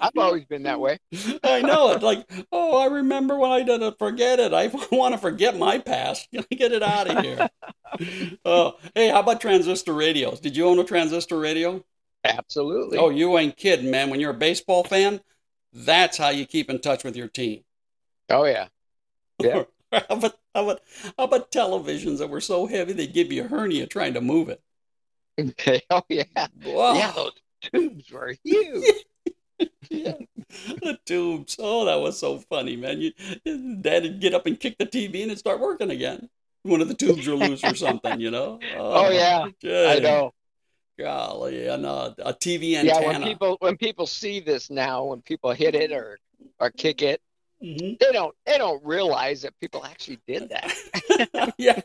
I've 0.00 0.12
always 0.16 0.44
been 0.44 0.62
that 0.62 0.78
way. 0.78 0.98
I 1.42 1.62
know 1.62 1.90
it. 1.92 2.02
Like, 2.02 2.30
oh, 2.52 2.78
I 2.78 2.86
remember 2.86 3.36
when 3.36 3.50
I 3.50 3.62
did 3.64 3.82
it. 3.82 3.98
Forget 3.98 4.38
it. 4.38 4.52
I 4.52 4.68
want 4.92 5.14
to 5.14 5.18
forget 5.18 5.58
my 5.58 5.78
past. 5.78 6.28
Get 6.30 6.70
it 6.72 6.82
out 6.82 7.08
of 7.10 7.24
here. 7.24 7.48
oh, 8.44 8.76
hey, 8.94 9.08
how 9.08 9.20
about 9.20 9.40
transistor 9.40 9.92
radios? 9.94 10.38
Did 10.38 10.56
you 10.56 10.66
own 10.66 10.78
a 10.78 10.84
transistor 10.84 11.40
radio? 11.40 11.84
Absolutely. 12.22 12.98
Oh, 12.98 13.10
you 13.10 13.36
ain't 13.36 13.56
kidding, 13.56 13.90
man. 13.90 14.10
When 14.10 14.20
you're 14.20 14.30
a 14.30 14.34
baseball 14.34 14.84
fan, 14.84 15.20
that's 15.72 16.16
how 16.16 16.28
you 16.28 16.46
keep 16.46 16.70
in 16.70 16.78
touch 16.78 17.02
with 17.02 17.16
your 17.16 17.28
team. 17.28 17.64
Oh 18.28 18.44
yeah. 18.44 18.68
Yeah. 19.40 19.64
how, 19.92 20.04
about, 20.08 20.38
how, 20.54 20.64
about, 20.64 20.80
how 21.18 21.24
about 21.24 21.50
televisions 21.50 22.18
that 22.18 22.30
were 22.30 22.40
so 22.40 22.66
heavy 22.66 22.92
they 22.92 23.06
give 23.06 23.32
you 23.32 23.44
a 23.44 23.48
hernia 23.48 23.86
trying 23.86 24.14
to 24.14 24.20
move 24.20 24.48
it? 24.48 24.62
oh 25.90 26.02
yeah. 26.08 26.24
Wow. 26.64 26.94
Yeah, 26.94 27.12
those 27.12 27.32
tubes 27.62 28.10
were 28.10 28.34
huge. 28.44 28.84
yeah. 29.90 30.14
The 30.48 30.98
tubes. 31.04 31.56
Oh, 31.58 31.84
that 31.86 32.00
was 32.00 32.18
so 32.18 32.38
funny, 32.38 32.76
man. 32.76 33.00
You, 33.00 33.12
Dad 33.80 34.02
would 34.02 34.20
get 34.20 34.34
up 34.34 34.46
and 34.46 34.58
kick 34.58 34.78
the 34.78 34.86
TV 34.86 35.22
and 35.22 35.30
it'd 35.30 35.38
start 35.38 35.60
working 35.60 35.90
again. 35.90 36.28
One 36.62 36.80
of 36.80 36.88
the 36.88 36.94
tubes 36.94 37.26
were 37.26 37.36
loose 37.36 37.64
or 37.64 37.74
something, 37.74 38.20
you 38.20 38.30
know? 38.30 38.60
Oh, 38.76 39.10
yeah. 39.10 39.46
good. 39.62 39.98
I 39.98 39.98
know. 40.00 40.34
Golly, 41.00 41.66
and 41.66 41.86
uh, 41.86 42.12
a 42.18 42.34
TV 42.34 42.74
antenna. 42.74 43.00
Yeah, 43.00 43.08
when 43.08 43.22
people 43.22 43.56
when 43.60 43.76
people 43.78 44.06
see 44.06 44.38
this 44.38 44.68
now, 44.68 45.04
when 45.04 45.22
people 45.22 45.50
hit 45.52 45.74
it 45.74 45.92
or 45.92 46.18
or 46.58 46.70
kick 46.70 47.00
it, 47.00 47.22
Mhm. 47.62 47.98
they 47.98 48.12
don't 48.12 48.34
they 48.46 48.56
don't 48.58 48.82
realize 48.84 49.42
that 49.42 49.58
people 49.60 49.84
actually 49.84 50.18
did 50.26 50.48
that. 50.50 51.54
yeah. 51.58 51.80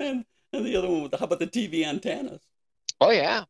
and, 0.00 0.24
and 0.52 0.66
the 0.66 0.76
other 0.76 0.88
one, 0.88 1.02
with- 1.04 1.14
how 1.14 1.26
about 1.26 1.38
the 1.38 1.46
TV 1.46 1.84
antennas? 1.84 2.40
Oh 3.00 3.10
yeah. 3.10 3.44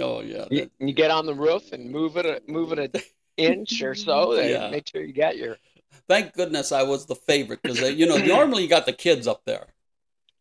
Oh, 0.00 0.20
yeah. 0.20 0.44
You, 0.50 0.70
you 0.78 0.92
get 0.92 1.10
on 1.10 1.26
the 1.26 1.34
roof 1.34 1.72
and 1.72 1.90
move 1.90 2.16
it 2.16 2.48
move 2.48 2.72
it 2.72 2.78
an 2.78 3.02
inch 3.36 3.82
or 3.82 3.94
so. 3.94 4.32
And 4.32 4.48
Yeah. 4.50 4.70
Make 4.70 4.88
sure 4.88 5.02
you 5.02 5.12
got 5.12 5.36
your 5.36 5.56
Thank 6.08 6.34
goodness 6.34 6.72
I 6.72 6.82
was 6.84 7.06
the 7.06 7.14
favorite 7.14 7.60
because, 7.62 7.80
you 7.92 8.06
know, 8.06 8.16
normally 8.36 8.62
you 8.62 8.68
got 8.68 8.86
the 8.86 8.92
kids 8.92 9.26
up 9.26 9.42
there, 9.44 9.66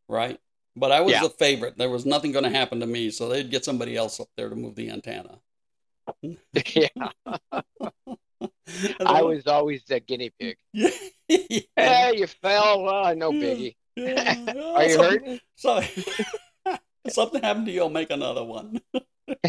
right? 0.08 0.40
But 0.76 0.92
I 0.92 1.02
was 1.02 1.14
Yeah. 1.14 1.24
the 1.24 1.30
favorite. 1.30 1.78
There 1.78 1.90
was 1.90 2.06
nothing 2.06 2.32
going 2.32 2.46
to 2.46 2.50
happen 2.50 2.80
to 2.80 2.86
me, 2.88 3.10
so 3.12 3.28
they'd 3.30 3.50
get 3.52 3.66
somebody 3.66 3.96
else 3.98 4.20
up 4.20 4.30
there 4.38 4.50
to 4.50 4.56
move 4.56 4.76
the 4.76 4.90
antenna. 4.90 5.40
yeah. 6.54 6.88
I 9.06 9.22
was 9.22 9.48
always 9.48 9.84
the 9.86 10.00
guinea 10.00 10.32
pig. 10.40 10.58
yeah. 10.74 11.60
Hey, 11.76 12.14
you 12.18 12.28
fell. 12.28 12.84
Well, 12.84 13.16
no 13.16 13.32
biggie. 13.32 13.76
Yeah. 13.96 14.36
Are 14.76 14.84
you 14.84 14.90
Something- 14.96 15.20
hurting? 15.20 15.40
So, 15.56 15.84
something 17.10 17.42
happened 17.42 17.66
to 17.68 17.72
you, 17.72 17.82
I'll 17.82 17.90
make 17.90 18.10
another 18.12 18.44
one. 18.44 18.82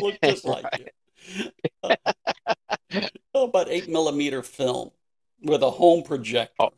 Look 0.00 0.18
just 0.22 0.44
like 0.44 0.64
you. 0.78 0.86
Oh, 1.82 1.94
How 3.34 3.42
about 3.44 3.68
eight 3.68 3.88
millimeter 3.88 4.42
film 4.42 4.90
with 5.42 5.62
a 5.62 5.70
home 5.70 6.02
projector? 6.02 6.54
Oh. 6.58 6.70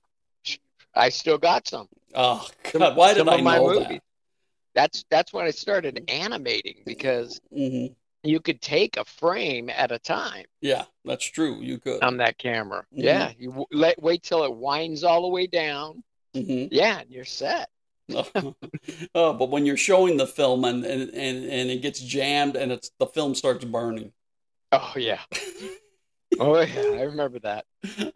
I 0.94 1.08
still 1.08 1.38
got 1.38 1.66
some. 1.66 1.88
Oh, 2.14 2.46
God, 2.72 2.96
why 2.96 3.14
did 3.14 3.18
some 3.18 3.28
I 3.28 3.34
of 3.36 3.42
my 3.42 3.56
know 3.56 3.80
movies. 3.80 4.00
That's 4.74 5.04
that's 5.10 5.32
when 5.32 5.44
I 5.46 5.50
started 5.50 6.04
animating 6.08 6.82
because 6.84 7.40
that? 7.50 7.94
You 8.24 8.40
could 8.40 8.60
take 8.60 8.96
a 8.96 9.04
frame 9.04 9.68
at 9.70 9.92
a 9.92 9.98
time 9.98 10.44
Yeah, 10.60 10.84
that's 11.04 11.24
true. 11.24 11.60
You 11.60 11.78
could. 11.78 12.02
on 12.02 12.16
that 12.18 12.38
camera. 12.38 12.84
Mhm. 12.92 13.02
Yeah, 13.02 13.32
you 13.38 13.48
w- 13.50 13.66
let 13.70 14.00
wait 14.02 14.22
till 14.22 14.44
it 14.44 14.54
winds 14.54 15.04
all 15.04 15.22
the 15.22 15.28
way 15.28 15.46
down. 15.46 16.02
hmm 16.34 16.66
Yeah, 16.70 17.00
and 17.00 17.10
you're 17.10 17.24
set. 17.24 17.68
oh, 19.14 19.32
but 19.32 19.50
when 19.50 19.64
you're 19.64 19.76
showing 19.76 20.16
the 20.18 20.26
film 20.26 20.64
and, 20.64 20.84
and, 20.84 21.08
and, 21.10 21.44
and 21.44 21.70
it 21.70 21.80
gets 21.80 22.00
jammed 22.00 22.54
and 22.56 22.70
it's 22.72 22.90
the 22.98 23.06
film 23.06 23.34
starts 23.34 23.64
burning. 23.64 24.12
Oh 24.72 24.92
yeah. 24.96 25.20
Oh 26.40 26.60
yeah, 26.60 26.82
I 26.98 27.02
remember 27.02 27.38
that. 27.40 27.64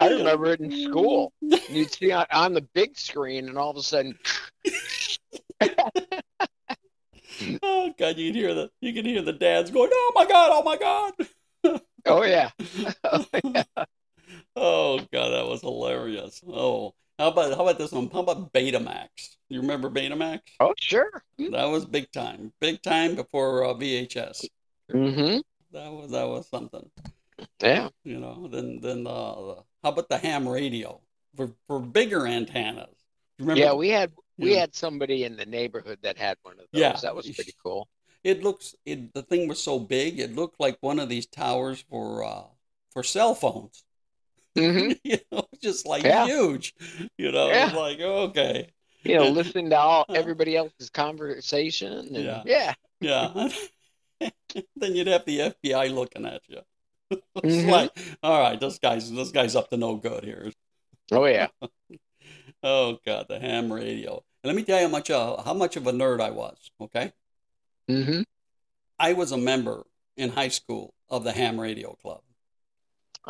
I 0.01 0.09
remember 0.09 0.47
it 0.53 0.61
in 0.61 0.71
school. 0.73 1.33
You'd 1.41 1.93
see 1.93 2.11
on, 2.13 2.27
on 2.33 2.53
the 2.53 2.63
big 2.63 2.99
screen, 2.99 3.49
and 3.49 3.57
all 3.57 3.71
of 3.71 3.77
a 3.77 3.83
sudden, 3.83 4.19
Oh 7.63 7.93
God, 7.99 8.17
you 8.17 8.33
can 8.33 8.41
hear 8.41 8.55
the 8.55 8.71
you 8.81 8.93
can 8.93 9.05
hear 9.05 9.23
the 9.23 9.33
dads 9.33 9.71
going, 9.71 9.91
"Oh 9.93 10.13
my 10.15 10.27
God, 10.27 10.51
oh 10.53 10.63
my 10.63 10.77
God." 10.77 11.13
oh 12.07 12.23
yeah, 12.23 12.51
Oh 14.57 14.99
God, 15.13 15.31
that 15.31 15.47
was 15.47 15.61
hilarious. 15.61 16.41
Oh, 16.47 16.95
how 17.19 17.29
about 17.29 17.55
how 17.55 17.63
about 17.63 17.79
this 17.79 17.93
one? 17.93 18.09
How 18.11 18.21
about 18.21 18.53
Betamax? 18.53 19.09
You 19.49 19.61
remember 19.61 19.91
Betamax? 19.91 20.41
oh 20.61 20.75
sure. 20.79 21.23
That 21.39 21.67
was 21.67 21.85
big 21.85 22.11
time, 22.13 22.53
big 22.61 22.83
time 22.83 23.15
before 23.15 23.65
uh, 23.65 23.75
VHS. 23.75 24.47
Mm-hmm. 24.93 25.39
That 25.73 25.93
was 25.93 26.11
that 26.13 26.29
was 26.29 26.49
something. 26.49 26.89
Yeah. 27.61 27.89
You 28.05 28.21
know. 28.21 28.49
Then 28.49 28.81
then 28.81 29.07
uh, 29.07 29.55
how 29.83 29.91
about 29.91 30.09
the 30.09 30.19
ham 30.19 30.49
radio 30.49 31.01
for 31.37 31.53
for 31.67 31.81
bigger 31.81 32.27
antennas? 32.27 32.95
You 33.39 33.45
Remember? 33.45 33.61
Yeah, 33.61 33.75
we 33.75 33.89
had 33.89 34.13
we 34.39 34.55
Yeah. 34.55 34.61
had 34.61 34.75
somebody 34.75 35.25
in 35.25 35.37
the 35.37 35.47
neighborhood 35.47 35.99
that 36.03 36.17
had 36.17 36.37
one 36.43 36.55
of 36.55 36.67
those. 36.73 36.81
Yeah. 36.81 36.93
That 37.03 37.15
was 37.15 37.29
pretty 37.31 37.55
cool. 37.63 37.89
It 38.25 38.43
looks 38.43 38.75
it 38.85 39.13
the 39.15 39.23
thing 39.23 39.49
was 39.49 39.63
so 39.63 39.79
big. 39.79 40.19
It 40.19 40.35
looked 40.35 40.59
like 40.61 40.79
one 40.81 40.99
of 40.99 41.09
these 41.09 41.27
towers 41.27 41.85
for 41.89 42.25
uh 42.25 42.45
for 42.93 43.03
cell 43.03 43.35
phones. 43.35 43.85
hmm 44.57 44.93
you 45.05 45.19
know, 45.33 45.47
just 45.63 45.87
like 45.87 46.05
Yeah. 46.05 46.27
huge. 46.27 46.75
You 47.17 47.33
know, 47.33 47.49
Yeah. 47.49 47.73
like 47.77 48.01
okay. 48.01 48.69
You 49.05 49.17
know, 49.19 49.29
listen 49.29 49.71
to 49.71 49.79
all 49.79 50.05
everybody 50.15 50.57
else's 50.57 50.91
conversation. 50.91 51.93
And, 52.15 52.25
Yeah. 52.25 52.43
yeah. 52.45 52.75
Yeah. 53.01 53.49
then 54.77 54.97
you'd 54.97 55.07
have 55.07 55.25
the 55.25 55.39
FBI 55.63 55.95
looking 55.95 56.27
at 56.27 56.43
you. 56.49 56.61
it's 57.11 57.23
Mhm. 57.37 57.71
like, 57.71 57.97
all 58.23 58.41
right, 58.41 58.59
this 58.61 58.79
guy's 58.79 59.11
this 59.11 59.31
guy's 59.31 59.55
up 59.57 59.71
to 59.71 59.77
no 59.77 59.95
good 59.97 60.25
here. 60.25 60.53
Oh 61.13 61.25
yeah. 61.25 61.49
Oh 62.63 62.99
God, 63.07 63.27
the 63.29 63.39
ham 63.39 63.73
radio. 63.73 64.23
And 64.43 64.49
let 64.49 64.57
me 64.57 64.63
tell 64.63 64.79
you 64.81 64.87
how 64.87 64.91
much 64.93 65.11
uh, 65.11 65.43
how 65.43 65.55
much 65.55 65.77
of 65.77 65.87
a 65.87 65.93
nerd 65.93 66.21
I 66.21 66.31
was. 66.31 66.71
Okay, 66.81 67.13
hmm 67.89 68.23
I 68.99 69.13
was 69.13 69.33
a 69.33 69.39
member 69.39 69.85
in 70.17 70.31
high 70.31 70.49
school 70.49 70.95
of 71.09 71.25
the 71.25 71.33
ham 71.33 71.61
radio 71.61 71.95
club. 71.95 72.21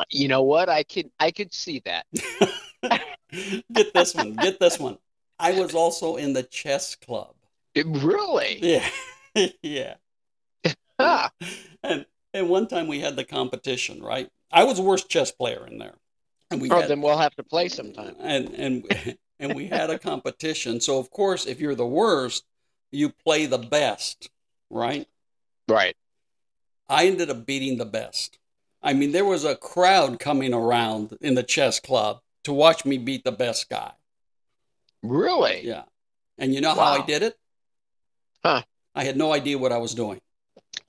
You 0.09 0.27
know 0.27 0.43
what? 0.43 0.69
I 0.69 0.83
could 0.83 1.09
I 1.19 1.31
could 1.31 1.53
see 1.53 1.81
that. 1.85 2.05
get 3.73 3.93
this 3.93 4.15
one. 4.15 4.33
Get 4.39 4.59
this 4.59 4.79
one. 4.79 4.97
I 5.39 5.53
was 5.53 5.73
also 5.75 6.15
in 6.15 6.33
the 6.33 6.43
chess 6.43 6.95
club. 6.95 7.35
It- 7.75 7.85
really? 7.87 8.59
Yeah, 8.61 8.89
yeah. 9.61 9.95
Huh. 10.99 11.29
And 11.81 12.05
and 12.33 12.49
one 12.49 12.67
time 12.67 12.87
we 12.87 12.99
had 12.99 13.15
the 13.15 13.23
competition, 13.23 14.03
right? 14.03 14.29
I 14.51 14.65
was 14.65 14.77
the 14.77 14.83
worst 14.83 15.09
chess 15.09 15.31
player 15.31 15.65
in 15.65 15.77
there, 15.77 15.95
and 16.51 16.61
we 16.61 16.69
Oh, 16.69 16.81
had, 16.81 16.89
then 16.89 17.01
we'll 17.01 17.17
have 17.17 17.35
to 17.35 17.43
play 17.43 17.69
sometime. 17.69 18.15
and 18.19 18.49
and 18.53 19.17
and 19.39 19.55
we 19.55 19.67
had 19.67 19.89
a 19.89 19.99
competition. 19.99 20.81
So 20.81 20.99
of 20.99 21.09
course, 21.11 21.45
if 21.45 21.59
you're 21.59 21.75
the 21.75 21.85
worst, 21.85 22.43
you 22.91 23.09
play 23.09 23.45
the 23.45 23.57
best, 23.57 24.29
right? 24.69 25.07
Right. 25.67 25.95
I 26.87 27.05
ended 27.05 27.29
up 27.29 27.45
beating 27.45 27.77
the 27.77 27.85
best. 27.85 28.39
I 28.81 28.93
mean, 28.93 29.11
there 29.11 29.25
was 29.25 29.45
a 29.45 29.55
crowd 29.55 30.19
coming 30.19 30.53
around 30.53 31.17
in 31.21 31.35
the 31.35 31.43
chess 31.43 31.79
club 31.79 32.21
to 32.43 32.53
watch 32.53 32.85
me 32.85 32.97
beat 32.97 33.23
the 33.23 33.31
best 33.31 33.69
guy. 33.69 33.91
Really? 35.03 35.65
Yeah. 35.65 35.83
And 36.37 36.53
you 36.53 36.61
know 36.61 36.73
how 36.73 37.01
I 37.01 37.05
did 37.05 37.21
it? 37.21 37.37
Huh. 38.43 38.63
I 38.95 39.03
had 39.03 39.17
no 39.17 39.33
idea 39.33 39.57
what 39.57 39.71
I 39.71 39.77
was 39.77 39.93
doing. 39.93 40.19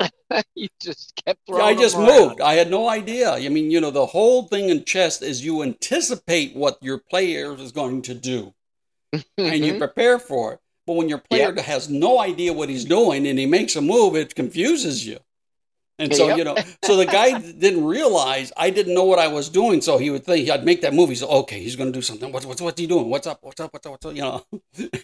you 0.54 0.68
just 0.80 1.20
kept 1.24 1.40
throwing. 1.46 1.62
I 1.62 1.74
just 1.80 1.96
moved. 1.98 2.40
I 2.40 2.54
had 2.54 2.70
no 2.70 2.88
idea. 2.88 3.32
I 3.32 3.48
mean, 3.48 3.70
you 3.70 3.80
know, 3.80 3.90
the 3.90 4.06
whole 4.06 4.44
thing 4.48 4.68
in 4.70 4.84
chess 4.84 5.22
is 5.22 5.44
you 5.44 5.62
anticipate 5.62 6.54
what 6.56 6.78
your 6.80 6.98
player 6.98 7.54
is 7.54 7.72
going 7.72 8.02
to 8.02 8.14
do 8.14 8.54
and 9.12 9.64
you 9.64 9.74
Mhm. 9.74 9.78
prepare 9.78 10.18
for 10.18 10.54
it. 10.54 10.60
But 10.86 10.94
when 10.94 11.08
your 11.08 11.18
player 11.18 11.54
has 11.60 11.88
no 11.88 12.18
idea 12.18 12.52
what 12.52 12.68
he's 12.68 12.84
doing 12.84 13.26
and 13.26 13.38
he 13.38 13.46
makes 13.46 13.76
a 13.76 13.80
move, 13.80 14.16
it 14.16 14.34
confuses 14.34 15.06
you. 15.06 15.18
And 16.00 16.14
so, 16.14 16.28
Yep. 16.28 16.38
you 16.38 16.44
know, 16.44 16.56
so 16.84 16.96
the 16.96 17.04
guy 17.06 17.38
didn't 17.58 17.84
realize 17.84 18.52
I 18.56 18.70
didn't 18.70 18.94
know 18.94 19.04
what 19.04 19.18
I 19.18 19.28
was 19.28 19.48
doing. 19.50 19.80
So 19.82 19.98
he 19.98 20.10
would 20.10 20.24
think 20.24 20.48
I'd 20.50 20.64
make 20.64 20.80
that 20.82 20.94
movie. 20.94 21.14
So, 21.14 21.28
okay. 21.28 21.60
He's 21.62 21.76
going 21.76 21.92
to 21.92 21.96
do 21.96 22.02
something. 22.02 22.32
What's, 22.32 22.46
what's, 22.46 22.60
what's 22.62 22.80
he 22.80 22.86
doing? 22.86 23.08
What's 23.10 23.26
up? 23.26 23.38
What's 23.42 23.60
up? 23.60 23.72
What's 23.72 23.86
up? 23.86 23.92
What's 23.92 24.06
up? 24.06 24.14
You 24.16 24.22
know, 24.22 24.44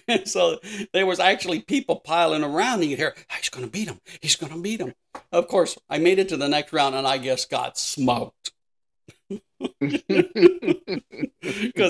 and 0.09 0.27
so 0.29 0.59
there 0.93 1.07
was 1.07 1.21
actually 1.21 1.61
people 1.61 1.97
piling 1.97 2.43
around. 2.43 2.81
And 2.81 2.91
you'd 2.91 2.99
hear, 2.99 3.15
"Ah, 3.31 3.35
he's 3.39 3.51
going 3.51 3.65
to 3.67 3.71
beat 3.71 3.89
him. 3.89 4.01
He's 4.21 4.37
going 4.37 4.53
to 4.53 4.61
beat 4.61 4.81
him. 4.81 4.95
Of 5.33 5.49
course, 5.49 5.77
I 5.91 5.99
made 5.99 6.19
it 6.19 6.29
to 6.31 6.37
the 6.37 6.49
next 6.49 6.73
round 6.73 6.95
and 6.95 7.07
I 7.07 7.19
guess 7.19 7.45
got 7.47 7.77
smoked 7.79 8.53
because 9.81 10.15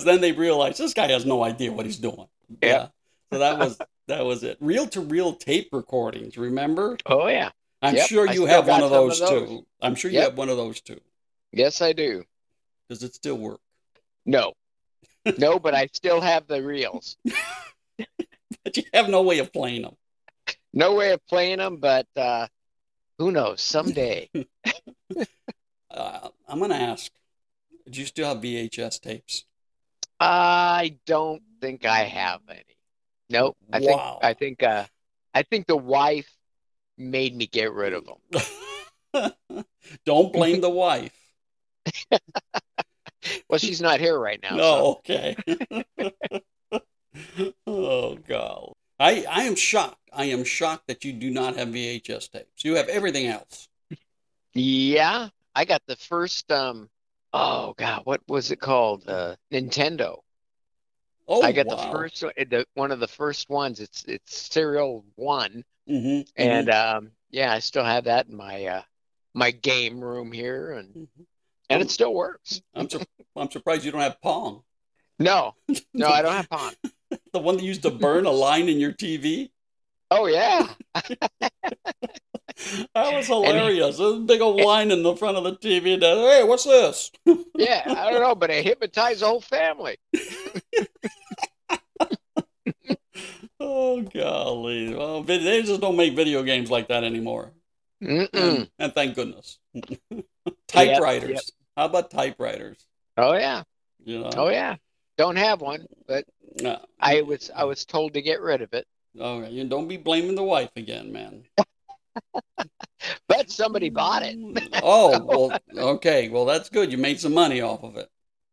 then 0.04 0.20
they 0.20 0.32
realized 0.32 0.78
this 0.78 0.94
guy 0.94 1.08
has 1.08 1.24
no 1.26 1.42
idea 1.44 1.72
what 1.72 1.86
he's 1.86 1.98
doing. 1.98 2.26
Yeah. 2.62 2.88
So 3.32 3.38
that 3.40 3.58
was 3.58 3.78
that 4.08 4.24
was 4.24 4.42
it. 4.44 4.56
Reel 4.60 4.86
to 4.88 5.00
reel 5.00 5.34
tape 5.34 5.68
recordings. 5.72 6.36
Remember? 6.38 6.96
oh 7.06 7.26
yeah. 7.28 7.50
I'm 7.82 7.94
Yep, 7.94 8.08
sure 8.08 8.26
you 8.26 8.46
have 8.46 8.66
one 8.66 8.82
of 8.82 8.90
some 8.90 9.10
of 9.10 9.18
those, 9.18 9.20
those. 9.20 9.48
too. 9.48 9.66
I'm 9.80 9.94
sure 9.94 10.10
you 10.10 10.20
have 10.20 10.36
one 10.38 10.48
of 10.48 10.56
those 10.56 10.80
too. 10.80 11.00
Yes, 11.52 11.80
I 11.82 11.92
do. 11.92 12.24
Does 12.88 13.02
it 13.02 13.14
still 13.14 13.36
work? 13.36 13.60
No. 14.24 14.52
No, 15.38 15.58
but 15.58 15.74
I 15.74 15.86
still 15.92 16.20
have 16.20 16.46
the 16.46 16.62
reels. 16.62 17.16
But 18.64 18.76
you 18.76 18.84
have 18.94 19.08
no 19.08 19.22
way 19.22 19.38
of 19.38 19.52
playing 19.52 19.82
them. 19.82 19.96
No 20.72 20.94
way 20.94 21.12
of 21.12 21.24
playing 21.26 21.58
them, 21.58 21.76
but 21.78 22.06
uh, 22.16 22.46
who 23.18 23.30
knows? 23.32 23.60
Someday. 23.60 24.28
I'm 25.90 26.60
gonna 26.60 26.74
ask. 26.74 27.12
Do 27.88 28.00
you 28.00 28.06
still 28.06 28.28
have 28.28 28.38
VHS 28.38 29.00
tapes? 29.00 29.44
I 30.18 30.98
don't 31.06 31.42
think 31.60 31.84
I 31.84 32.00
have 32.00 32.40
any. 32.48 32.62
Nope. 33.28 33.56
I 33.72 33.80
Wow. 33.80 34.18
think 34.20 34.24
I 34.24 34.34
think 34.34 34.62
uh 34.62 34.84
I 35.34 35.42
think 35.42 35.66
the 35.66 35.76
wife 35.76 36.35
made 36.98 37.34
me 37.36 37.46
get 37.46 37.72
rid 37.72 37.92
of 37.92 38.04
them. 39.12 39.34
Don't 40.04 40.32
blame 40.32 40.60
the 40.60 40.70
wife. 40.70 41.12
Well, 43.48 43.58
she's 43.58 43.80
not 43.80 43.98
here 43.98 44.16
right 44.18 44.40
now. 44.40 44.50
so- 44.50 44.56
No, 44.56 44.86
okay. 44.98 45.36
oh 47.66 48.14
God. 48.16 48.72
I 49.00 49.24
I 49.28 49.42
am 49.44 49.56
shocked. 49.56 49.98
I 50.12 50.26
am 50.26 50.44
shocked 50.44 50.86
that 50.86 51.04
you 51.04 51.12
do 51.12 51.30
not 51.30 51.56
have 51.56 51.68
VHS 51.68 52.30
tapes. 52.30 52.64
You 52.64 52.76
have 52.76 52.88
everything 52.88 53.26
else. 53.26 53.68
Yeah, 54.54 55.28
I 55.54 55.64
got 55.64 55.82
the 55.86 55.96
first 55.96 56.50
um 56.52 56.88
oh 57.32 57.74
God, 57.76 58.02
what 58.04 58.20
was 58.28 58.50
it 58.52 58.60
called? 58.60 59.02
Uh 59.08 59.34
Nintendo. 59.52 60.18
Oh, 61.28 61.42
I 61.42 61.50
got 61.52 61.68
the 61.68 61.76
first 61.92 62.22
one- 62.22 62.32
the 62.36 62.64
one 62.74 62.92
of 62.92 63.00
the 63.00 63.08
first 63.08 63.50
ones. 63.50 63.80
It's 63.80 64.04
it's 64.06 64.36
serial 64.52 65.04
one. 65.16 65.64
Mhm, 65.88 66.28
And 66.36 66.70
um 66.70 67.10
yeah, 67.30 67.52
I 67.52 67.58
still 67.60 67.84
have 67.84 68.04
that 68.04 68.26
in 68.28 68.36
my 68.36 68.64
uh 68.64 68.82
my 69.34 69.50
game 69.50 70.00
room 70.00 70.32
here 70.32 70.72
and 70.72 70.94
mhm. 70.94 71.26
and 71.70 71.82
it 71.82 71.90
still 71.90 72.14
works. 72.14 72.62
I'm 72.74 72.88
sur- 72.90 73.00
I'm 73.36 73.50
surprised 73.50 73.84
you 73.84 73.92
don't 73.92 74.00
have 74.00 74.20
Pong. 74.20 74.62
No, 75.18 75.54
no, 75.94 76.08
I 76.08 76.22
don't 76.22 76.34
have 76.34 76.50
Pong. 76.50 76.72
The 77.32 77.38
one 77.38 77.56
that 77.56 77.64
used 77.64 77.82
to 77.82 77.90
burn 77.90 78.26
a 78.26 78.30
line 78.32 78.68
in 78.68 78.78
your 78.78 78.92
TV. 78.92 79.50
Oh 80.10 80.26
yeah. 80.26 80.68
That 82.94 83.12
was 83.12 83.26
hilarious. 83.26 83.98
There's 83.98 84.14
a 84.16 84.20
big 84.20 84.40
old 84.40 84.56
line 84.56 84.90
in 84.90 85.02
the 85.02 85.14
front 85.14 85.36
of 85.36 85.44
the 85.44 85.56
TV. 85.56 85.92
And 85.94 86.02
hey, 86.02 86.42
what's 86.44 86.64
this? 86.64 87.10
Yeah, 87.58 87.82
I 87.86 88.10
don't 88.10 88.20
know, 88.20 88.34
but 88.34 88.50
it 88.50 88.64
hypnotized 88.64 89.20
the 89.20 89.26
whole 89.26 89.40
family. 89.40 89.96
Oh 93.88 94.02
golly! 94.02 94.92
Well, 94.92 95.22
they 95.22 95.62
just 95.62 95.80
don't 95.80 95.96
make 95.96 96.16
video 96.16 96.42
games 96.42 96.70
like 96.70 96.88
that 96.88 97.04
anymore. 97.04 97.52
Mm-mm. 98.02 98.28
And, 98.32 98.68
and 98.80 98.92
thank 98.92 99.14
goodness. 99.14 99.58
typewriters. 100.68 101.30
yep. 101.30 101.40
How 101.76 101.84
about 101.86 102.10
typewriters? 102.10 102.84
Oh 103.16 103.34
yeah. 103.34 103.62
You 104.04 104.20
know. 104.20 104.30
Oh 104.36 104.48
yeah. 104.48 104.74
Don't 105.16 105.36
have 105.36 105.60
one, 105.60 105.86
but 106.06 106.24
Uh, 106.64 106.78
I 106.98 107.22
was 107.22 107.50
I 107.54 107.64
was 107.64 107.84
told 107.84 108.14
to 108.14 108.22
get 108.22 108.40
rid 108.40 108.60
of 108.60 108.72
it. 108.74 108.86
okay, 109.18 109.50
you 109.50 109.64
don't 109.68 109.88
be 109.88 109.96
blaming 109.96 110.34
the 110.34 110.42
wife 110.42 110.70
again, 110.76 111.12
man. 111.12 111.44
But 113.28 113.50
somebody 113.50 113.88
bought 113.90 114.22
it. 114.24 114.36
oh 114.82 115.22
well, 115.24 115.58
okay. 115.94 116.28
Well, 116.28 116.44
that's 116.44 116.70
good. 116.70 116.90
You 116.90 116.98
made 116.98 117.20
some 117.20 117.34
money 117.34 117.60
off 117.60 117.84
of 117.84 117.96
it. 117.96 118.08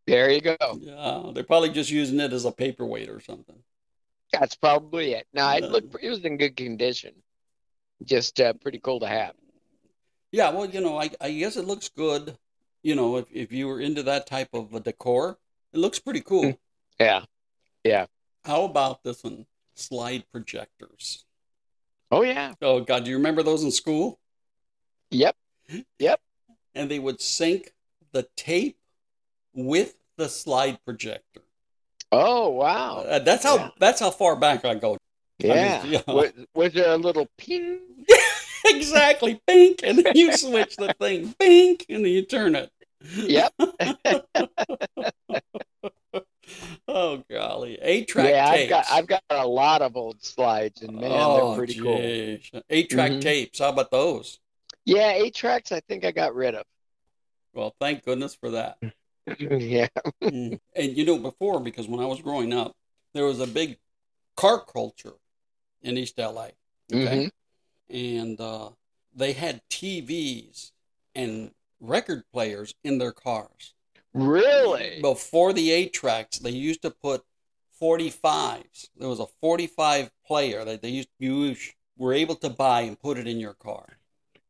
There 0.05 0.29
you 0.29 0.41
go. 0.41 0.57
Yeah, 0.79 1.31
they're 1.33 1.43
probably 1.43 1.69
just 1.69 1.89
using 1.89 2.19
it 2.19 2.33
as 2.33 2.45
a 2.45 2.51
paperweight 2.51 3.09
or 3.09 3.19
something. 3.19 3.55
That's 4.33 4.55
probably 4.55 5.13
it. 5.13 5.27
No, 5.33 5.47
it 5.51 5.63
looked 5.63 5.95
it 6.01 6.09
was 6.09 6.25
in 6.25 6.37
good 6.37 6.55
condition. 6.55 7.13
Just 8.03 8.41
uh, 8.41 8.53
pretty 8.53 8.79
cool 8.79 8.99
to 8.99 9.07
have. 9.07 9.33
Yeah, 10.31 10.49
well, 10.49 10.65
you 10.65 10.81
know, 10.81 10.99
I, 10.99 11.11
I 11.21 11.31
guess 11.31 11.55
it 11.55 11.65
looks 11.65 11.89
good. 11.89 12.35
You 12.81 12.95
know, 12.95 13.17
if, 13.17 13.27
if 13.31 13.51
you 13.51 13.67
were 13.67 13.79
into 13.79 14.03
that 14.03 14.25
type 14.25 14.49
of 14.53 14.73
a 14.73 14.79
decor, 14.79 15.37
it 15.71 15.77
looks 15.77 15.99
pretty 15.99 16.21
cool. 16.21 16.59
Yeah. 16.99 17.25
Yeah. 17.83 18.07
How 18.43 18.63
about 18.63 19.03
this 19.03 19.23
one? 19.23 19.45
Slide 19.75 20.23
projectors. 20.31 21.25
Oh 22.11 22.23
yeah. 22.23 22.53
Oh, 22.61 22.81
God, 22.81 23.05
do 23.05 23.11
you 23.11 23.17
remember 23.17 23.43
those 23.43 23.63
in 23.63 23.71
school? 23.71 24.19
Yep. 25.11 25.35
Yep. 25.99 26.19
And 26.73 26.89
they 26.89 26.99
would 26.99 27.21
sync 27.21 27.71
the 28.11 28.27
tape 28.35 28.77
with 29.53 29.95
the 30.17 30.27
slide 30.27 30.79
projector. 30.83 31.42
Oh 32.13 32.49
wow. 32.49 32.97
Uh, 33.07 33.19
that's 33.19 33.43
how 33.43 33.55
Yeah. 33.57 33.69
that's 33.79 33.99
how 33.99 34.11
far 34.11 34.35
back 34.35 34.63
I 34.65 34.75
go. 34.75 34.97
Yeah. 35.39 35.83
yeah. 35.85 36.01
Was, 36.07 36.31
was 36.53 36.73
there 36.73 36.91
a 36.91 36.97
little 36.97 37.27
ping? 37.37 37.79
exactly, 38.65 39.41
pink, 39.47 39.79
and 39.83 39.99
then 39.99 40.15
you 40.15 40.35
switch 40.37 40.75
the 40.77 40.93
thing, 40.99 41.33
pink, 41.39 41.85
and 41.89 42.05
then 42.05 42.11
you 42.11 42.21
turn 42.23 42.55
it. 42.55 42.71
Yep. 43.15 43.53
oh 46.87 47.23
golly, 47.29 47.77
eight 47.81 48.07
track 48.07 48.29
yeah, 48.29 48.47
I've 48.47 48.69
got 48.69 48.85
I've 48.89 49.07
got 49.07 49.23
a 49.29 49.47
lot 49.47 49.81
of 49.81 49.97
old 49.97 50.23
slides, 50.23 50.81
and 50.81 50.95
man, 50.97 51.09
they're 51.11 51.55
pretty 51.55 51.79
cool. 51.79 51.97
Eight 51.99 52.89
track 52.89 53.11
Mhm. 53.11 53.21
tapes. 53.21 53.59
How 53.59 53.69
about 53.69 53.91
those? 53.91 54.39
Yeah, 54.85 55.11
eight 55.13 55.35
tracks. 55.35 55.71
I 55.71 55.79
think 55.81 56.05
I 56.05 56.11
got 56.11 56.35
rid 56.35 56.55
of. 56.55 56.63
Well, 57.53 57.75
thank 57.79 58.03
goodness 58.05 58.35
for 58.35 58.51
that. 58.51 58.77
yeah. 59.39 59.87
Mm. 60.21 60.59
And 60.75 60.97
you 60.97 61.05
know, 61.05 61.17
before, 61.17 61.59
because 61.59 61.87
when 61.87 61.99
I 61.99 62.05
was 62.05 62.21
growing 62.21 62.53
up, 62.53 62.75
there 63.13 63.25
was 63.25 63.39
a 63.39 63.47
big 63.47 63.77
car 64.35 64.59
culture 64.59 65.13
in 65.81 65.97
East 65.97 66.17
LA. 66.17 66.49
Okay. 66.93 67.29
Mhm. 67.29 67.31
And 67.89 68.41
uh, 68.41 68.69
they 69.15 69.33
had 69.33 69.61
TVs 69.69 70.71
and 71.15 71.51
record 71.79 72.23
players 72.31 72.73
in 72.83 72.97
their 72.97 73.11
cars. 73.11 73.73
Really? 74.13 74.99
Before 75.01 75.53
the 75.53 75.71
eight 75.71 75.93
tracks, 75.93 76.39
they 76.39 76.51
used 76.51 76.81
to 76.83 76.91
put 76.91 77.23
45s. 77.81 78.89
There 78.97 79.09
was 79.09 79.19
a 79.19 79.27
45 79.41 80.11
player 80.25 80.63
that 80.63 80.81
they 80.81 80.89
used 80.89 81.09
you 81.19 81.55
were 81.97 82.13
able 82.13 82.35
to 82.35 82.49
buy 82.49 82.81
and 82.81 82.99
put 82.99 83.17
it 83.17 83.27
in 83.27 83.39
your 83.39 83.53
car. 83.53 83.85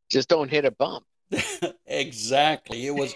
Just 0.10 0.30
don't 0.30 0.50
hit 0.50 0.66
a 0.66 0.72
bump. 0.72 1.06
exactly. 1.86 2.86
It 2.86 2.92
was 2.92 3.16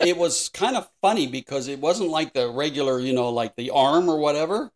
it 0.00 0.16
was 0.16 0.48
kind 0.50 0.76
of 0.76 0.90
funny 1.02 1.26
because 1.26 1.68
it 1.68 1.80
wasn't 1.80 2.10
like 2.10 2.32
the 2.34 2.50
regular, 2.50 3.00
you 3.00 3.12
know, 3.12 3.30
like 3.30 3.56
the 3.56 3.70
arm 3.70 4.08
or 4.08 4.18
whatever. 4.18 4.72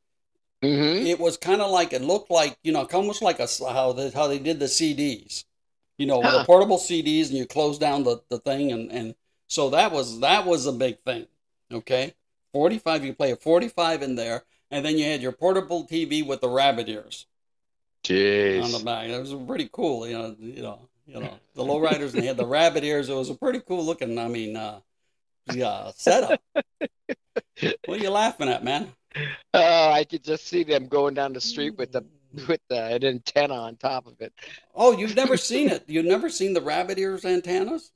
hmm 0.62 1.04
It 1.04 1.20
was 1.20 1.36
kind 1.36 1.60
of 1.60 1.70
like 1.70 1.92
it 1.92 2.02
looked 2.02 2.30
like, 2.32 2.58
you 2.64 2.72
know, 2.72 2.84
almost 2.92 3.22
like 3.22 3.38
a 3.38 3.46
how 3.60 3.92
they, 3.92 4.10
how 4.10 4.26
they 4.26 4.38
did 4.40 4.58
the 4.58 4.68
CDs. 4.68 5.44
You 5.98 6.06
know, 6.06 6.20
with 6.20 6.34
the 6.34 6.40
portable 6.40 6.78
CDs 6.78 7.28
and 7.28 7.38
you 7.38 7.46
close 7.46 7.78
down 7.78 8.02
the, 8.02 8.22
the 8.28 8.38
thing 8.38 8.72
and 8.72 8.90
and 8.90 9.14
so 9.46 9.70
that 9.70 9.92
was 9.92 10.18
that 10.20 10.46
was 10.46 10.66
a 10.66 10.72
big 10.72 11.00
thing. 11.04 11.26
Okay? 11.72 12.14
45 12.52 13.04
you 13.04 13.14
play 13.14 13.30
a 13.32 13.36
45 13.36 14.02
in 14.02 14.16
there 14.16 14.44
and 14.70 14.84
then 14.84 14.98
you 14.98 15.04
had 15.04 15.22
your 15.22 15.32
portable 15.32 15.84
TV 15.84 16.22
with 16.22 16.40
the 16.40 16.48
rabbit 16.48 16.88
ears 16.88 17.26
Jeez. 18.04 18.62
on 18.62 18.72
the 18.72 18.78
back. 18.78 19.08
It 19.08 19.18
was 19.20 19.34
pretty 19.46 19.68
cool, 19.72 20.06
you 20.06 20.14
know, 20.14 20.36
you 20.38 20.62
know, 20.62 20.88
you 21.06 21.20
know, 21.20 21.34
the 21.54 21.62
lowriders 21.62 22.14
and 22.14 22.22
they 22.22 22.26
had 22.26 22.36
the 22.36 22.46
rabbit 22.46 22.84
ears. 22.84 23.08
It 23.08 23.14
was 23.14 23.30
a 23.30 23.34
pretty 23.34 23.60
cool 23.60 23.84
looking, 23.84 24.18
I 24.18 24.28
mean, 24.28 24.56
uh, 24.56 24.80
yeah, 25.52 25.90
setup. 25.96 26.40
what 26.54 26.68
are 27.88 27.96
you 27.96 28.10
laughing 28.10 28.48
at, 28.48 28.64
man? 28.64 28.92
Oh, 29.52 29.90
I 29.90 30.04
could 30.04 30.24
just 30.24 30.46
see 30.46 30.64
them 30.64 30.88
going 30.88 31.14
down 31.14 31.32
the 31.32 31.40
street 31.40 31.76
with 31.76 31.92
the 31.92 32.04
with 32.48 32.60
the 32.68 32.82
an 32.82 33.04
antenna 33.04 33.54
on 33.54 33.76
top 33.76 34.06
of 34.06 34.20
it. 34.20 34.32
Oh, 34.74 34.96
you've 34.96 35.14
never 35.14 35.36
seen 35.36 35.68
it. 35.68 35.84
You've 35.86 36.06
never 36.06 36.28
seen 36.28 36.52
the 36.52 36.60
rabbit 36.60 36.98
ears 36.98 37.24
antennas? 37.24 37.92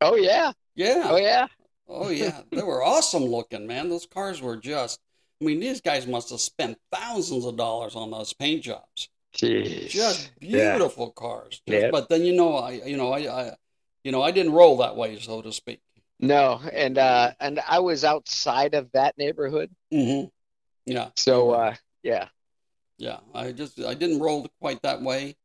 Oh 0.00 0.16
yeah. 0.16 0.52
Yeah. 0.74 1.06
Oh 1.06 1.16
yeah. 1.16 1.46
Oh 1.88 2.08
yeah. 2.08 2.40
They 2.50 2.62
were 2.62 2.82
awesome 2.82 3.24
looking, 3.24 3.66
man. 3.66 3.88
Those 3.88 4.06
cars 4.06 4.40
were 4.40 4.56
just 4.56 5.00
I 5.40 5.44
mean, 5.44 5.60
these 5.60 5.80
guys 5.80 6.06
must 6.06 6.30
have 6.30 6.40
spent 6.40 6.78
thousands 6.90 7.44
of 7.44 7.56
dollars 7.56 7.94
on 7.94 8.10
those 8.10 8.32
paint 8.32 8.62
jobs. 8.62 9.10
Jeez. 9.36 9.88
Just 9.90 10.30
Yeah. 10.40 10.72
beautiful 10.76 11.10
cars. 11.12 11.60
Just- 11.66 11.82
Yeah. 11.82 11.90
But 11.90 12.08
then 12.08 12.24
you 12.24 12.32
know, 12.34 12.56
I 12.56 12.72
you 12.72 12.96
know, 12.96 13.12
I, 13.12 13.18
I 13.50 13.56
you 14.04 14.12
know, 14.12 14.22
I 14.22 14.30
didn't 14.30 14.52
roll 14.52 14.78
that 14.78 14.96
way, 14.96 15.18
so 15.18 15.42
to 15.42 15.52
speak. 15.52 15.80
No, 16.18 16.60
and 16.72 16.96
uh 16.98 17.32
and 17.40 17.60
I 17.68 17.80
was 17.80 18.04
outside 18.04 18.74
of 18.74 18.90
that 18.92 19.18
neighborhood. 19.18 19.70
Mm-hmm. 19.92 20.28
Yeah. 20.86 21.10
So 21.16 21.50
uh 21.50 21.74
yeah. 22.02 22.28
Yeah, 22.98 23.18
I 23.34 23.52
just 23.52 23.78
I 23.80 23.92
didn't 23.94 24.20
roll 24.20 24.48
quite 24.60 24.80
that 24.82 25.02
way. 25.02 25.36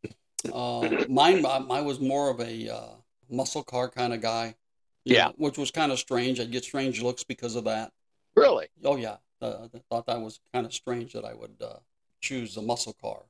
Uh, 0.52 1.06
mine 1.10 1.46
I, 1.46 1.58
I 1.70 1.82
was 1.82 2.00
more 2.00 2.30
of 2.32 2.40
a 2.40 2.70
uh, 2.74 2.94
muscle 3.30 3.62
car 3.64 3.90
kind 3.90 4.14
of 4.14 4.22
guy. 4.22 4.56
Yeah. 5.04 5.26
know, 5.28 5.34
which 5.38 5.58
was 5.58 5.70
kind 5.72 5.92
of 5.92 6.00
strange. 6.00 6.40
I'd 6.40 6.52
get 6.52 6.64
strange 6.64 7.02
looks 7.02 7.24
because 7.26 7.56
of 7.56 7.66
that. 7.66 7.92
Really? 8.36 8.68
Oh 8.86 8.96
yeah, 8.96 9.18
uh, 9.42 9.68
I 9.74 9.82
thought 9.90 10.06
that 10.06 10.22
was 10.22 10.40
kind 10.54 10.66
of 10.66 10.74
strange 10.74 11.12
that 11.14 11.26
I 11.26 11.34
would 11.34 11.58
uh, 11.62 11.80
choose 12.22 12.56
a 12.56 12.62
muscle 12.62 12.94
car 13.02 13.24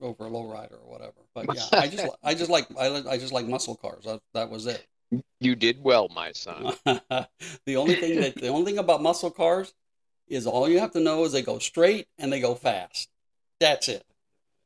over 0.00 0.26
a 0.26 0.30
lowrider 0.30 0.74
or 0.84 0.90
whatever. 0.90 1.14
But 1.34 1.46
yeah, 1.54 1.62
I 1.72 1.88
just 1.88 2.06
I 2.22 2.34
just 2.34 2.50
like 2.50 2.66
I, 2.78 3.02
I 3.08 3.18
just 3.18 3.32
like 3.32 3.46
muscle 3.46 3.76
cars. 3.76 4.04
That, 4.04 4.20
that 4.34 4.50
was 4.50 4.66
it. 4.66 4.86
You 5.40 5.54
did 5.54 5.82
well, 5.82 6.08
my 6.14 6.32
son. 6.32 6.74
the 6.84 7.76
only 7.76 7.94
thing 7.94 8.20
that 8.20 8.36
the 8.36 8.48
only 8.48 8.72
thing 8.72 8.78
about 8.78 9.02
muscle 9.02 9.30
cars 9.30 9.72
is 10.28 10.46
all 10.46 10.68
you 10.68 10.80
have 10.80 10.92
to 10.92 11.00
know 11.00 11.24
is 11.24 11.32
they 11.32 11.42
go 11.42 11.58
straight 11.58 12.08
and 12.18 12.32
they 12.32 12.40
go 12.40 12.54
fast. 12.54 13.08
That's 13.60 13.88
it. 13.88 14.04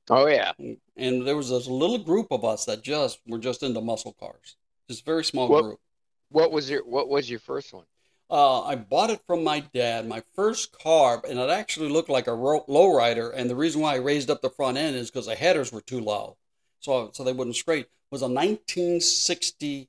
Oh 0.08 0.26
yeah. 0.26 0.52
And 0.96 1.26
there 1.26 1.36
was 1.36 1.50
this 1.50 1.66
little 1.66 1.98
group 1.98 2.28
of 2.30 2.44
us 2.44 2.64
that 2.64 2.82
just 2.82 3.20
were 3.26 3.38
just 3.38 3.62
into 3.62 3.80
muscle 3.80 4.14
cars. 4.18 4.56
Just 4.88 5.02
a 5.02 5.04
very 5.04 5.24
small 5.24 5.48
What- 5.48 5.62
group. 5.62 5.80
What 6.32 6.52
was 6.52 6.70
your 6.70 6.84
what 6.84 7.08
was 7.08 7.28
your 7.28 7.40
first 7.40 7.72
one? 7.72 7.86
Uh, 8.30 8.62
I 8.62 8.76
bought 8.76 9.10
it 9.10 9.20
from 9.26 9.42
my 9.44 9.60
dad, 9.60 10.06
my 10.06 10.22
first 10.34 10.72
car, 10.72 11.20
and 11.28 11.38
it 11.38 11.50
actually 11.50 11.88
looked 11.88 12.08
like 12.08 12.28
a 12.28 12.34
ro- 12.34 12.64
lowrider. 12.68 13.32
And 13.34 13.50
the 13.50 13.56
reason 13.56 13.80
why 13.80 13.94
I 13.94 13.98
raised 13.98 14.30
up 14.30 14.40
the 14.40 14.50
front 14.50 14.78
end 14.78 14.94
is 14.96 15.10
because 15.10 15.26
the 15.26 15.34
headers 15.34 15.72
were 15.72 15.80
too 15.80 16.00
low, 16.00 16.36
so 16.78 17.10
so 17.12 17.24
they 17.24 17.32
wouldn't 17.32 17.56
straight. 17.56 17.88
Was 18.10 18.22
a 18.22 18.28
1960 18.28 19.88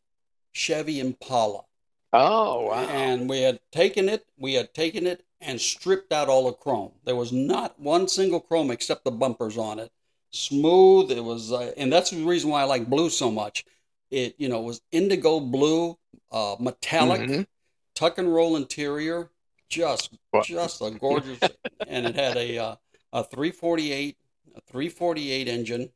Chevy 0.52 1.00
Impala. 1.00 1.66
Oh 2.14 2.68
wow! 2.68 2.76
And 2.90 3.30
we 3.30 3.42
had 3.42 3.60
taken 3.72 4.10
it, 4.10 4.26
we 4.38 4.54
had 4.54 4.74
taken 4.74 5.06
it 5.08 5.24
and 5.40 5.60
stripped 5.62 6.12
out 6.12 6.30
all 6.30 6.46
the 6.46 6.54
chrome. 6.54 6.94
There 7.04 7.16
was 7.16 7.32
not 7.32 7.80
one 7.80 8.08
single 8.08 8.40
chrome 8.40 8.72
except 8.72 9.04
the 9.04 9.12
bumpers 9.12 9.58
on 9.58 9.80
it. 9.80 9.92
Smooth. 10.32 11.12
It 11.12 11.24
was, 11.24 11.52
uh, 11.52 11.74
and 11.78 11.92
that's 11.92 12.12
the 12.12 12.24
reason 12.24 12.50
why 12.50 12.62
I 12.62 12.66
like 12.66 12.90
blue 12.90 13.10
so 13.10 13.32
much. 13.32 13.66
It, 14.10 14.36
you 14.38 14.50
know, 14.50 14.62
was 14.62 14.82
indigo 14.92 15.40
blue, 15.40 15.98
uh, 16.32 16.56
metallic, 16.60 17.22
Mhm. 17.22 17.48
Tuck 17.96 18.18
and 18.18 18.34
roll 18.34 18.56
interior, 18.56 19.32
just, 19.70 20.18
Wow. 20.34 20.44
just 20.44 20.82
a 20.82 20.92
gorgeous. 20.92 21.52
and 21.88 22.06
it 22.06 22.16
had 22.16 22.38
a 22.38 22.58
uh, 22.58 22.76
a 23.14 23.24
348, 23.24 24.18
a 24.56 24.62
348 24.62 25.48
engine, 25.48 25.92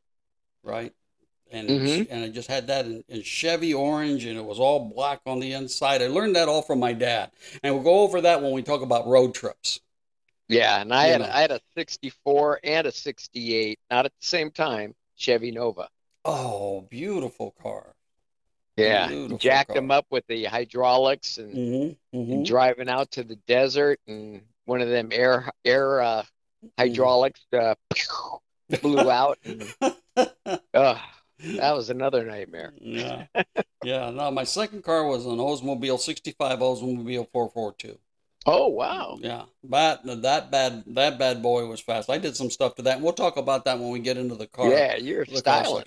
right? 0.63 0.93
And 1.51 1.69
it, 1.69 1.79
Mhm. 1.81 2.07
and 2.09 2.25
it 2.25 2.31
just 2.33 2.49
had 2.49 2.67
that 2.67 2.85
in, 2.85 3.03
in 3.09 3.21
Chevy 3.23 3.73
orange, 3.73 4.25
and 4.25 4.37
it 4.37 4.45
was 4.45 4.59
all 4.59 4.89
black 4.89 5.21
on 5.25 5.39
the 5.39 5.53
inside. 5.53 6.01
I 6.01 6.07
learned 6.07 6.35
that 6.35 6.49
all 6.49 6.61
from 6.63 6.79
my 6.79 6.93
dad, 6.93 7.31
and 7.63 7.73
we'll 7.75 7.83
go 7.83 8.01
over 8.01 8.21
that 8.21 8.41
when 8.41 8.51
we 8.53 8.63
talk 8.63 8.81
about 8.81 9.07
road 9.07 9.33
trips. 9.35 9.79
Yeah, 10.47 10.81
and 10.81 10.93
I 10.93 11.07
You 11.07 11.11
had 11.13 11.21
know. 11.21 11.25
I 11.31 11.41
had 11.41 11.51
a 11.51 11.61
'64 11.75 12.59
and 12.63 12.87
a 12.87 12.91
'68, 12.91 13.79
not 13.91 14.05
at 14.05 14.13
the 14.19 14.25
same 14.27 14.51
time, 14.51 14.95
Chevy 15.15 15.51
Nova. 15.51 15.89
Oh, 16.25 16.81
beautiful 16.81 17.51
car. 17.51 17.94
Yeah, 18.77 19.07
Beautiful 19.07 19.37
jacked 19.37 19.69
car. 19.69 19.75
them 19.75 19.91
up 19.91 20.05
with 20.09 20.25
the 20.27 20.45
hydraulics 20.45 21.37
and, 21.37 21.53
Mm-hmm, 21.53 22.17
mm-hmm. 22.17 22.31
and 22.33 22.45
driving 22.45 22.89
out 22.89 23.11
to 23.11 23.23
the 23.23 23.37
desert, 23.47 23.99
and 24.07 24.41
one 24.65 24.81
of 24.81 24.89
them 24.89 25.09
air 25.11 25.49
air 25.63 26.01
uh, 26.01 26.23
hydraulics 26.77 27.41
uh, 27.53 27.75
blew 28.81 29.09
out. 29.09 29.39
And, 29.45 29.63
uh, 30.73 30.97
that 31.39 31.71
was 31.71 31.89
another 31.89 32.25
nightmare. 32.25 32.73
yeah, 32.81 33.25
yeah. 33.83 34.09
No, 34.09 34.29
my 34.31 34.43
second 34.43 34.83
car 34.83 35.05
was 35.05 35.25
an 35.25 35.37
Oldsmobile 35.37 35.99
'65 35.99 36.59
Oldsmobile 36.59 37.27
442. 37.31 37.97
Oh 38.47 38.67
wow! 38.67 39.17
Yeah, 39.21 39.43
but 39.63 40.01
that 40.03 40.51
bad 40.51 40.83
that 40.87 41.17
bad 41.17 41.41
boy 41.41 41.65
was 41.65 41.79
fast. 41.79 42.09
I 42.09 42.17
did 42.17 42.35
some 42.35 42.49
stuff 42.51 42.75
to 42.75 42.81
that. 42.83 42.95
And 42.95 43.03
we'll 43.03 43.13
talk 43.13 43.37
about 43.37 43.65
that 43.65 43.79
when 43.79 43.89
we 43.89 43.99
get 43.99 44.17
into 44.17 44.35
the 44.35 44.47
car. 44.47 44.69
Yeah, 44.69 44.97
you're 44.97 45.25
car 45.25 45.83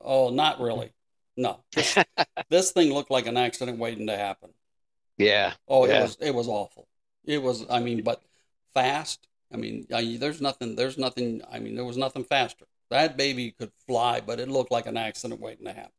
Oh, 0.00 0.30
not 0.30 0.60
really. 0.60 0.92
No, 1.36 1.62
this, 1.74 1.96
this 2.50 2.72
thing 2.72 2.92
looked 2.92 3.10
like 3.10 3.26
an 3.26 3.36
accident 3.36 3.78
waiting 3.78 4.06
to 4.06 4.16
happen. 4.16 4.50
Yeah, 5.18 5.54
Oh, 5.68 5.84
it 5.84 5.90
Yeah. 5.90 6.02
was 6.02 6.16
it 6.20 6.34
was 6.34 6.48
awful. 6.48 6.88
It 7.24 7.42
was. 7.42 7.64
I 7.70 7.80
mean, 7.80 8.02
but 8.02 8.22
fast. 8.74 9.26
I 9.52 9.56
mean, 9.56 9.86
I, 9.94 10.16
there's 10.18 10.40
nothing. 10.40 10.76
There's 10.76 10.98
nothing. 10.98 11.42
I 11.50 11.58
mean, 11.58 11.74
there 11.74 11.84
was 11.84 11.96
nothing 11.96 12.24
faster. 12.24 12.66
That 12.90 13.16
baby 13.16 13.50
could 13.50 13.72
fly, 13.86 14.20
but 14.20 14.38
it 14.40 14.48
looked 14.48 14.70
like 14.70 14.86
an 14.86 14.96
accident 14.96 15.40
waiting 15.40 15.66
to 15.66 15.72
happen. 15.72 15.92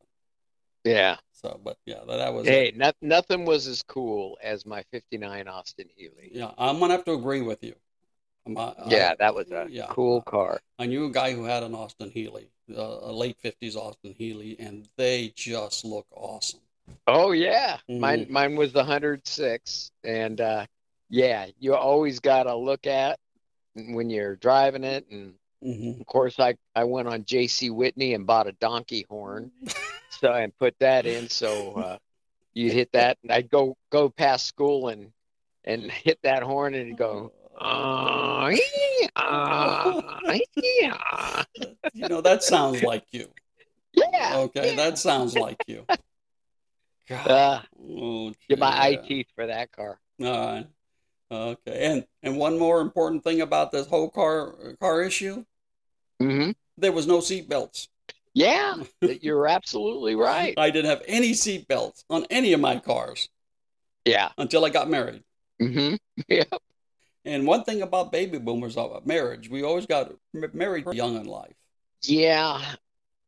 yeah. 0.84 1.18
So, 1.34 1.60
but 1.64 1.78
yeah, 1.86 2.00
that, 2.08 2.18
that 2.18 2.34
was. 2.34 2.48
Hey, 2.48 2.68
It. 2.70 2.78
no, 2.78 2.92
nothing 3.02 3.46
was 3.46 3.68
as 3.68 3.84
cool 3.84 4.38
as 4.42 4.66
my 4.66 4.84
'59 4.92 5.48
Austin 5.48 5.88
Healey. 5.96 6.32
Yeah, 6.34 6.52
I'm 6.58 6.80
gonna 6.80 6.94
have 6.94 7.06
to 7.06 7.14
agree 7.14 7.42
with 7.42 7.64
you. 7.64 7.76
I- 8.56 8.74
Yeah, 8.88 9.14
that 9.20 9.34
was 9.36 9.52
a 9.52 9.68
yeah. 9.70 9.88
cool 9.90 10.22
car. 10.22 10.60
I 10.80 10.86
knew 10.86 11.06
a 11.06 11.12
guy 11.12 11.34
who 11.34 11.44
had 11.44 11.64
an 11.64 11.74
Austin 11.74 12.12
Healey, 12.12 12.50
uh, 12.76 12.82
a 13.02 13.12
late 13.12 13.38
'50s 13.42 13.76
Austin 13.76 14.14
Healey, 14.14 14.56
and 14.60 14.88
they 14.96 15.30
just 15.36 15.84
look 15.84 16.06
awesome. 16.12 16.60
Oh 17.08 17.32
yeah, 17.32 17.80
Mhm. 17.90 18.00
mine 18.00 18.26
mine 18.30 18.56
was 18.56 18.74
the 18.74 18.84
106, 18.84 19.92
and 20.04 20.40
uh, 20.40 20.66
yeah, 21.10 21.48
you 21.60 21.74
always 21.76 22.20
got 22.20 22.44
to 22.44 22.56
look 22.56 22.86
at 22.86 23.20
when 23.76 24.10
you're 24.10 24.36
driving 24.36 24.84
it. 24.84 25.08
And 25.10 25.34
hmm 25.62 26.00
of 26.00 26.06
course, 26.06 26.40
I 26.40 26.56
I 26.76 26.84
went 26.84 27.08
on 27.08 27.26
J.C. 27.26 27.70
Whitney 27.72 28.14
and 28.14 28.28
bought 28.28 28.48
a 28.48 28.52
donkey 28.54 29.06
horn, 29.10 29.52
so 30.10 30.32
and 30.34 30.56
put 30.58 30.78
that 30.80 31.06
in. 31.06 31.28
So 31.30 31.74
uh, 31.78 31.98
you'd 32.54 32.74
hit 32.74 32.92
that, 32.92 33.18
and 33.24 33.32
I'd 33.32 33.50
go 33.50 33.76
go 33.90 34.10
past 34.10 34.46
school 34.46 34.90
and 34.90 35.12
and 35.64 35.90
hit 36.04 36.20
that 36.24 36.44
horn 36.44 36.76
and 36.76 36.96
go. 36.98 37.32
"Ah, 37.60 38.50
ee, 38.50 39.08
ah, 39.16 40.02
yeah, 40.56 41.44
You 41.94 42.08
know, 42.08 42.22
that 42.22 42.44
sounds 42.44 42.84
like 42.84 43.06
you. 43.12 43.28
yeah. 43.94 44.34
Okay, 44.38 44.70
yeah. 44.72 44.76
that 44.76 44.98
sounds 44.98 45.36
like 45.36 45.58
you. 45.68 45.86
God. 47.10 47.28
Uh, 47.30 47.62
Oh, 48.00 48.34
get 48.50 48.60
my 48.60 48.68
eye 48.68 48.96
teeth 49.08 49.28
for 49.34 49.48
that 49.48 49.72
car. 49.72 50.00
All 50.22 50.28
right. 50.28 50.68
Okay. 51.32 51.86
And 51.86 52.06
and 52.24 52.38
one 52.38 52.58
more 52.60 52.80
important 52.82 53.24
thing 53.24 53.42
about 53.42 53.72
this 53.72 53.88
whole 53.88 54.10
car 54.10 54.56
car 54.80 55.02
issue, 55.04 55.44
hmm 56.20 56.52
there 56.78 56.92
was 56.92 57.08
no 57.08 57.20
seat 57.22 57.50
belts. 57.50 57.88
Yeah, 58.34 58.76
you're 59.22 59.48
absolutely 59.48 60.16
right. 60.16 60.54
I 60.58 60.70
didn't 60.70 60.90
have 60.90 61.02
any 61.08 61.34
seat 61.34 61.68
belts 61.68 62.04
on 62.10 62.26
any 62.30 62.54
of 62.54 62.60
my 62.60 62.78
cars 62.80 63.30
Yeah. 64.06 64.30
until 64.38 64.64
I 64.64 64.70
got 64.70 64.90
married. 64.90 65.24
hmm 65.60 65.96
Yeah. 66.28 66.44
And 67.28 67.46
one 67.46 67.66
thing 67.66 67.82
about 67.82 68.14
baby 68.14 68.38
boomers 68.38 68.78
about 68.78 69.06
marriage, 69.06 69.50
we 69.50 69.62
always 69.62 69.86
got 69.86 70.14
married 70.34 70.86
young 70.94 71.18
in 71.18 71.26
life. 71.26 71.54
Yeah. 72.04 72.62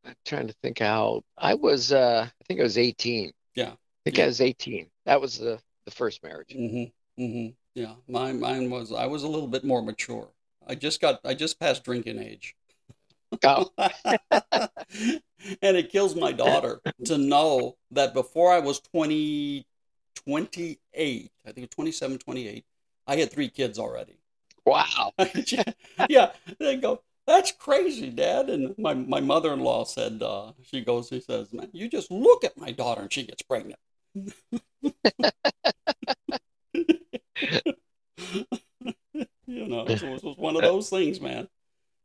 I'm 0.06 0.16
trying 0.26 0.48
to 0.48 0.54
think 0.64 0.80
how. 0.80 1.24
I 1.38 1.56
was 1.56 1.92
uh 1.92 2.28
I 2.30 2.44
think 2.46 2.62
I 2.62 2.64
was 2.64 2.78
18. 2.78 3.34
Yeah. 3.56 3.72
I 3.72 3.76
think 4.06 4.18
Yeah. 4.18 4.24
I 4.24 4.28
was 4.28 4.40
18. 4.40 4.90
That 5.06 5.20
was 5.20 5.38
the 5.38 5.60
the 5.84 5.92
first 5.92 6.24
marriage. 6.24 6.56
Mm-hmm. 6.58 7.22
Mm-hmm. 7.22 7.50
Yeah. 7.76 7.96
Mine 8.08 8.40
mine 8.40 8.70
was 8.70 8.94
I 8.94 9.06
was 9.06 9.24
a 9.24 9.28
little 9.28 9.50
bit 9.50 9.66
more 9.66 9.82
mature. 9.82 10.30
I 10.66 10.76
just 10.76 11.02
got 11.02 11.20
I 11.26 11.34
just 11.34 11.60
passed 11.60 11.84
drinking 11.84 12.20
age. 12.20 12.56
Oh, 13.44 13.70
and 13.78 14.70
it 15.62 15.92
kills 15.92 16.16
my 16.16 16.32
daughter 16.32 16.80
to 17.06 17.18
know 17.18 17.76
that 17.92 18.16
before 18.16 18.52
I 18.52 18.60
was 18.60 18.80
20, 18.80 19.68
28, 20.16 21.32
I 21.46 21.52
think 21.52 21.58
it 21.58 21.62
was 21.62 21.70
27, 21.70 22.18
28, 22.18 22.66
I 23.10 23.16
had 23.16 23.32
three 23.32 23.50
kids 23.50 23.80
already. 23.80 24.20
wow. 24.68 25.14
yeah, 26.10 26.32
they 26.60 26.76
go, 26.76 27.02
that's 27.26 27.52
crazy, 27.52 28.12
Dad. 28.12 28.52
And 28.52 28.78
my, 28.78 28.94
my 28.94 29.20
mother 29.20 29.52
in 29.52 29.62
law 29.62 29.84
said, 29.84 30.22
uh, 30.22 30.52
she 30.62 30.82
goes, 30.82 31.08
she 31.08 31.20
says, 31.20 31.52
man, 31.52 31.70
you 31.74 31.90
just 31.90 32.12
look 32.12 32.44
at 32.44 32.56
my 32.56 32.72
daughter 32.72 33.02
and 33.02 33.12
she 33.12 33.24
gets 33.24 33.42
pregnant. 33.42 33.80
you 34.14 34.28
know, 39.48 39.88
so 39.88 40.08
it 40.08 40.24
was 40.24 40.38
one 40.38 40.56
of 40.56 40.62
those 40.62 40.92
things, 40.92 41.20
man. 41.20 41.48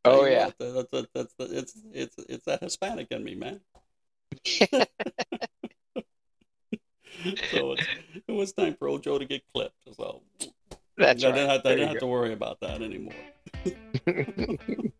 Oh 0.06 0.24
yeah. 0.24 0.46
what, 0.46 0.58
That's, 0.90 1.08
that's, 1.12 1.34
that's, 1.38 1.52
it's, 1.52 1.74
it's, 1.92 2.16
it's 2.30 2.44
that 2.46 2.62
Hispanic 2.62 3.08
in 3.10 3.22
me, 3.24 3.34
man. 3.34 3.60
so 7.50 7.72
it's, 7.72 7.86
it 8.26 8.32
was 8.32 8.52
time 8.54 8.74
for 8.78 8.88
old 8.88 9.02
Joe 9.02 9.18
to 9.18 9.26
get 9.26 9.42
clipped. 9.54 9.76
So 9.96 10.22
That's 10.96 11.24
I 11.24 11.28
right. 11.28 11.34
didn't, 11.34 11.50
have, 11.50 11.60
I 11.64 11.74
didn't 11.74 11.88
have 11.88 11.98
to 11.98 12.06
worry 12.06 12.32
about 12.32 12.60
that 12.60 12.82
anymore. 12.82 13.14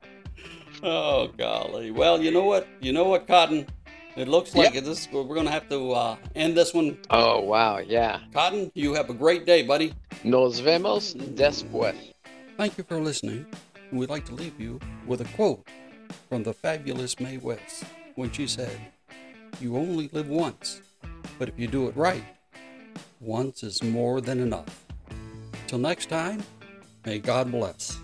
Oh 0.86 1.28
golly! 1.38 1.90
Well, 1.92 2.20
you 2.20 2.30
know 2.30 2.45
what? 2.45 2.66
You 2.80 2.92
know 2.92 3.05
what, 3.05 3.26
Cotton? 3.26 3.66
It 4.16 4.28
looks 4.28 4.55
like 4.55 4.74
this. 4.74 5.09
We're 5.11 5.24
going 5.24 5.47
to 5.47 5.51
have 5.51 5.66
to 5.70 5.92
uh, 5.92 6.16
end 6.34 6.57
this 6.57 6.74
one. 6.74 6.99
oh 7.09 7.40
wow, 7.40 7.78
yeah. 7.78 8.20
Cotton, 8.34 8.70
you 8.74 8.92
have 8.92 9.09
a 9.09 9.14
great 9.14 9.47
day, 9.47 9.62
buddy. 9.62 9.95
Nos 10.24 10.61
vemos 10.61 11.14
después. 11.14 11.95
Thank 12.59 12.76
you 12.76 12.84
for 12.84 12.99
listening. 13.01 13.47
And 13.90 13.99
we'd 13.99 14.11
like 14.11 14.26
to 14.26 14.34
leave 14.34 14.61
you 14.61 14.78
with 15.07 15.22
a 15.22 15.24
quote 15.36 15.66
from 16.28 16.42
the 16.42 16.53
fabulous 16.53 17.18
Mae 17.18 17.38
West 17.38 17.84
when 18.14 18.30
she 18.30 18.47
said, 18.47 18.78
You 19.61 19.78
only 19.78 20.11
live 20.12 20.28
once, 20.28 20.82
but 21.38 21.49
if 21.49 21.59
you 21.59 21.66
do 21.66 21.88
it 21.88 21.97
right, 21.97 22.24
once 23.20 23.62
is 23.62 23.82
more 23.82 24.20
than 24.20 24.38
enough. 24.38 24.84
Till 25.74 25.80
next 25.80 26.08
time, 26.08 26.40
may 27.04 27.18
God 27.18 27.50
bless. 27.50 28.03